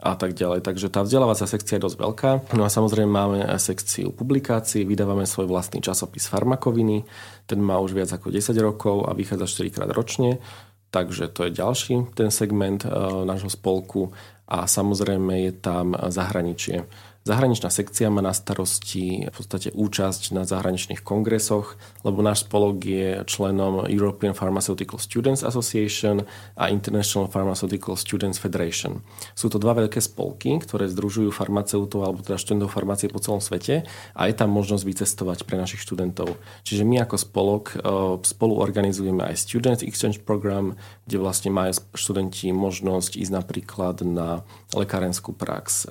a 0.01 0.13
tak 0.15 0.35
ďalej. 0.35 0.65
Takže 0.65 0.91
tá 0.91 1.03
vzdelávacia 1.03 1.47
sekcia 1.47 1.77
je 1.77 1.85
dosť 1.87 1.97
veľká. 1.97 2.31
No 2.55 2.67
a 2.67 2.69
samozrejme 2.69 3.11
máme 3.11 3.39
sekciu 3.59 4.11
publikácií, 4.11 4.83
vydávame 4.83 5.23
svoj 5.23 5.47
vlastný 5.47 5.79
časopis 5.79 6.27
Farmakoviny. 6.27 7.07
Ten 7.47 7.59
má 7.63 7.79
už 7.79 7.95
viac 7.95 8.11
ako 8.11 8.31
10 8.31 8.55
rokov 8.59 9.07
a 9.07 9.15
vychádza 9.15 9.67
4 9.67 9.75
krát 9.75 9.91
ročne. 9.91 10.41
Takže 10.91 11.27
to 11.31 11.47
je 11.47 11.51
ďalší 11.51 12.15
ten 12.15 12.31
segment 12.31 12.87
uh, 12.87 13.27
nášho 13.27 13.51
spolku 13.51 14.15
a 14.47 14.63
samozrejme 14.63 15.49
je 15.49 15.51
tam 15.51 15.91
zahraničie. 15.91 16.87
Zahraničná 17.25 17.73
sekcia 17.73 18.13
má 18.13 18.21
na 18.21 18.37
starosti 18.37 19.25
v 19.25 19.33
podstate 19.33 19.73
účasť 19.73 20.37
na 20.37 20.45
zahraničných 20.45 21.01
kongresoch, 21.01 21.73
lebo 22.05 22.21
náš 22.21 22.45
spolok 22.45 22.77
je 22.85 23.25
členom 23.25 23.89
European 23.89 24.37
Pharmaceutical 24.37 25.01
Students 25.01 25.41
Association 25.41 26.21
a 26.53 26.69
International 26.69 27.25
Pharmaceutical 27.25 27.97
Students 27.97 28.37
Federation. 28.37 29.01
Sú 29.33 29.49
to 29.49 29.57
dva 29.57 29.73
veľké 29.73 29.97
spolky, 30.05 30.61
ktoré 30.61 30.85
združujú 30.85 31.33
farmaceutov 31.33 32.05
alebo 32.05 32.21
teda 32.21 32.37
študentov 32.37 32.69
farmácie 32.69 33.09
po 33.09 33.17
celom 33.17 33.41
svete 33.41 33.89
a 34.13 34.21
je 34.29 34.33
tam 34.37 34.53
možnosť 34.53 34.85
vycestovať 34.85 35.49
pre 35.49 35.57
našich 35.57 35.81
študentov. 35.81 36.37
Čiže 36.61 36.85
my 36.85 37.09
ako 37.09 37.17
spolok 37.17 37.63
e, 37.73 37.77
spolu 38.21 38.61
organizujeme 38.61 39.25
aj 39.25 39.49
Student 39.49 39.81
Exchange 39.81 40.21
Program, 40.21 40.77
kde 41.09 41.17
vlastne 41.17 41.49
majú 41.49 41.73
študenti 41.97 42.53
možnosť 42.53 43.17
ísť 43.17 43.33
napríklad 43.33 44.05
na 44.05 44.45
lekárenskú 44.81 45.31
prax, 45.31 45.87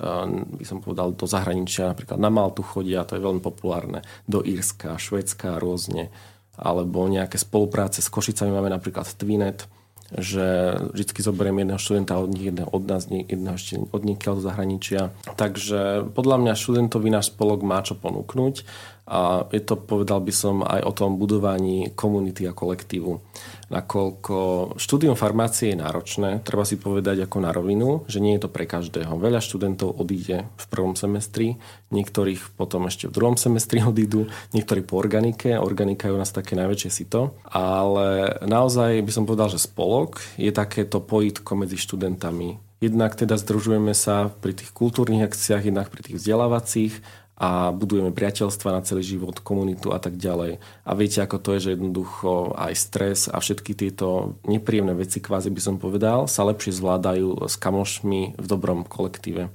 by 0.59 0.65
som 0.65 0.81
povedal, 0.81 1.17
do 1.17 1.25
zahraničia, 1.25 1.89
napríklad 1.89 2.21
na 2.21 2.29
Maltu 2.29 2.61
chodia, 2.61 3.07
to 3.07 3.17
je 3.17 3.25
veľmi 3.25 3.41
populárne, 3.41 4.05
do 4.29 4.45
Írska, 4.45 5.01
Švedska 5.01 5.57
rôzne, 5.57 6.13
alebo 6.55 7.09
nejaké 7.09 7.35
spolupráce 7.35 7.99
s 7.99 8.07
Košicami. 8.07 8.53
Máme 8.53 8.71
napríklad 8.71 9.09
Twinet, 9.17 9.67
že 10.13 10.77
vždy 10.93 11.17
zoberiem 11.17 11.65
jedného 11.65 11.81
študenta 11.81 12.21
od 12.21 12.29
nich, 12.29 12.45
jedného 12.53 12.69
od 12.69 12.83
nás, 12.85 13.09
jedného 13.09 13.57
ešte 13.57 13.81
od 13.89 14.01
niekiaľ 14.05 14.33
do 14.37 14.45
zahraničia. 14.45 15.01
Takže 15.33 16.13
podľa 16.13 16.37
mňa 16.45 16.53
študentovi 16.53 17.09
náš 17.09 17.33
spolok 17.33 17.65
má 17.65 17.81
čo 17.81 17.97
ponúknuť 17.97 18.63
a 19.05 19.45
je 19.53 19.61
to, 19.61 19.77
povedal 19.77 20.17
by 20.17 20.33
som, 20.33 20.65
aj 20.65 20.81
o 20.81 20.89
tom 20.89 21.21
budovaní 21.21 21.93
komunity 21.93 22.49
a 22.49 22.57
kolektívu. 22.57 23.21
Nakoľko 23.69 24.37
štúdium 24.81 25.13
farmácie 25.13 25.73
je 25.73 25.81
náročné, 25.81 26.41
treba 26.41 26.65
si 26.65 26.81
povedať 26.81 27.29
ako 27.29 27.37
na 27.37 27.53
rovinu, 27.53 28.01
že 28.09 28.17
nie 28.17 28.33
je 28.33 28.45
to 28.45 28.49
pre 28.49 28.65
každého. 28.65 29.13
Veľa 29.21 29.45
študentov 29.45 30.01
odíde 30.01 30.49
v 30.57 30.65
prvom 30.73 30.97
semestri, 30.97 31.61
niektorých 31.93 32.57
potom 32.57 32.89
ešte 32.89 33.05
v 33.05 33.13
druhom 33.13 33.37
semestri 33.37 33.85
odídu, 33.85 34.25
niektorí 34.57 34.81
po 34.81 34.97
organike. 34.97 35.53
Organika 35.53 36.09
je 36.09 36.15
u 36.17 36.21
nás 36.21 36.33
také 36.33 36.57
najväčšie 36.57 36.89
sito. 36.89 37.37
Ale 37.45 38.41
naozaj 38.41 39.05
by 39.05 39.11
som 39.13 39.29
povedal, 39.29 39.53
že 39.53 39.61
spolok 39.61 40.17
je 40.41 40.49
takéto 40.49 40.97
pojitko 40.97 41.53
medzi 41.53 41.77
študentami. 41.77 42.57
Jednak 42.83 43.15
teda 43.15 43.39
združujeme 43.39 43.95
sa 43.95 44.29
pri 44.29 44.51
tých 44.53 44.69
kultúrnych 44.75 45.25
akciách, 45.25 45.73
jednak 45.73 45.87
pri 45.89 46.05
tých 46.05 46.21
vzdelávacích 46.21 46.93
a 47.35 47.75
budujeme 47.75 48.15
priateľstva 48.15 48.71
na 48.71 48.81
celý 48.81 49.03
život, 49.03 49.43
komunitu 49.43 49.91
a 49.91 49.99
tak 49.99 50.15
ďalej. 50.15 50.63
A 50.87 50.91
viete, 50.95 51.19
ako 51.19 51.37
to 51.43 51.49
je, 51.55 51.59
že 51.59 51.73
jednoducho 51.75 52.55
aj 52.55 52.73
stres 52.79 53.19
a 53.27 53.43
všetky 53.43 53.75
tieto 53.75 54.39
nepríjemné 54.47 54.95
veci, 54.95 55.19
kvázi 55.19 55.51
by 55.51 55.61
som 55.61 55.75
povedal, 55.75 56.31
sa 56.31 56.47
lepšie 56.47 56.71
zvládajú 56.71 57.43
s 57.43 57.59
kamošmi 57.59 58.39
v 58.39 58.45
dobrom 58.47 58.87
kolektíve. 58.87 59.51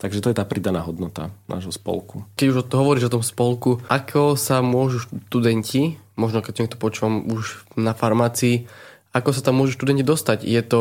Takže 0.00 0.24
to 0.24 0.32
je 0.32 0.38
tá 0.40 0.48
pridaná 0.48 0.80
hodnota 0.80 1.28
nášho 1.44 1.70
spolku. 1.70 2.24
Keď 2.34 2.46
už 2.50 2.58
to 2.66 2.80
hovoríš 2.80 3.12
o 3.12 3.14
tom 3.20 3.24
spolku, 3.24 3.84
ako 3.92 4.34
sa 4.34 4.64
môžu 4.64 5.04
študenti, 5.04 6.00
možno 6.16 6.40
keď 6.40 6.64
niekto 6.64 6.80
počúvam 6.80 7.28
už 7.28 7.68
na 7.76 7.92
farmácii, 7.92 8.64
ako 9.12 9.30
sa 9.36 9.44
tam 9.44 9.60
môžu 9.60 9.76
študenti 9.76 10.00
dostať? 10.00 10.46
Je 10.46 10.62
to 10.64 10.80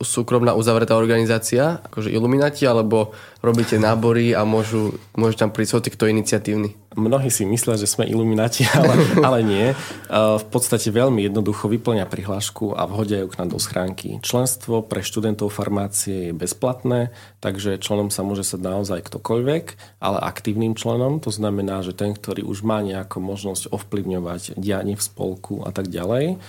súkromná 0.00 0.52
uzavretá 0.52 0.96
organizácia, 0.96 1.80
akože 1.88 2.12
Illuminati, 2.12 2.68
alebo 2.68 3.16
robíte 3.40 3.80
nábory 3.80 4.36
a 4.36 4.44
môžu, 4.44 5.00
môžu 5.16 5.40
tam 5.40 5.50
prísť 5.52 5.88
kto 5.92 6.08
iniciatívny? 6.12 6.85
Mnohí 6.96 7.28
si 7.28 7.44
myslia, 7.44 7.76
že 7.76 7.84
sme 7.84 8.08
iluminati, 8.08 8.64
ale, 8.78 8.96
ale 9.20 9.38
nie. 9.44 9.66
V 10.08 10.46
podstate 10.48 10.88
veľmi 10.88 11.28
jednoducho 11.28 11.68
vyplňa 11.68 12.08
prihlášku 12.08 12.72
a 12.72 12.88
vhodia 12.88 13.20
ju 13.20 13.28
k 13.28 13.36
nám 13.36 13.52
do 13.52 13.60
schránky. 13.60 14.16
Členstvo 14.24 14.80
pre 14.80 15.04
študentov 15.04 15.52
farmácie 15.52 16.32
je 16.32 16.32
bezplatné, 16.32 17.12
takže 17.44 17.76
členom 17.76 18.08
sa 18.08 18.24
môže 18.24 18.48
sa 18.48 18.56
naozaj 18.56 19.04
ktokoľvek, 19.12 19.64
ale 20.00 20.18
aktívnym 20.24 20.72
členom, 20.72 21.20
to 21.20 21.28
znamená, 21.28 21.84
že 21.84 21.92
ten, 21.92 22.16
ktorý 22.16 22.48
už 22.48 22.64
má 22.64 22.80
nejakú 22.80 23.20
možnosť 23.20 23.76
ovplyvňovať 23.76 24.56
dianie 24.56 24.96
v 24.96 25.04
spolku 25.04 25.68
a 25.68 25.76
tak 25.76 25.92
ďalej, 25.92 26.40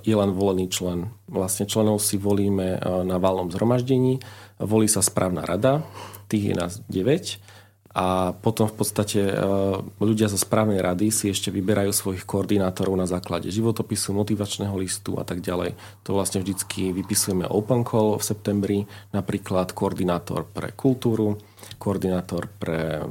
je 0.00 0.14
len 0.16 0.30
volený 0.32 0.72
člen. 0.72 1.12
Vlastne 1.28 1.68
členov 1.68 2.00
si 2.00 2.16
volíme 2.16 2.80
na 3.04 3.20
valnom 3.20 3.52
zhromaždení, 3.52 4.24
volí 4.56 4.88
sa 4.88 5.04
správna 5.04 5.44
rada, 5.44 5.84
tých 6.32 6.52
je 6.52 6.54
nás 6.56 6.72
9 6.88 7.57
a 7.98 8.30
potom 8.30 8.70
v 8.70 8.78
podstate 8.78 9.26
e, 9.26 9.34
ľudia 9.98 10.30
zo 10.30 10.38
správnej 10.38 10.78
rady 10.78 11.10
si 11.10 11.34
ešte 11.34 11.50
vyberajú 11.50 11.90
svojich 11.90 12.22
koordinátorov 12.22 12.94
na 12.94 13.10
základe 13.10 13.50
životopisu, 13.50 14.14
motivačného 14.14 14.70
listu 14.78 15.18
a 15.18 15.26
tak 15.26 15.42
ďalej. 15.42 15.74
To 16.06 16.14
vlastne 16.14 16.38
vždycky 16.38 16.94
vypisujeme 16.94 17.50
open 17.50 17.82
call 17.82 18.14
v 18.14 18.22
septembri, 18.22 18.78
napríklad 19.10 19.74
koordinátor 19.74 20.46
pre 20.46 20.70
kultúru, 20.78 21.42
koordinátor 21.82 22.46
pre 22.46 23.02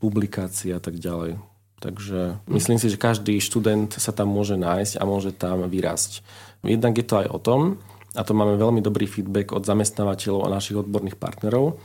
publikácie 0.00 0.72
a 0.72 0.80
tak 0.80 0.96
ďalej. 0.96 1.36
Takže 1.84 2.40
myslím 2.48 2.80
si, 2.80 2.88
že 2.88 2.96
každý 2.96 3.36
študent 3.36 3.92
sa 4.00 4.16
tam 4.16 4.32
môže 4.32 4.56
nájsť 4.56 4.96
a 4.96 5.04
môže 5.04 5.36
tam 5.36 5.68
vyrásť. 5.68 6.24
Jednak 6.64 6.96
je 6.96 7.04
to 7.04 7.20
aj 7.20 7.28
o 7.28 7.36
tom, 7.36 7.60
a 8.16 8.24
to 8.24 8.32
máme 8.32 8.56
veľmi 8.56 8.80
dobrý 8.80 9.04
feedback 9.04 9.52
od 9.52 9.68
zamestnávateľov 9.68 10.48
a 10.48 10.54
našich 10.56 10.80
odborných 10.80 11.20
partnerov, 11.20 11.76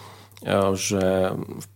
že 0.74 1.36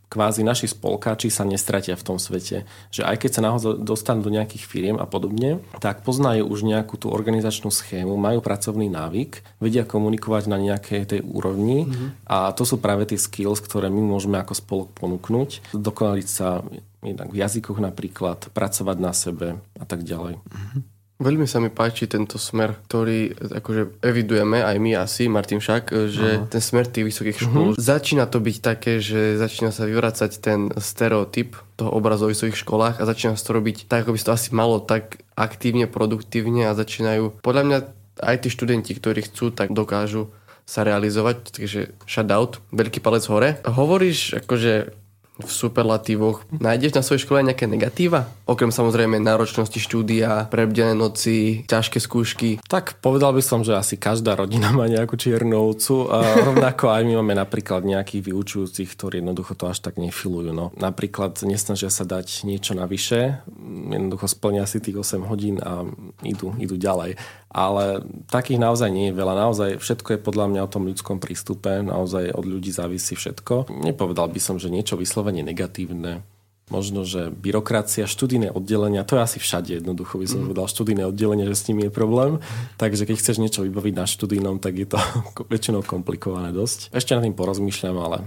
kvázi 0.10 0.48
naši 0.48 0.72
spolkáči 0.72 1.28
sa 1.28 1.44
nestratia 1.44 2.00
v 2.00 2.06
tom 2.08 2.18
svete. 2.18 2.64
Že 2.90 3.02
aj 3.04 3.16
keď 3.20 3.32
sa 3.36 3.46
naozaj 3.46 3.84
dostanú 3.84 4.24
do 4.24 4.32
nejakých 4.32 4.64
firiem 4.64 4.98
a 4.98 5.04
podobne, 5.04 5.60
tak 5.84 6.08
poznajú 6.08 6.48
už 6.48 6.64
nejakú 6.64 6.96
tú 6.96 7.12
organizačnú 7.12 7.68
schému, 7.68 8.16
majú 8.16 8.40
pracovný 8.40 8.88
návyk, 8.88 9.44
vedia 9.60 9.84
komunikovať 9.84 10.44
na 10.48 10.58
nejakej 10.58 11.02
tej 11.04 11.22
úrovni 11.22 11.84
mm-hmm. 11.84 12.32
a 12.32 12.56
to 12.56 12.64
sú 12.64 12.80
práve 12.80 13.04
tie 13.12 13.20
skills, 13.20 13.60
ktoré 13.60 13.92
my 13.92 14.02
môžeme 14.02 14.40
ako 14.40 14.54
spolok 14.56 14.90
ponúknuť. 14.96 15.76
Dokonaliť 15.76 16.28
sa 16.32 16.64
jednak 17.04 17.30
v 17.30 17.38
jazykoch 17.44 17.78
napríklad, 17.78 18.50
pracovať 18.56 18.98
na 18.98 19.14
sebe 19.14 19.62
a 19.78 19.86
tak 19.86 20.08
ďalej. 20.08 20.40
Mm-hmm. 20.42 20.95
Veľmi 21.16 21.48
sa 21.48 21.64
mi 21.64 21.72
páči 21.72 22.12
tento 22.12 22.36
smer, 22.36 22.76
ktorý 22.92 23.32
akože 23.40 24.04
evidujeme 24.04 24.60
aj 24.60 24.76
my 24.84 24.92
asi, 25.00 25.32
Martin 25.32 25.64
však, 25.64 26.12
že 26.12 26.28
uh-huh. 26.44 26.52
ten 26.52 26.60
smer 26.60 26.92
tých 26.92 27.08
vysokých 27.08 27.40
škôl, 27.40 27.68
uh-huh. 27.72 27.80
začína 27.80 28.28
to 28.28 28.44
byť 28.44 28.58
také, 28.60 29.00
že 29.00 29.40
začína 29.40 29.72
sa 29.72 29.88
vyvracať 29.88 30.32
ten 30.44 30.76
stereotyp 30.76 31.56
toho 31.80 31.96
obrazu 31.96 32.28
o 32.28 32.32
vysokých 32.36 32.60
školách 32.60 33.00
a 33.00 33.08
začína 33.08 33.40
sa 33.40 33.48
to 33.48 33.56
robiť 33.56 33.88
tak, 33.88 34.04
ako 34.04 34.12
by 34.12 34.20
to 34.20 34.36
asi 34.36 34.50
malo, 34.52 34.84
tak 34.84 35.24
aktívne, 35.40 35.88
produktívne 35.88 36.68
a 36.68 36.76
začínajú, 36.76 37.40
podľa 37.40 37.64
mňa 37.64 37.78
aj 38.20 38.36
tí 38.44 38.50
študenti, 38.52 38.92
ktorí 38.92 39.24
chcú, 39.24 39.56
tak 39.56 39.72
dokážu 39.72 40.36
sa 40.68 40.84
realizovať, 40.84 41.56
takže 41.56 41.96
shoutout, 42.10 42.60
veľký 42.76 43.00
palec 43.00 43.24
hore. 43.32 43.50
Hovoríš 43.64 44.44
akože 44.44 45.05
v 45.36 45.52
superlatívoch. 45.52 46.48
Nájdeš 46.50 46.96
na 46.96 47.04
svojej 47.04 47.28
škole 47.28 47.44
nejaké 47.44 47.68
negatíva? 47.68 48.32
Okrem 48.48 48.72
samozrejme 48.72 49.20
náročnosti 49.20 49.76
štúdia, 49.76 50.48
prebdené 50.48 50.96
noci, 50.96 51.68
ťažké 51.68 52.00
skúšky. 52.00 52.50
Tak 52.72 53.04
povedal 53.04 53.36
by 53.36 53.44
som, 53.44 53.60
že 53.68 53.76
asi 53.76 54.00
každá 54.00 54.40
rodina 54.40 54.72
má 54.72 54.88
nejakú 54.88 55.20
čiernu 55.20 55.60
ovcu. 55.60 56.08
A 56.08 56.40
rovnako 56.40 56.96
aj 56.96 57.04
my 57.04 57.14
máme 57.20 57.36
napríklad 57.36 57.84
nejakých 57.84 58.32
vyučujúcich, 58.32 58.88
ktorí 58.96 59.20
jednoducho 59.20 59.60
to 59.60 59.68
až 59.68 59.84
tak 59.84 60.00
nefilujú. 60.00 60.56
No. 60.56 60.72
Napríklad 60.80 61.36
nesnažia 61.44 61.92
sa 61.92 62.08
dať 62.08 62.48
niečo 62.48 62.72
navyše, 62.72 63.44
jednoducho 63.92 64.32
splnia 64.32 64.64
si 64.64 64.80
tých 64.80 65.04
8 65.04 65.28
hodín 65.28 65.60
a 65.60 65.84
idú, 66.24 66.56
idú 66.56 66.80
ďalej 66.80 67.20
ale 67.56 68.04
takých 68.28 68.60
naozaj 68.60 68.92
nie 68.92 69.08
je 69.10 69.16
veľa. 69.16 69.48
Naozaj 69.48 69.80
všetko 69.80 70.20
je 70.20 70.20
podľa 70.20 70.46
mňa 70.52 70.62
o 70.68 70.72
tom 70.72 70.84
ľudskom 70.92 71.24
prístupe, 71.24 71.80
naozaj 71.80 72.36
od 72.36 72.44
ľudí 72.44 72.76
závisí 72.76 73.16
všetko. 73.16 73.72
Nepovedal 73.72 74.28
by 74.28 74.40
som, 74.44 74.60
že 74.60 74.68
niečo 74.68 75.00
vyslovene 75.00 75.40
negatívne. 75.40 76.28
Možno, 76.68 77.06
že 77.06 77.30
byrokracia, 77.30 78.10
študijné 78.10 78.50
oddelenia, 78.50 79.06
to 79.06 79.16
je 79.16 79.22
asi 79.22 79.38
všade 79.38 79.78
jednoducho, 79.78 80.18
by 80.18 80.26
som 80.26 80.40
mm. 80.42 80.46
povedal, 80.50 80.66
študijné 80.66 81.04
oddelenie, 81.06 81.46
že 81.46 81.62
s 81.62 81.66
tým 81.70 81.78
je 81.78 81.94
problém. 81.94 82.42
Takže 82.82 83.06
keď 83.06 83.22
chceš 83.22 83.38
niečo 83.38 83.62
vybaviť 83.62 83.94
na 83.94 84.10
študijnom, 84.10 84.58
tak 84.58 84.74
je 84.82 84.90
to 84.90 84.98
väčšinou 85.54 85.86
komplikované 85.86 86.52
dosť. 86.52 86.92
Ešte 86.92 87.14
nad 87.14 87.22
tým 87.22 87.38
porozmýšľam, 87.38 87.98
ale 88.02 88.26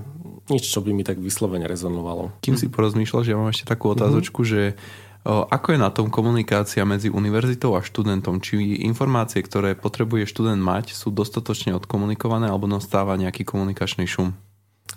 nič, 0.49 0.70
čo 0.70 0.81
by 0.81 0.95
mi 0.95 1.03
tak 1.03 1.18
vyslovene 1.18 1.66
rezonovalo. 1.66 2.33
Kým 2.41 2.57
si 2.57 2.70
porozmýšľal, 2.70 3.20
že 3.26 3.31
ja 3.35 3.39
mám 3.43 3.51
ešte 3.51 3.68
takú 3.68 3.91
otázočku, 3.93 4.47
mm-hmm. 4.47 4.55
že 4.55 4.79
ako 5.26 5.74
je 5.74 5.78
na 5.78 5.90
tom 5.90 6.08
komunikácia 6.12 6.86
medzi 6.86 7.10
univerzitou 7.10 7.74
a 7.74 7.84
študentom? 7.84 8.38
Či 8.42 8.84
informácie, 8.86 9.42
ktoré 9.42 9.74
potrebuje 9.74 10.28
študent 10.30 10.60
mať, 10.62 10.94
sú 10.94 11.10
dostatočne 11.10 11.74
odkomunikované 11.76 12.48
alebo 12.48 12.70
nastáva 12.70 13.18
nejaký 13.18 13.42
komunikačný 13.42 14.06
šum? 14.08 14.36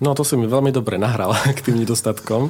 No 0.02 0.18
to 0.18 0.24
si 0.24 0.34
mi 0.34 0.50
veľmi 0.50 0.74
dobre 0.74 0.96
nahral 0.98 1.36
k 1.58 1.62
tým 1.62 1.84
nedostatkom, 1.84 2.50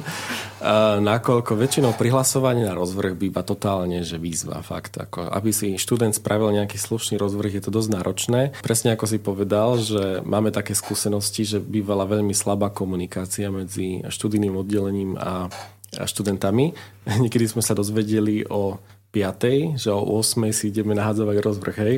nakoľko 1.02 1.52
väčšinou 1.58 1.92
prihlasovanie 1.98 2.64
na 2.64 2.72
rozvrh 2.72 3.18
býva 3.18 3.42
totálne, 3.42 4.06
že 4.06 4.16
výzva 4.16 4.62
fakt. 4.62 4.96
Ako, 4.96 5.26
aby 5.26 5.50
si 5.50 5.74
študent 5.74 6.14
spravil 6.14 6.54
nejaký 6.54 6.78
slušný 6.78 7.18
rozvrh, 7.18 7.58
je 7.58 7.62
to 7.66 7.74
dosť 7.74 7.90
náročné. 7.92 8.40
Presne 8.62 8.94
ako 8.94 9.04
si 9.10 9.18
povedal, 9.18 9.76
že 9.82 10.22
máme 10.22 10.54
také 10.54 10.72
skúsenosti, 10.72 11.44
že 11.44 11.58
bývala 11.58 12.06
veľmi 12.06 12.32
slabá 12.32 12.70
komunikácia 12.70 13.50
medzi 13.50 14.06
študijným 14.06 14.54
oddelením 14.54 15.18
a 15.18 15.50
študentami. 15.94 16.72
Niekedy 17.22 17.44
sme 17.48 17.62
sa 17.64 17.76
dozvedeli 17.76 18.44
o 18.48 18.80
5, 19.12 19.76
že 19.76 19.92
o 19.92 20.00
8 20.24 20.56
si 20.56 20.72
ideme 20.72 20.96
nahádzovať 20.96 21.36
rozvrh, 21.44 21.76
hej. 21.84 21.96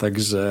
Takže, 0.00 0.44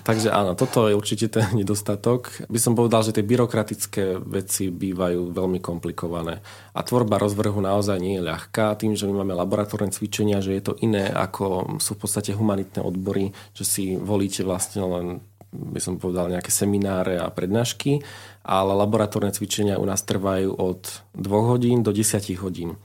takže 0.00 0.32
áno, 0.32 0.56
toto 0.56 0.88
je 0.88 0.96
určite 0.96 1.28
ten 1.28 1.44
nedostatok. 1.60 2.48
By 2.48 2.56
som 2.56 2.72
povedal, 2.72 3.04
že 3.04 3.12
tie 3.12 3.20
byrokratické 3.20 4.24
veci 4.24 4.72
bývajú 4.72 5.36
veľmi 5.36 5.60
komplikované. 5.60 6.40
A 6.72 6.80
tvorba 6.80 7.20
rozvrhu 7.20 7.60
naozaj 7.60 8.00
nie 8.00 8.16
je 8.16 8.24
ľahká. 8.24 8.80
Tým, 8.80 8.96
že 8.96 9.04
my 9.04 9.20
máme 9.20 9.36
laboratórne 9.36 9.92
cvičenia, 9.92 10.40
že 10.40 10.56
je 10.56 10.62
to 10.64 10.74
iné 10.80 11.12
ako 11.12 11.76
sú 11.76 11.92
v 11.92 12.00
podstate 12.08 12.32
humanitné 12.32 12.80
odbory, 12.80 13.36
že 13.52 13.68
si 13.68 13.84
volíte 14.00 14.40
vlastne 14.40 14.80
len 14.88 15.06
by 15.50 15.80
som 15.82 15.98
povedal, 15.98 16.30
nejaké 16.30 16.54
semináre 16.54 17.18
a 17.18 17.26
prednášky, 17.26 17.98
ale 18.40 18.72
laboratórne 18.72 19.30
cvičenia 19.30 19.80
u 19.80 19.84
nás 19.84 20.00
trvajú 20.02 20.56
od 20.56 21.04
2 21.16 21.50
hodín 21.50 21.84
do 21.84 21.92
10 21.92 22.24
hodín. 22.40 22.80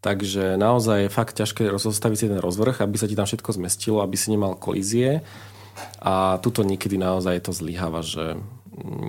Takže 0.00 0.56
naozaj 0.56 1.08
je 1.08 1.12
fakt 1.12 1.36
ťažké 1.36 1.68
rozstaviť 1.68 2.18
si 2.18 2.30
ten 2.32 2.40
rozvrh, 2.40 2.80
aby 2.80 2.96
sa 2.96 3.04
ti 3.04 3.12
tam 3.12 3.28
všetko 3.28 3.60
zmestilo, 3.60 4.00
aby 4.00 4.16
si 4.16 4.32
nemal 4.32 4.56
kolízie. 4.56 5.20
A 6.00 6.40
tuto 6.40 6.64
niekedy 6.64 6.96
naozaj 6.96 7.44
to 7.44 7.52
zlyháva, 7.52 8.00
že 8.00 8.40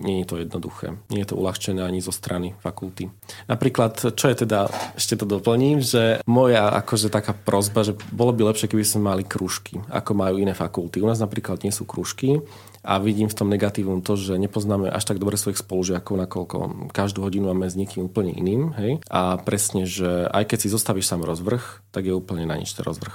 nie 0.02 0.26
je 0.26 0.28
to 0.28 0.36
jednoduché. 0.42 0.98
Nie 1.14 1.24
je 1.24 1.30
to 1.32 1.40
uľahčené 1.40 1.86
ani 1.86 2.02
zo 2.02 2.10
strany 2.10 2.58
fakulty. 2.60 3.14
Napríklad, 3.46 4.18
čo 4.18 4.26
je 4.28 4.36
teda, 4.46 4.68
ešte 4.98 5.14
to 5.22 5.30
doplním, 5.30 5.80
že 5.80 6.20
moja 6.26 6.74
akože 6.82 7.14
taká 7.14 7.38
prozba, 7.38 7.86
že 7.86 7.94
bolo 8.10 8.34
by 8.34 8.52
lepšie, 8.52 8.68
keby 8.74 8.82
sme 8.82 9.14
mali 9.14 9.24
krúžky, 9.24 9.78
ako 9.94 10.18
majú 10.18 10.42
iné 10.42 10.58
fakulty. 10.58 11.00
U 11.00 11.08
nás 11.08 11.22
napríklad 11.22 11.62
nie 11.62 11.70
sú 11.70 11.86
krúžky 11.86 12.42
a 12.82 12.98
vidím 12.98 13.30
v 13.30 13.38
tom 13.38 13.48
negatívum 13.54 14.02
to, 14.02 14.18
že 14.18 14.42
nepoznáme 14.42 14.90
až 14.90 15.06
tak 15.06 15.22
dobre 15.22 15.38
svojich 15.38 15.62
spolužiakov, 15.62 16.18
nakoľko 16.18 16.90
každú 16.90 17.22
hodinu 17.22 17.54
máme 17.54 17.70
s 17.70 17.78
niekým 17.78 18.10
úplne 18.10 18.34
iným. 18.34 18.74
Hej? 18.74 19.06
A 19.14 19.38
presne, 19.38 19.86
že 19.86 20.26
aj 20.34 20.50
keď 20.50 20.58
si 20.66 20.74
zostavíš 20.74 21.06
sám 21.06 21.22
rozvrh, 21.22 21.86
tak 21.94 22.10
je 22.10 22.18
úplne 22.18 22.50
na 22.50 22.58
nič 22.58 22.74
ten 22.74 22.82
rozvrh. 22.82 23.14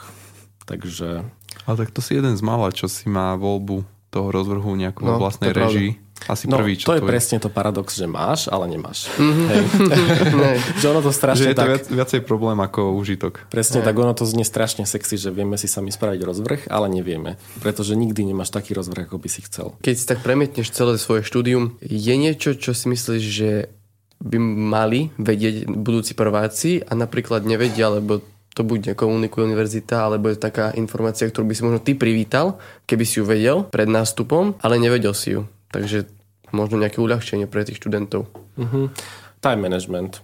Takže... 0.66 1.26
Ale 1.66 1.76
tak 1.78 1.90
to 1.90 1.99
si 1.99 2.14
jeden 2.14 2.38
z 2.38 2.42
mála, 2.42 2.70
čo 2.70 2.86
si 2.86 3.11
má 3.11 3.34
voľbu 3.34 3.86
toho 4.11 4.30
rozvrhu 4.30 4.70
nejakú 4.78 5.03
no, 5.03 5.18
vlastnej 5.18 5.51
režii. 5.51 6.05
Asi 6.27 6.49
no, 6.49 6.57
prvý, 6.59 6.81
čo 6.81 6.91
to 6.91 6.97
je 6.99 7.05
presne 7.05 7.37
to 7.39 7.53
paradox, 7.53 7.95
že 7.95 8.09
máš, 8.09 8.49
ale 8.49 8.67
nemáš. 8.67 9.12
Mm-hmm. 9.21 9.47
Hej. 9.47 9.62
že 10.83 10.87
ono 10.89 11.01
to 11.05 11.12
strašne 11.12 11.45
že 11.45 11.51
je 11.53 11.57
to 11.57 11.62
tak... 11.62 11.71
viac, 11.71 11.85
viacej 11.93 12.21
problém 12.25 12.59
ako 12.59 12.97
užitok. 12.97 13.47
Presne 13.53 13.85
Hej. 13.85 13.87
tak, 13.87 13.95
ono 13.95 14.17
to 14.17 14.25
znie 14.27 14.43
strašne 14.43 14.89
sexy, 14.89 15.21
že 15.21 15.31
vieme 15.31 15.55
si 15.61 15.71
sami 15.71 15.95
spraviť 15.95 16.21
rozvrh, 16.25 16.61
ale 16.73 16.91
nevieme. 16.91 17.39
Pretože 17.62 17.95
nikdy 17.95 18.27
nemáš 18.33 18.51
taký 18.51 18.75
rozvrh, 18.75 19.07
ako 19.07 19.23
by 19.23 19.29
si 19.31 19.45
chcel. 19.47 19.77
Keď 19.85 19.95
si 19.95 20.05
tak 20.09 20.25
premietneš 20.25 20.75
celé 20.75 20.99
svoje 20.99 21.23
štúdium, 21.23 21.79
je 21.85 22.14
niečo, 22.19 22.59
čo 22.59 22.75
si 22.75 22.91
myslíš, 22.91 23.23
že 23.23 23.51
by 24.17 24.41
mali 24.41 25.12
vedieť 25.21 25.69
budúci 25.69 26.17
prváci 26.17 26.81
a 26.81 26.97
napríklad 26.97 27.45
nevedia, 27.45 27.93
lebo 27.93 28.25
to 28.57 28.64
buď 28.64 28.97
nekomunikuje 28.97 29.53
univerzita, 29.53 30.09
alebo 30.09 30.33
je 30.33 30.41
taká 30.41 30.73
informácia, 30.81 31.29
ktorú 31.29 31.45
by 31.45 31.55
si 31.55 31.62
možno 31.62 31.81
ty 31.85 31.93
privítal, 31.93 32.57
keby 32.89 33.05
si 33.05 33.21
ju 33.21 33.29
vedel 33.29 33.69
pred 33.69 33.85
nástupom, 33.85 34.57
ale 34.64 34.81
nevedel 34.81 35.12
si 35.12 35.37
ju. 35.37 35.45
Takže 35.71 36.07
možno 36.55 36.79
nejaké 36.79 37.03
uľahčenie 37.03 37.51
pre 37.51 37.67
tých 37.67 37.83
študentov. 37.83 38.31
Uh-huh. 38.59 38.91
Time 39.43 39.61
management. 39.67 40.23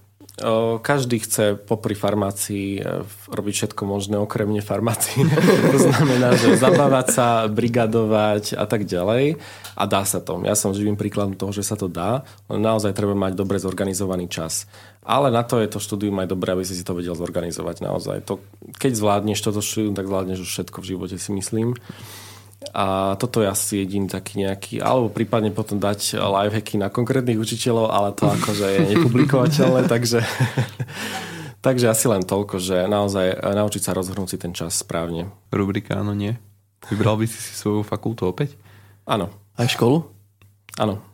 Každý 0.81 1.21
chce 1.21 1.61
popri 1.61 1.93
farmácii 1.93 2.81
e, 2.81 3.05
robiť 3.29 3.55
všetko 3.55 3.83
možné 3.85 4.17
okrem 4.17 4.49
farmácii. 4.65 5.29
to 5.77 5.79
znamená, 5.79 6.33
že 6.41 6.57
zabávať 6.57 7.07
sa, 7.13 7.27
brigadovať 7.53 8.57
a 8.57 8.65
tak 8.65 8.89
ďalej. 8.89 9.37
A 9.77 9.85
dá 9.85 10.09
sa 10.09 10.25
to. 10.25 10.41
Ja 10.49 10.57
som 10.57 10.73
živým 10.73 10.97
príkladom 10.97 11.37
toho, 11.37 11.53
že 11.53 11.61
sa 11.61 11.77
to 11.77 11.85
dá, 11.85 12.25
naozaj 12.49 12.97
treba 12.97 13.13
mať 13.13 13.37
dobre 13.37 13.61
zorganizovaný 13.61 14.33
čas. 14.33 14.65
Ale 15.05 15.29
na 15.29 15.45
to 15.45 15.61
je 15.61 15.69
to 15.69 15.85
štúdium 15.85 16.17
aj 16.25 16.33
dobré, 16.33 16.57
aby 16.57 16.65
si 16.65 16.81
si 16.81 16.87
to 16.87 16.97
vedel 16.97 17.13
zorganizovať 17.13 17.85
naozaj. 17.85 18.17
To, 18.25 18.41
keď 18.81 18.93
zvládneš 18.97 19.45
toto 19.45 19.61
štúdium, 19.61 19.93
tak 19.93 20.09
zvládneš 20.09 20.49
už 20.49 20.51
všetko 20.51 20.81
v 20.81 20.89
živote, 20.97 21.17
si 21.21 21.31
myslím. 21.37 21.77
A 22.73 23.19
toto 23.19 23.43
je 23.43 23.51
asi 23.51 23.85
jediný 23.85 24.09
taký 24.09 24.47
nejaký, 24.47 24.81
alebo 24.81 25.13
prípadne 25.13 25.53
potom 25.53 25.77
dať 25.77 26.17
lifehacky 26.17 26.79
na 26.79 26.89
konkrétnych 26.89 27.37
učiteľov, 27.37 27.91
ale 27.91 28.15
to 28.15 28.31
akože 28.31 28.65
je 28.65 28.81
nepublikovateľné, 28.97 29.85
takže, 29.93 30.25
takže 31.67 31.91
asi 31.91 32.07
len 32.09 32.25
toľko, 32.25 32.63
že 32.63 32.89
naozaj 32.89 33.43
naučiť 33.43 33.83
sa 33.83 33.93
rozhrnúť 33.93 34.29
si 34.33 34.37
ten 34.41 34.57
čas 34.57 34.81
správne. 34.81 35.29
Rubrika 35.53 36.01
áno, 36.01 36.17
nie. 36.17 36.39
Vybral 36.89 37.21
by 37.21 37.27
si 37.29 37.39
si 37.39 37.53
svoju 37.53 37.85
fakultu 37.85 38.25
opäť? 38.25 38.57
Áno. 39.05 39.29
Aj 39.59 39.69
školu? 39.69 40.09
Áno. 40.81 41.03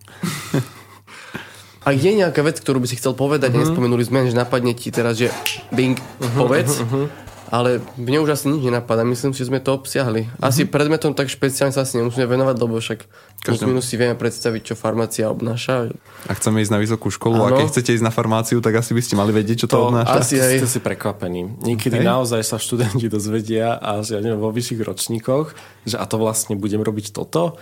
A 1.88 1.96
je 1.96 2.12
nejaká 2.12 2.44
vec, 2.44 2.61
ktorú 2.61 2.84
by 2.84 2.88
si 2.90 3.01
chcel 3.01 3.16
povedať, 3.16 3.49
uh-huh. 3.49 3.64
nespomenuli 3.64 4.05
sme, 4.05 4.28
že 4.28 4.36
napadne 4.36 4.76
ti 4.76 4.92
teraz, 4.92 5.16
že 5.16 5.32
bing, 5.72 5.96
uh-huh, 5.96 6.36
povedz. 6.36 6.84
Uh-huh 6.84 7.09
ale 7.49 7.80
mne 7.96 8.20
už 8.24 8.36
asi 8.36 8.53
nič 8.53 8.61
nenapadá. 8.68 9.05
Myslím 9.09 9.32
že 9.32 9.49
sme 9.49 9.61
to 9.61 9.72
obsiahli. 9.72 10.28
Asi 10.38 10.64
mm-hmm. 10.64 10.72
predmetom 10.72 11.12
tak 11.16 11.32
špeciálne 11.32 11.72
sa 11.72 11.88
asi 11.88 11.96
nemusíme 11.96 12.28
venovať, 12.28 12.57
lebo 12.61 12.76
však 12.76 13.01
plus 13.44 13.61
minus 13.64 13.88
si 13.88 13.96
vieme 13.96 14.12
predstaviť, 14.14 14.72
čo 14.72 14.74
farmácia 14.76 15.32
obnáša. 15.32 15.88
A 16.28 16.32
chceme 16.36 16.61
ísť 16.61 16.72
na 16.76 16.80
vysokú 16.80 17.09
školu 17.09 17.40
ano. 17.40 17.57
a 17.57 17.59
keď 17.61 17.66
chcete 17.72 17.90
ísť 17.96 18.05
na 18.05 18.12
farmáciu, 18.12 18.61
tak 18.61 18.76
asi 18.76 18.92
by 18.92 19.03
ste 19.03 19.14
mali 19.16 19.32
vedieť, 19.32 19.64
čo 19.64 19.68
to, 19.68 19.80
to 19.80 19.84
obnáša. 19.88 20.20
Asi 20.20 20.36
aj. 20.36 20.61
Ste 20.61 20.70
si 20.78 20.80
prekvapení. 20.84 21.64
Niekedy 21.64 21.99
hej. 22.01 22.07
naozaj 22.07 22.44
sa 22.44 22.61
študenti 22.61 23.09
dozvedia 23.09 23.80
a 23.80 24.05
že 24.05 24.16
ja 24.16 24.20
neviem, 24.20 24.40
vo 24.40 24.53
vyšších 24.53 24.84
ročníkoch, 24.84 25.46
že 25.88 25.96
a 25.96 26.05
to 26.05 26.20
vlastne 26.20 26.61
budem 26.61 26.84
robiť 26.84 27.16
toto. 27.16 27.57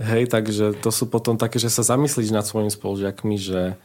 Hej, 0.00 0.32
takže 0.32 0.78
to 0.80 0.88
sú 0.88 1.10
potom 1.10 1.36
také, 1.36 1.60
že 1.60 1.68
sa 1.68 1.84
zamyslíš 1.84 2.32
nad 2.32 2.46
svojimi 2.48 2.72
spolužiakmi, 2.72 3.36
že 3.36 3.76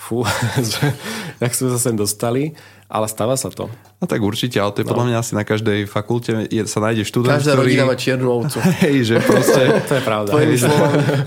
fú, 0.00 0.24
že 0.72 0.96
jak 1.36 1.52
sme 1.52 1.68
sa 1.76 1.78
sem 1.78 1.92
dostali, 1.92 2.56
ale 2.88 3.06
stáva 3.06 3.36
sa 3.36 3.52
to. 3.52 3.68
No 4.00 4.08
tak 4.08 4.24
určite, 4.24 4.56
ale 4.56 4.72
to 4.72 4.80
je 4.80 4.88
no. 4.88 4.96
podľa 4.96 5.06
mňa 5.12 5.16
asi 5.20 5.32
na 5.36 5.44
každej 5.44 5.84
fakulte 5.84 6.48
je, 6.48 6.64
sa 6.64 6.80
nájde 6.80 7.04
študent, 7.04 7.36
Každá 7.36 7.52
ktorý... 7.54 7.68
rodina 7.68 7.84
má 7.84 7.94
čiernu 7.94 8.28
ovcu. 8.32 8.58
Hej, 8.82 8.96
že 9.12 9.16
proste... 9.20 9.62
to 9.92 9.92
je 10.00 10.02
pravda. 10.02 10.30
Hej, 10.40 10.64
že... 10.64 10.68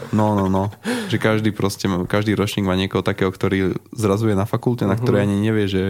No, 0.09 0.33
no, 0.33 0.49
no. 0.49 0.73
Že 1.07 1.17
každý 1.21 1.49
proste, 1.53 1.85
každý 2.09 2.33
ročník 2.33 2.65
má 2.65 2.73
niekoho 2.73 3.05
takého, 3.05 3.29
ktorý 3.29 3.77
zrazuje 3.93 4.33
na 4.33 4.49
fakulte, 4.49 4.89
na 4.89 4.97
ktorej 4.97 5.23
uh-huh. 5.23 5.29
ani 5.29 5.45
nevie, 5.45 5.65
že 5.69 5.83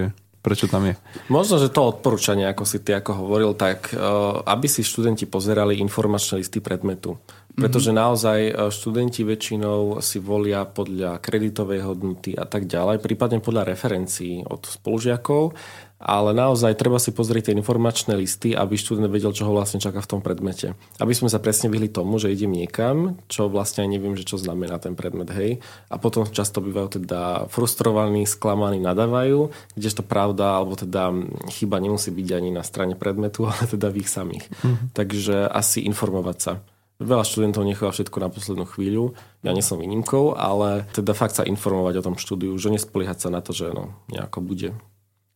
Prečo 0.44 0.68
tam 0.68 0.92
je? 0.92 1.00
Možno, 1.32 1.56
že 1.56 1.72
to 1.72 1.88
odporúčanie, 1.88 2.44
ako 2.44 2.68
si 2.68 2.84
ty 2.84 2.92
ako 2.92 3.16
hovoril, 3.16 3.56
tak 3.56 3.96
aby 4.44 4.68
si 4.68 4.84
študenti 4.84 5.24
pozerali 5.24 5.80
informačné 5.80 6.44
listy 6.44 6.60
predmetu. 6.60 7.16
Pretože 7.54 7.94
mm-hmm. 7.94 8.04
naozaj 8.04 8.40
študenti 8.74 9.22
väčšinou 9.24 10.02
si 10.04 10.18
volia 10.20 10.68
podľa 10.68 11.22
kreditovej 11.24 11.86
hodnoty 11.86 12.34
a 12.36 12.44
tak 12.44 12.68
ďalej, 12.68 13.00
prípadne 13.00 13.40
podľa 13.40 13.72
referencií 13.72 14.44
od 14.44 14.68
spolužiakov 14.68 15.56
ale 16.04 16.36
naozaj 16.36 16.76
treba 16.76 17.00
si 17.00 17.16
pozrieť 17.16 17.50
tie 17.50 17.56
informačné 17.56 18.20
listy, 18.20 18.52
aby 18.52 18.76
študent 18.76 19.08
vedel, 19.08 19.32
čo 19.32 19.48
ho 19.48 19.56
vlastne 19.56 19.80
čaká 19.80 20.04
v 20.04 20.10
tom 20.12 20.20
predmete. 20.20 20.76
Aby 21.00 21.16
sme 21.16 21.32
sa 21.32 21.40
presne 21.40 21.72
vyhli 21.72 21.88
tomu, 21.88 22.20
že 22.20 22.28
idem 22.28 22.52
niekam, 22.52 23.16
čo 23.32 23.48
vlastne 23.48 23.88
aj 23.88 23.90
neviem, 23.90 24.20
že 24.20 24.28
čo 24.28 24.36
znamená 24.36 24.84
ten 24.84 25.00
predmet, 25.00 25.32
hej. 25.32 25.64
A 25.88 25.96
potom 25.96 26.28
často 26.28 26.60
bývajú 26.60 27.00
teda 27.00 27.48
frustrovaní, 27.48 28.28
sklamaní, 28.28 28.84
nadávajú, 28.84 29.56
kdežto 29.80 30.04
pravda, 30.04 30.60
alebo 30.60 30.76
teda 30.76 31.16
chyba 31.56 31.80
nemusí 31.80 32.12
byť 32.12 32.28
ani 32.36 32.52
na 32.52 32.68
strane 32.68 33.00
predmetu, 33.00 33.48
ale 33.50 33.64
teda 33.64 33.88
v 33.88 34.04
ich 34.04 34.12
samých. 34.12 34.46
Mm-hmm. 34.52 34.92
Takže 34.92 35.48
asi 35.48 35.88
informovať 35.88 36.38
sa. 36.44 36.54
Veľa 37.02 37.26
študentov 37.26 37.66
necháva 37.66 37.92
všetko 37.92 38.18
na 38.22 38.30
poslednú 38.30 38.66
chvíľu. 38.70 39.18
Ja 39.42 39.52
nie 39.56 39.66
som 39.66 39.82
výnimkou, 39.82 40.38
ale 40.38 40.86
teda 40.94 41.16
fakt 41.18 41.36
sa 41.36 41.44
informovať 41.44 42.00
o 42.00 42.06
tom 42.06 42.16
štúdiu, 42.20 42.54
že 42.56 42.70
nespoliehať 42.70 43.28
sa 43.28 43.30
na 43.34 43.42
to, 43.42 43.52
že 43.52 43.74
no, 43.74 43.98
nejako 44.14 44.40
bude 44.46 44.72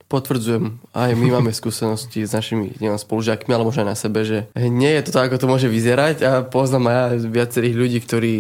potvrdzujem, 0.08 0.80
aj 0.96 1.12
my 1.20 1.28
máme 1.40 1.52
skúsenosti 1.52 2.24
s 2.24 2.32
našimi 2.32 2.72
neviem, 2.80 2.96
spolužiakmi, 2.96 3.52
ale 3.52 3.68
možno 3.68 3.84
aj 3.84 3.92
na 3.92 4.00
sebe, 4.00 4.24
že 4.24 4.48
nie 4.56 4.88
je 4.96 5.04
to 5.08 5.12
tak, 5.12 5.28
ako 5.28 5.44
to 5.44 5.52
môže 5.52 5.68
vyzerať 5.68 6.18
a 6.24 6.32
poznám 6.48 7.12
aj 7.14 7.28
viacerých 7.28 7.76
ľudí, 7.76 8.00
ktorí 8.00 8.34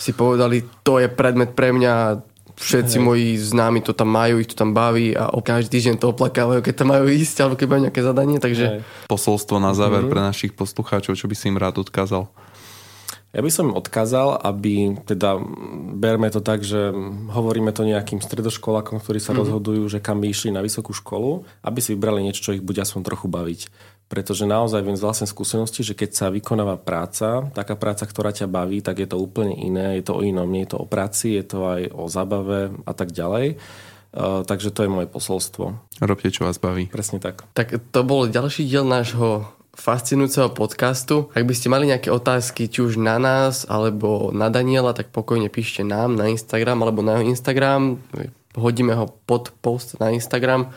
si 0.00 0.10
povedali, 0.16 0.66
to 0.82 0.98
je 0.98 1.06
predmet 1.06 1.54
pre 1.54 1.70
mňa, 1.70 2.24
všetci 2.60 2.96
Hej. 3.00 3.04
moji 3.04 3.28
známi 3.40 3.80
to 3.80 3.96
tam 3.96 4.12
majú, 4.12 4.36
ich 4.42 4.50
to 4.50 4.56
tam 4.58 4.76
baví 4.76 5.16
a 5.16 5.32
o 5.32 5.40
každý 5.40 5.80
týždeň 5.80 5.96
to 5.96 6.12
oplakávajú, 6.12 6.60
keď 6.60 6.74
tam 6.76 6.88
majú 6.92 7.08
ísť 7.08 7.36
alebo 7.40 7.56
keď 7.56 7.68
majú 7.70 7.80
nejaké 7.88 8.02
zadanie, 8.04 8.36
takže... 8.36 8.66
Hej. 8.66 8.80
Posolstvo 9.08 9.56
na 9.62 9.72
záver 9.72 10.04
mm-hmm. 10.04 10.12
pre 10.12 10.20
našich 10.20 10.52
poslucháčov, 10.52 11.16
čo 11.16 11.30
by 11.30 11.34
si 11.38 11.48
im 11.48 11.56
rád 11.56 11.80
odkázal? 11.80 12.28
Ja 13.30 13.46
by 13.46 13.50
som 13.54 13.70
im 13.70 13.78
odkázal, 13.78 14.42
aby, 14.42 14.98
teda 15.06 15.38
berme 16.00 16.32
to 16.32 16.40
tak, 16.40 16.64
že 16.64 16.88
hovoríme 17.28 17.76
to 17.76 17.84
nejakým 17.84 18.24
stredoškolákom, 18.24 19.04
ktorí 19.04 19.20
sa 19.20 19.36
mm. 19.36 19.38
rozhodujú, 19.44 19.84
že 19.92 20.00
kam 20.00 20.24
by 20.24 20.32
išli 20.32 20.48
na 20.48 20.64
vysokú 20.64 20.96
školu, 20.96 21.44
aby 21.60 21.78
si 21.84 21.92
vybrali 21.92 22.24
niečo, 22.24 22.50
čo 22.50 22.56
ich 22.56 22.64
bude 22.64 22.80
aspoň 22.80 23.04
trochu 23.04 23.28
baviť. 23.28 23.60
Pretože 24.10 24.48
naozaj 24.48 24.82
viem 24.82 24.98
z 24.98 25.04
vlastnej 25.06 25.30
skúsenosti, 25.30 25.86
že 25.86 25.94
keď 25.94 26.10
sa 26.16 26.26
vykonáva 26.34 26.80
práca, 26.80 27.46
taká 27.54 27.78
práca, 27.78 28.08
ktorá 28.08 28.34
ťa 28.34 28.50
baví, 28.50 28.82
tak 28.82 28.98
je 28.98 29.06
to 29.06 29.20
úplne 29.20 29.54
iné, 29.54 30.00
je 30.00 30.10
to 30.10 30.18
o 30.18 30.24
inom, 30.24 30.50
nie 30.50 30.66
je 30.66 30.74
to 30.74 30.82
o 30.82 30.86
práci, 30.88 31.38
je 31.38 31.44
to 31.46 31.58
aj 31.68 31.82
o 31.94 32.10
zabave 32.10 32.74
a 32.88 32.92
tak 32.96 33.14
ďalej. 33.14 33.60
Uh, 34.10 34.42
takže 34.42 34.74
to 34.74 34.82
je 34.82 34.90
moje 34.90 35.06
posolstvo. 35.06 35.78
Robte, 36.02 36.34
čo 36.34 36.42
vás 36.42 36.58
baví. 36.58 36.90
Presne 36.90 37.22
tak. 37.22 37.46
Tak 37.54 37.78
to 37.94 38.00
bol 38.02 38.26
ďalší 38.26 38.66
diel 38.66 38.82
nášho 38.82 39.46
fascinujúceho 39.74 40.50
podcastu. 40.52 41.30
Ak 41.32 41.46
by 41.46 41.54
ste 41.54 41.72
mali 41.72 41.88
nejaké 41.88 42.10
otázky, 42.10 42.66
či 42.66 42.82
už 42.82 42.98
na 42.98 43.16
nás, 43.16 43.64
alebo 43.70 44.34
na 44.34 44.50
Daniela, 44.50 44.92
tak 44.92 45.14
pokojne 45.14 45.48
píšte 45.48 45.86
nám 45.86 46.18
na 46.18 46.28
Instagram, 46.28 46.82
alebo 46.82 47.00
na 47.00 47.18
jeho 47.18 47.30
Instagram. 47.30 48.02
Hodíme 48.58 48.98
ho 48.98 49.06
pod 49.24 49.54
post 49.62 49.96
na 50.02 50.10
Instagram. 50.10 50.74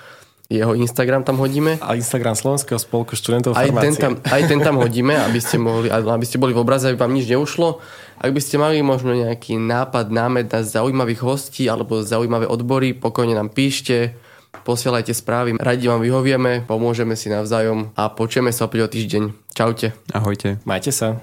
Jeho 0.51 0.77
Instagram 0.77 1.25
tam 1.25 1.41
hodíme. 1.41 1.81
A 1.81 1.97
Instagram 1.97 2.37
Slovenského 2.37 2.77
spolku 2.77 3.17
študentov 3.17 3.57
aj 3.57 3.73
ten, 3.73 3.93
tam, 3.97 4.13
aj 4.21 4.41
ten 4.45 4.59
tam 4.61 4.77
hodíme, 4.77 5.17
aby 5.17 5.39
ste, 5.41 5.57
mohli, 5.57 5.89
aby 5.89 6.25
ste 6.27 6.37
boli 6.37 6.53
v 6.53 6.61
obraze, 6.61 6.85
aby 6.85 6.99
vám 6.99 7.15
nič 7.15 7.25
neušlo. 7.25 7.81
Ak 8.21 8.29
by 8.29 8.41
ste 8.43 8.61
mali 8.61 8.77
možno 8.85 9.17
nejaký 9.17 9.57
nápad, 9.57 10.13
námed 10.13 10.53
na 10.53 10.61
zaujímavých 10.61 11.25
hostí 11.25 11.65
alebo 11.65 12.05
zaujímavé 12.05 12.45
odbory, 12.45 12.93
pokojne 12.93 13.33
nám 13.33 13.49
píšte 13.49 14.13
posielajte 14.61 15.17
správy, 15.17 15.57
radi 15.57 15.89
vám 15.89 16.05
vyhovieme, 16.05 16.61
pomôžeme 16.69 17.17
si 17.17 17.33
navzájom 17.33 17.89
a 17.97 18.13
počujeme 18.13 18.53
sa 18.53 18.69
opäť 18.69 18.85
o 18.85 18.89
týždeň. 18.93 19.23
Čaute. 19.57 19.97
Ahojte. 20.13 20.61
Majte 20.69 20.93
sa. 20.93 21.17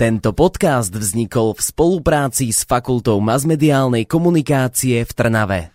Tento 0.00 0.32
podcast 0.32 0.90
vznikol 0.90 1.54
v 1.54 1.60
spolupráci 1.60 2.48
s 2.50 2.64
Fakultou 2.64 3.20
masmediálnej 3.20 4.08
komunikácie 4.08 5.04
v 5.04 5.12
Trnave. 5.12 5.73